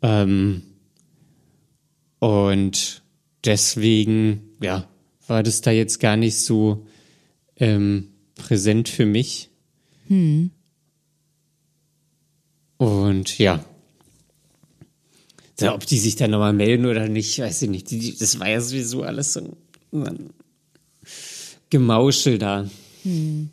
Ähm, 0.02 0.62
und 2.18 3.02
deswegen, 3.44 4.42
ja, 4.60 4.88
war 5.26 5.42
das 5.42 5.60
da 5.60 5.70
jetzt 5.70 6.00
gar 6.00 6.16
nicht 6.16 6.36
so 6.36 6.86
ähm, 7.56 8.08
präsent 8.34 8.88
für 8.88 9.06
mich. 9.06 9.50
Hm. 10.08 10.50
Und 12.76 13.38
ja. 13.38 13.64
Ob 15.62 15.86
die 15.86 15.98
sich 15.98 16.16
da 16.16 16.26
nochmal 16.26 16.52
melden 16.52 16.86
oder 16.86 17.08
nicht, 17.08 17.38
weiß 17.38 17.62
ich 17.62 17.70
nicht. 17.70 18.20
das 18.20 18.40
war 18.40 18.48
ja 18.48 18.60
sowieso 18.60 19.02
alles 19.02 19.32
so 19.32 19.56
ein 19.92 20.30
Gemauschel 21.70 22.38
da. 22.38 22.68
Hm. 23.02 23.50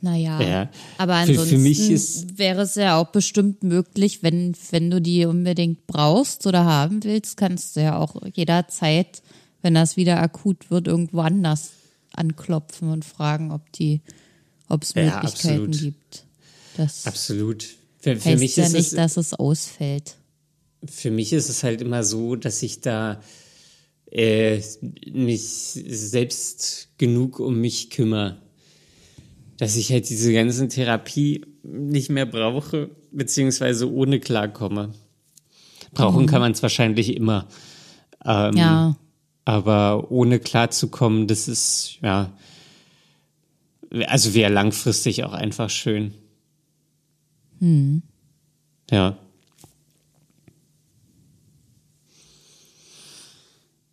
Naja, 0.00 0.40
ja. 0.42 0.70
aber 0.98 1.14
ansonsten 1.14 1.64
für, 1.64 1.98
für 1.98 2.38
wäre 2.38 2.62
es 2.62 2.74
ja 2.74 3.00
auch 3.00 3.06
bestimmt 3.06 3.62
möglich, 3.62 4.22
wenn, 4.22 4.54
wenn 4.70 4.90
du 4.90 5.00
die 5.00 5.24
unbedingt 5.24 5.86
brauchst 5.86 6.46
oder 6.46 6.66
haben 6.66 7.02
willst, 7.04 7.38
kannst 7.38 7.74
du 7.74 7.80
ja 7.80 7.98
auch 7.98 8.16
jederzeit, 8.34 9.22
wenn 9.62 9.72
das 9.72 9.96
wieder 9.96 10.20
akut 10.20 10.70
wird, 10.70 10.88
irgendwo 10.88 11.20
anders 11.20 11.70
anklopfen 12.18 12.90
und 12.90 13.04
fragen, 13.04 13.52
ob 13.52 13.70
die, 13.72 14.02
ob 14.68 14.82
es 14.82 14.94
ja, 14.94 15.04
Möglichkeiten 15.04 15.66
absolut. 15.66 15.80
gibt. 15.80 16.24
Das 16.76 17.06
absolut. 17.06 17.62
Für, 17.98 18.16
für 18.16 18.30
heißt 18.30 18.40
mich 18.40 18.56
ja 18.56 18.66
ist 18.66 18.72
nicht, 18.72 18.86
es, 18.86 18.90
dass 18.92 19.16
es 19.16 19.34
ausfällt. 19.34 20.16
Für 20.86 21.10
mich 21.10 21.32
ist 21.32 21.48
es 21.48 21.62
halt 21.62 21.80
immer 21.80 22.04
so, 22.04 22.36
dass 22.36 22.62
ich 22.62 22.80
da 22.80 23.20
äh, 24.10 24.60
mich 25.10 25.42
selbst 25.42 26.88
genug 26.98 27.40
um 27.40 27.60
mich 27.60 27.90
kümmere 27.90 28.38
dass 29.56 29.76
ich 29.76 29.90
halt 29.92 30.08
diese 30.08 30.32
ganzen 30.32 30.68
Therapie 30.68 31.44
nicht 31.62 32.10
mehr 32.10 32.26
brauche, 32.26 32.90
beziehungsweise 33.12 33.90
ohne 33.90 34.20
klarkomme. 34.20 34.92
Brauchen 35.92 36.22
mhm. 36.22 36.26
kann 36.26 36.40
man 36.40 36.52
es 36.52 36.62
wahrscheinlich 36.62 37.16
immer. 37.16 37.46
Ähm, 38.24 38.56
ja. 38.56 38.96
Aber 39.44 40.10
ohne 40.10 40.38
klarzukommen, 40.40 41.26
das 41.26 41.48
ist, 41.48 41.98
ja, 42.02 42.32
also 44.06 44.34
wäre 44.34 44.52
langfristig 44.52 45.24
auch 45.24 45.32
einfach 45.32 45.70
schön. 45.70 46.14
Mhm. 47.60 48.02
Ja. 48.90 49.16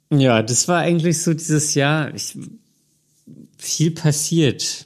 Ja, 0.09 0.41
das 0.41 0.67
war 0.67 0.79
eigentlich 0.79 1.21
so 1.21 1.33
dieses 1.33 1.73
Jahr. 1.73 2.13
Ich, 2.13 2.37
viel 3.57 3.91
passiert. 3.91 4.85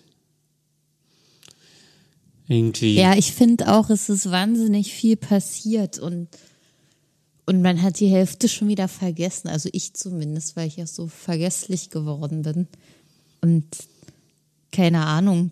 Irgendwie. 2.48 2.96
Ja, 2.96 3.16
ich 3.16 3.32
finde 3.32 3.74
auch, 3.74 3.90
es 3.90 4.08
ist 4.10 4.30
wahnsinnig 4.30 4.94
viel 4.94 5.16
passiert 5.16 5.98
und, 5.98 6.28
und 7.46 7.62
man 7.62 7.82
hat 7.82 8.00
die 8.00 8.08
Hälfte 8.08 8.50
schon 8.50 8.68
wieder 8.68 8.88
vergessen. 8.88 9.50
Also 9.50 9.70
ich 9.72 9.94
zumindest, 9.94 10.56
weil 10.56 10.68
ich 10.68 10.78
ja 10.78 10.88
so 10.88 11.08
vergesslich 11.08 11.90
geworden 11.92 12.42
bin. 12.42 12.68
Und 13.42 13.66
keine 14.72 15.06
Ahnung, 15.06 15.52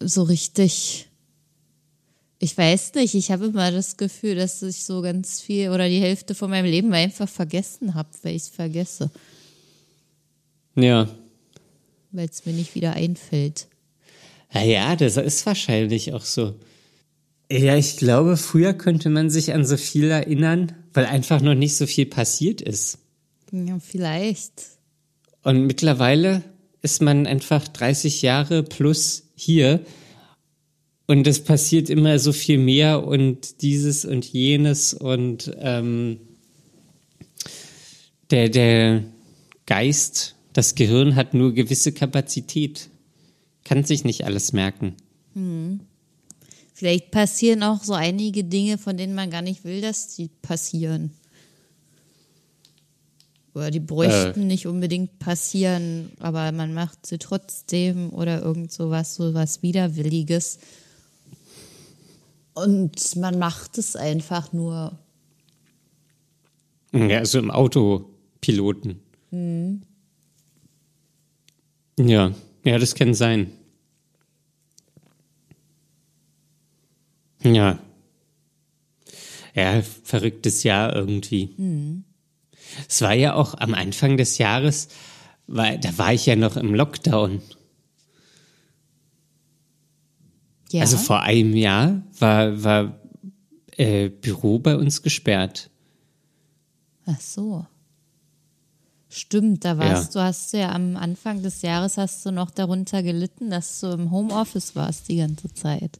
so 0.00 0.22
richtig. 0.22 1.06
Ich 2.42 2.56
weiß 2.56 2.94
nicht, 2.94 3.14
ich 3.14 3.30
habe 3.30 3.46
immer 3.46 3.70
das 3.70 3.98
Gefühl, 3.98 4.34
dass 4.34 4.62
ich 4.62 4.84
so 4.84 5.02
ganz 5.02 5.40
viel 5.42 5.70
oder 5.70 5.88
die 5.88 6.00
Hälfte 6.00 6.34
von 6.34 6.48
meinem 6.48 6.70
Leben 6.70 6.92
einfach 6.92 7.28
vergessen 7.28 7.94
habe, 7.94 8.08
weil 8.22 8.34
ich 8.34 8.42
es 8.42 8.48
vergesse. 8.48 9.10
Ja. 10.74 11.06
Weil 12.12 12.28
es 12.28 12.46
mir 12.46 12.52
nicht 12.52 12.74
wieder 12.74 12.94
einfällt. 12.94 13.68
Ja, 14.52 14.62
ja, 14.62 14.96
das 14.96 15.16
ist 15.18 15.44
wahrscheinlich 15.46 16.12
auch 16.14 16.24
so. 16.24 16.54
Ja, 17.50 17.76
ich 17.76 17.96
glaube, 17.96 18.36
früher 18.36 18.74
könnte 18.74 19.10
man 19.10 19.28
sich 19.28 19.52
an 19.52 19.64
so 19.64 19.76
viel 19.76 20.10
erinnern, 20.10 20.72
weil 20.94 21.06
einfach 21.06 21.40
noch 21.40 21.54
nicht 21.54 21.76
so 21.76 21.86
viel 21.86 22.06
passiert 22.06 22.60
ist. 22.60 22.98
Ja, 23.50 23.78
vielleicht. 23.80 24.52
Und 25.42 25.66
mittlerweile 25.66 26.42
ist 26.82 27.02
man 27.02 27.26
einfach 27.26 27.66
30 27.66 28.22
Jahre 28.22 28.62
plus 28.62 29.24
hier 29.34 29.80
und 31.06 31.26
es 31.26 31.42
passiert 31.42 31.90
immer 31.90 32.18
so 32.18 32.32
viel 32.32 32.58
mehr 32.58 33.04
und 33.04 33.62
dieses 33.62 34.04
und 34.04 34.24
jenes 34.24 34.94
und 34.94 35.52
ähm, 35.58 36.20
der, 38.30 38.48
der 38.48 39.02
Geist, 39.66 40.36
das 40.52 40.76
Gehirn 40.76 41.16
hat 41.16 41.34
nur 41.34 41.52
gewisse 41.52 41.92
Kapazität 41.92 42.90
kann 43.64 43.84
sich 43.84 44.04
nicht 44.04 44.24
alles 44.24 44.52
merken. 44.52 44.94
Hm. 45.34 45.80
Vielleicht 46.80 47.10
passieren 47.10 47.62
auch 47.62 47.82
so 47.82 47.92
einige 47.92 48.42
Dinge, 48.42 48.78
von 48.78 48.96
denen 48.96 49.14
man 49.14 49.28
gar 49.28 49.42
nicht 49.42 49.64
will, 49.64 49.82
dass 49.82 50.16
sie 50.16 50.28
passieren. 50.40 51.10
Oder 53.52 53.70
die 53.70 53.80
bräuchten 53.80 54.40
äh. 54.40 54.44
nicht 54.46 54.66
unbedingt 54.66 55.18
passieren, 55.18 56.10
aber 56.20 56.52
man 56.52 56.72
macht 56.72 57.04
sie 57.04 57.18
trotzdem 57.18 58.08
oder 58.14 58.40
irgend 58.40 58.72
sowas, 58.72 59.14
so 59.14 59.34
was 59.34 59.62
Widerwilliges. 59.62 60.58
Und 62.54 63.14
man 63.16 63.38
macht 63.38 63.76
es 63.76 63.94
einfach 63.94 64.54
nur. 64.54 64.98
Ja, 66.94 67.18
also 67.18 67.40
im 67.40 67.50
Autopiloten. 67.50 69.02
Hm. 69.28 69.82
Ja, 71.98 72.32
ja, 72.64 72.78
das 72.78 72.94
kann 72.94 73.12
sein. 73.12 73.52
Ja. 77.42 77.78
Ja, 79.54 79.82
verrücktes 80.04 80.62
Jahr 80.62 80.94
irgendwie. 80.94 81.54
Mhm. 81.56 82.04
Es 82.88 83.02
war 83.02 83.14
ja 83.14 83.34
auch 83.34 83.54
am 83.54 83.74
Anfang 83.74 84.16
des 84.16 84.38
Jahres, 84.38 84.88
weil 85.46 85.78
da 85.78 85.96
war 85.98 86.12
ich 86.12 86.26
ja 86.26 86.36
noch 86.36 86.56
im 86.56 86.74
Lockdown. 86.74 87.42
Ja. 90.70 90.82
Also 90.82 90.96
vor 90.98 91.22
einem 91.22 91.56
Jahr 91.56 92.02
war, 92.18 92.62
war 92.62 93.00
äh, 93.76 94.08
Büro 94.08 94.60
bei 94.60 94.76
uns 94.76 95.02
gesperrt. 95.02 95.68
Ach 97.06 97.20
so. 97.20 97.66
Stimmt, 99.08 99.64
da 99.64 99.76
warst 99.76 100.14
ja. 100.14 100.20
du, 100.20 100.26
hast 100.26 100.52
du 100.52 100.58
ja 100.58 100.70
am 100.70 100.96
Anfang 100.96 101.42
des 101.42 101.62
Jahres 101.62 101.96
hast 101.96 102.24
du 102.24 102.30
noch 102.30 102.52
darunter 102.52 103.02
gelitten, 103.02 103.50
dass 103.50 103.80
du 103.80 103.88
im 103.88 104.12
Homeoffice 104.12 104.76
warst 104.76 105.08
die 105.08 105.16
ganze 105.16 105.52
Zeit. 105.52 105.98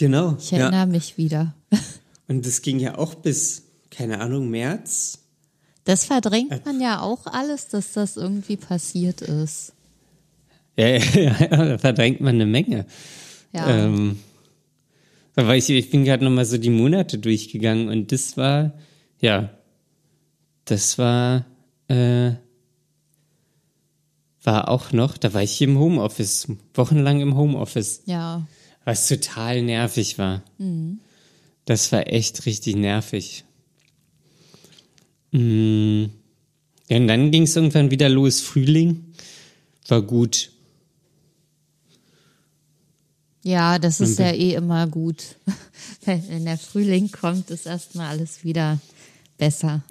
Genau. 0.00 0.34
Ich 0.40 0.50
erinnere 0.50 0.80
ja. 0.80 0.86
mich 0.86 1.18
wieder. 1.18 1.54
Und 2.26 2.46
das 2.46 2.62
ging 2.62 2.78
ja 2.78 2.96
auch 2.96 3.14
bis, 3.14 3.64
keine 3.90 4.18
Ahnung, 4.22 4.48
März. 4.48 5.18
Das 5.84 6.06
verdrängt 6.06 6.52
äh. 6.52 6.60
man 6.64 6.80
ja 6.80 7.02
auch 7.02 7.26
alles, 7.26 7.68
dass 7.68 7.92
das 7.92 8.16
irgendwie 8.16 8.56
passiert 8.56 9.20
ist. 9.20 9.74
Ja, 10.74 10.86
ja, 10.86 11.00
ja 11.20 11.48
da 11.48 11.76
verdrängt 11.76 12.22
man 12.22 12.36
eine 12.36 12.46
Menge. 12.46 12.86
Ja. 13.52 13.68
Ähm, 13.68 14.20
ich, 15.36 15.68
ich 15.68 15.90
bin 15.90 16.06
gerade 16.06 16.24
nochmal 16.24 16.46
so 16.46 16.56
die 16.56 16.70
Monate 16.70 17.18
durchgegangen 17.18 17.90
und 17.90 18.10
das 18.10 18.38
war, 18.38 18.72
ja, 19.20 19.50
das 20.64 20.96
war, 20.96 21.44
äh, 21.88 22.32
war 24.42 24.68
auch 24.70 24.92
noch, 24.92 25.18
da 25.18 25.34
war 25.34 25.42
ich 25.42 25.52
hier 25.52 25.68
im 25.68 25.78
Homeoffice, 25.78 26.48
wochenlang 26.72 27.20
im 27.20 27.36
Homeoffice. 27.36 28.00
Ja 28.06 28.46
was 28.90 29.06
total 29.06 29.62
nervig 29.62 30.18
war. 30.18 30.42
Mhm. 30.58 30.98
Das 31.64 31.92
war 31.92 32.08
echt 32.08 32.44
richtig 32.44 32.74
nervig. 32.74 33.44
Mhm. 35.30 36.10
Ja, 36.88 36.96
und 36.96 37.06
dann 37.06 37.30
ging 37.30 37.44
es 37.44 37.54
irgendwann 37.54 37.92
wieder 37.92 38.08
los. 38.08 38.40
Frühling 38.40 39.04
war 39.86 40.02
gut. 40.02 40.50
Ja, 43.44 43.78
das 43.78 44.00
ist 44.00 44.18
ja 44.18 44.32
eh 44.32 44.54
immer 44.54 44.88
gut. 44.88 45.36
Wenn 46.04 46.44
der 46.44 46.58
Frühling 46.58 47.12
kommt, 47.12 47.50
ist 47.50 47.66
erstmal 47.66 48.08
alles 48.08 48.42
wieder 48.42 48.80
besser. 49.38 49.82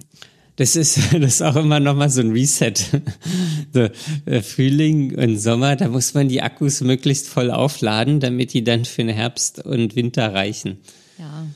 Das 0.60 0.76
ist, 0.76 0.98
das 1.14 1.36
ist 1.36 1.42
auch 1.42 1.56
immer 1.56 1.80
nochmal 1.80 2.10
so 2.10 2.20
ein 2.20 2.32
Reset. 2.32 2.74
So, 3.72 3.88
äh, 4.26 4.42
Frühling 4.42 5.16
und 5.16 5.38
Sommer, 5.38 5.76
da 5.76 5.88
muss 5.88 6.12
man 6.12 6.28
die 6.28 6.42
Akkus 6.42 6.80
möglichst 6.80 7.28
voll 7.28 7.52
aufladen, 7.52 8.18
damit 8.18 8.52
die 8.52 8.64
dann 8.64 8.84
für 8.84 9.04
den 9.04 9.14
Herbst 9.14 9.64
und 9.64 9.94
Winter 9.94 10.34
reichen. 10.34 10.78
Ja. 11.18 11.46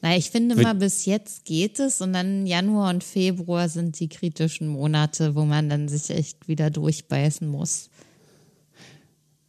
Na, 0.00 0.16
ich 0.16 0.30
finde 0.30 0.56
mal, 0.56 0.74
bis 0.74 1.04
jetzt 1.04 1.44
geht 1.44 1.78
es 1.78 2.00
und 2.00 2.14
dann 2.14 2.46
Januar 2.46 2.88
und 2.88 3.04
Februar 3.04 3.68
sind 3.68 4.00
die 4.00 4.08
kritischen 4.08 4.66
Monate, 4.66 5.34
wo 5.34 5.44
man 5.44 5.68
dann 5.68 5.88
sich 5.88 6.08
echt 6.08 6.48
wieder 6.48 6.70
durchbeißen 6.70 7.46
muss. 7.46 7.90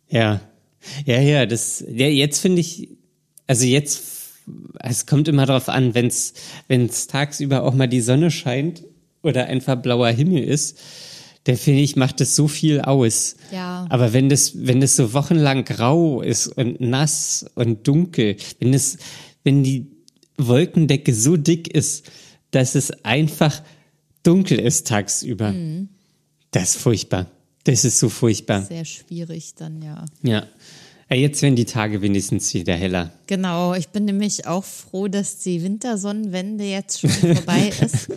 Ja, 0.09 0.41
ja, 1.05 1.21
ja, 1.21 1.45
das, 1.45 1.83
ja, 1.87 2.07
jetzt 2.07 2.39
finde 2.39 2.59
ich, 2.59 2.89
also 3.47 3.65
jetzt, 3.65 4.16
es 4.79 5.05
kommt 5.05 5.27
immer 5.27 5.45
darauf 5.45 5.69
an, 5.69 5.93
wenn 5.95 6.07
es 6.07 7.07
tagsüber 7.07 7.63
auch 7.63 7.73
mal 7.73 7.87
die 7.87 8.01
Sonne 8.01 8.31
scheint 8.31 8.83
oder 9.23 9.47
einfach 9.47 9.75
blauer 9.75 10.09
Himmel 10.09 10.43
ist, 10.43 10.79
der 11.47 11.57
finde 11.57 11.81
ich, 11.81 11.95
macht 11.95 12.19
das 12.19 12.35
so 12.35 12.47
viel 12.47 12.81
aus. 12.81 13.37
Ja. 13.51 13.85
Aber 13.89 14.11
wenn 14.13 14.27
das, 14.27 14.65
wenn 14.65 14.81
das 14.81 14.95
so 14.95 15.13
wochenlang 15.13 15.63
grau 15.63 16.21
ist 16.21 16.47
und 16.47 16.81
nass 16.81 17.45
und 17.55 17.87
dunkel, 17.87 18.35
wenn 18.59 18.73
es, 18.73 18.97
wenn 19.43 19.63
die 19.63 19.87
Wolkendecke 20.37 21.13
so 21.13 21.37
dick 21.37 21.73
ist, 21.73 22.05
dass 22.51 22.75
es 22.75 22.91
einfach 23.05 23.63
dunkel 24.23 24.59
ist 24.59 24.87
tagsüber, 24.87 25.53
mhm. 25.53 25.89
das 26.51 26.75
ist 26.75 26.81
furchtbar. 26.81 27.27
Das 27.63 27.83
ist 27.83 27.99
so 27.99 28.07
furchtbar. 28.09 28.63
Sehr 28.63 28.85
schwierig 28.85 29.55
dann, 29.55 29.81
ja. 29.81 30.05
Ja. 30.23 30.47
Jetzt 31.09 31.41
werden 31.41 31.55
die 31.55 31.65
Tage 31.65 32.01
wenigstens 32.01 32.53
wieder 32.53 32.75
heller. 32.75 33.11
Genau, 33.27 33.73
ich 33.73 33.87
bin 33.89 34.03
nämlich 34.03 34.45
auch 34.45 34.65
froh, 34.65 35.07
dass 35.07 35.39
die 35.39 35.63
Wintersonnenwende 35.63 36.65
jetzt 36.65 36.99
schon 36.99 37.09
vorbei 37.35 37.71
ist. 37.81 38.09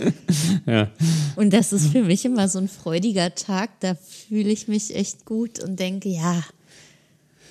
ja. 0.67 0.91
Und 1.37 1.53
das 1.53 1.73
ist 1.73 1.93
für 1.93 2.03
mich 2.03 2.25
immer 2.25 2.49
so 2.49 2.59
ein 2.59 2.69
freudiger 2.69 3.35
Tag. 3.37 3.79
Da 3.81 3.95
fühle 3.95 4.51
ich 4.51 4.67
mich 4.67 4.95
echt 4.95 5.25
gut 5.25 5.63
und 5.63 5.79
denke, 5.79 6.09
ja, 6.09 6.43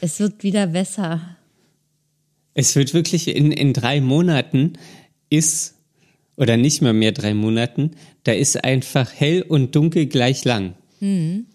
es 0.01 0.19
wird 0.19 0.43
wieder 0.43 0.67
besser. 0.67 1.21
Es 2.53 2.75
wird 2.75 2.93
wirklich 2.93 3.29
in, 3.29 3.53
in 3.53 3.71
drei 3.71 4.01
Monaten 4.01 4.73
ist, 5.29 5.75
oder 6.35 6.57
nicht 6.57 6.81
mal 6.81 6.93
mehr 6.93 7.13
drei 7.13 7.33
Monaten, 7.33 7.91
da 8.23 8.33
ist 8.33 8.61
einfach 8.63 9.13
hell 9.13 9.41
und 9.43 9.75
dunkel 9.75 10.07
gleich 10.07 10.43
lang. 10.43 10.75
Mhm. 10.99 11.45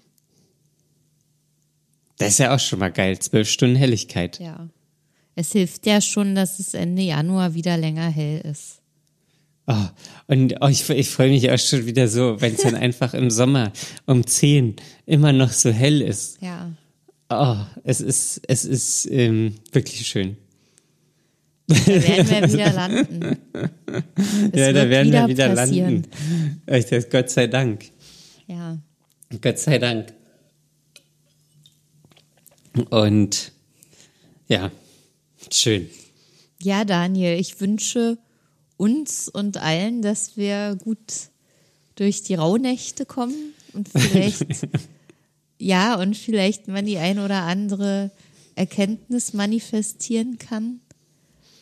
Das 2.18 2.30
ist 2.30 2.38
ja 2.38 2.54
auch 2.54 2.60
schon 2.60 2.78
mal 2.78 2.92
geil. 2.92 3.18
Zwölf 3.18 3.48
Stunden 3.48 3.76
Helligkeit. 3.76 4.38
Ja. 4.40 4.68
Es 5.34 5.52
hilft 5.52 5.86
ja 5.86 6.00
schon, 6.00 6.34
dass 6.34 6.58
es 6.58 6.74
Ende 6.74 7.02
Januar 7.02 7.54
wieder 7.54 7.76
länger 7.76 8.08
hell 8.08 8.40
ist. 8.40 8.80
Oh, 9.66 9.86
und 10.26 10.54
oh, 10.60 10.68
ich, 10.68 10.88
ich 10.90 11.08
freue 11.08 11.30
mich 11.30 11.50
auch 11.50 11.58
schon 11.58 11.86
wieder 11.86 12.06
so, 12.06 12.40
wenn 12.40 12.54
es 12.54 12.62
dann 12.62 12.74
einfach 12.74 13.14
im 13.14 13.30
Sommer 13.30 13.72
um 14.06 14.26
zehn 14.26 14.76
immer 15.06 15.32
noch 15.32 15.52
so 15.52 15.70
hell 15.70 16.02
ist. 16.02 16.40
Ja. 16.42 16.70
Oh, 17.30 17.56
es 17.82 18.00
ist, 18.00 18.42
es 18.46 18.64
ist 18.64 19.08
ähm, 19.10 19.54
wirklich 19.72 20.06
schön. 20.06 20.36
Da 21.66 21.86
werden 21.86 22.30
wir 22.30 22.52
wieder 22.52 22.72
landen. 22.72 23.36
Es 24.52 24.60
ja, 24.60 24.72
da 24.72 24.88
werden 24.90 25.08
wieder 25.08 25.22
wir 25.22 25.28
wieder 25.28 25.54
passieren. 25.54 26.06
landen. 26.66 27.04
Gott 27.10 27.30
sei 27.30 27.46
Dank. 27.46 27.86
Ja. 28.46 28.78
Gott 29.40 29.58
sei 29.58 29.78
Dank. 29.78 30.12
Und 32.90 33.52
ja, 34.48 34.70
schön. 35.50 35.88
Ja, 36.62 36.84
Daniel, 36.84 37.38
ich 37.38 37.60
wünsche 37.60 38.18
uns 38.76 39.28
und 39.28 39.58
allen, 39.58 40.02
dass 40.02 40.36
wir 40.36 40.76
gut 40.82 41.30
durch 41.94 42.22
die 42.22 42.34
Rauhnächte 42.34 43.06
kommen 43.06 43.54
und 43.72 43.88
vielleicht, 43.88 44.46
ja, 45.58 45.94
und 46.00 46.16
vielleicht 46.16 46.68
man 46.68 46.86
die 46.86 46.98
ein 46.98 47.18
oder 47.18 47.42
andere 47.42 48.10
Erkenntnis 48.56 49.32
manifestieren 49.32 50.38
kann 50.38 50.80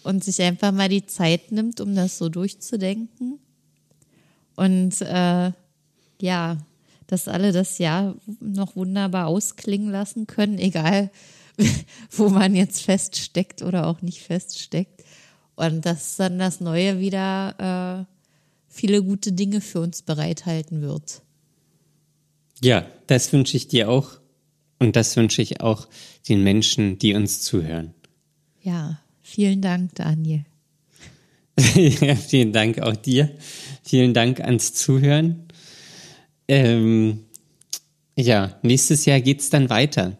und 0.02 0.24
sich 0.24 0.40
einfach 0.42 0.72
mal 0.72 0.88
die 0.88 1.06
Zeit 1.06 1.52
nimmt, 1.52 1.80
um 1.80 1.94
das 1.94 2.18
so 2.18 2.28
durchzudenken. 2.28 3.38
Und 4.56 5.00
äh, 5.00 5.52
ja, 6.20 6.56
dass 7.12 7.28
alle 7.28 7.52
das 7.52 7.76
Jahr 7.76 8.16
noch 8.40 8.74
wunderbar 8.74 9.26
ausklingen 9.26 9.90
lassen 9.90 10.26
können, 10.26 10.58
egal 10.58 11.10
wo 12.10 12.30
man 12.30 12.54
jetzt 12.54 12.80
feststeckt 12.80 13.60
oder 13.60 13.86
auch 13.86 14.00
nicht 14.00 14.22
feststeckt. 14.22 15.04
Und 15.54 15.84
dass 15.84 16.16
dann 16.16 16.38
das 16.38 16.60
Neue 16.60 17.00
wieder 17.00 18.06
äh, 18.08 18.12
viele 18.66 19.02
gute 19.02 19.32
Dinge 19.32 19.60
für 19.60 19.80
uns 19.80 20.00
bereithalten 20.00 20.80
wird. 20.80 21.20
Ja, 22.62 22.86
das 23.08 23.30
wünsche 23.34 23.58
ich 23.58 23.68
dir 23.68 23.90
auch. 23.90 24.12
Und 24.78 24.96
das 24.96 25.14
wünsche 25.16 25.42
ich 25.42 25.60
auch 25.60 25.88
den 26.30 26.42
Menschen, 26.42 26.98
die 26.98 27.12
uns 27.12 27.42
zuhören. 27.42 27.92
Ja, 28.62 29.00
vielen 29.20 29.60
Dank, 29.60 29.94
Daniel. 29.96 30.46
ja, 31.74 32.16
vielen 32.16 32.54
Dank 32.54 32.80
auch 32.80 32.96
dir. 32.96 33.30
Vielen 33.82 34.14
Dank 34.14 34.40
ans 34.40 34.72
Zuhören. 34.72 35.51
Ähm, 36.52 37.20
ja, 38.14 38.58
nächstes 38.62 39.06
Jahr 39.06 39.22
geht 39.22 39.40
es 39.40 39.48
dann 39.48 39.70
weiter. 39.70 40.18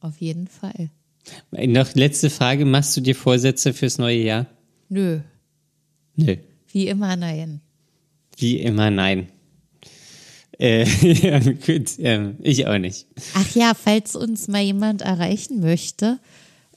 Auf 0.00 0.18
jeden 0.18 0.48
Fall. 0.48 0.88
Noch 1.50 1.94
letzte 1.94 2.30
Frage: 2.30 2.64
Machst 2.64 2.96
du 2.96 3.02
dir 3.02 3.14
Vorsätze 3.14 3.74
fürs 3.74 3.98
neue 3.98 4.22
Jahr? 4.22 4.46
Nö. 4.88 5.20
Nö. 6.14 6.36
Wie 6.72 6.88
immer 6.88 7.16
nein. 7.16 7.60
Wie 8.38 8.60
immer 8.60 8.90
nein. 8.90 9.28
Äh, 10.58 10.84
ja, 11.12 11.38
gut, 11.40 11.98
äh, 11.98 12.30
ich 12.42 12.66
auch 12.66 12.78
nicht. 12.78 13.06
Ach 13.34 13.54
ja, 13.54 13.74
falls 13.74 14.16
uns 14.16 14.48
mal 14.48 14.62
jemand 14.62 15.02
erreichen 15.02 15.60
möchte, 15.60 16.18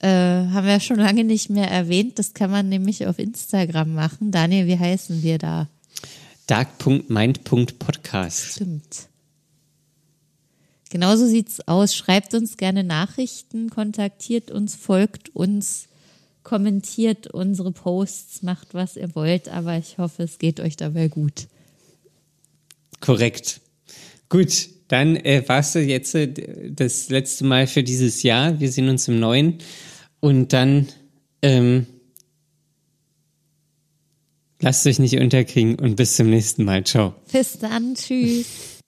äh, 0.01 0.07
haben 0.09 0.67
wir 0.67 0.81
schon 0.81 0.99
lange 0.99 1.23
nicht 1.23 1.49
mehr 1.49 1.71
erwähnt. 1.71 2.19
Das 2.19 2.33
kann 2.33 2.51
man 2.51 2.67
nämlich 2.67 3.07
auf 3.07 3.19
Instagram 3.19 3.93
machen. 3.93 4.31
Daniel, 4.31 4.67
wie 4.67 4.79
heißen 4.79 5.23
wir 5.23 5.37
da? 5.37 5.69
dark.mind.podcast. 6.49 8.53
Stimmt. 8.53 9.07
Genauso 10.89 11.27
sieht's 11.27 11.67
aus. 11.67 11.95
Schreibt 11.95 12.33
uns 12.33 12.57
gerne 12.57 12.83
Nachrichten, 12.83 13.69
kontaktiert 13.69 14.49
uns, 14.49 14.75
folgt 14.75 15.35
uns, 15.35 15.87
kommentiert 16.41 17.27
unsere 17.27 17.71
Posts, 17.71 18.41
macht 18.41 18.73
was 18.73 18.97
ihr 18.97 19.13
wollt, 19.13 19.49
aber 19.49 19.77
ich 19.77 19.99
hoffe, 19.99 20.23
es 20.23 20.39
geht 20.39 20.59
euch 20.59 20.75
dabei 20.75 21.07
gut. 21.07 21.45
Korrekt. 22.99 23.61
Gut, 24.29 24.69
dann 24.87 25.17
äh, 25.17 25.43
warst 25.47 25.75
du 25.75 25.79
jetzt 25.79 26.15
äh, 26.15 26.71
das 26.71 27.09
letzte 27.09 27.45
Mal 27.45 27.67
für 27.67 27.83
dieses 27.83 28.23
Jahr. 28.23 28.59
Wir 28.59 28.71
sehen 28.71 28.89
uns 28.89 29.07
im 29.07 29.19
neuen 29.19 29.59
und 30.19 30.51
dann 30.53 30.87
ähm, 31.43 31.85
Lasst 34.61 34.85
euch 34.87 34.99
nicht 34.99 35.17
unterkriegen 35.17 35.75
und 35.75 35.95
bis 35.95 36.15
zum 36.15 36.29
nächsten 36.29 36.65
Mal. 36.65 36.83
Ciao. 36.83 37.13
Bis 37.31 37.57
dann. 37.59 37.95
Tschüss. 37.95 38.78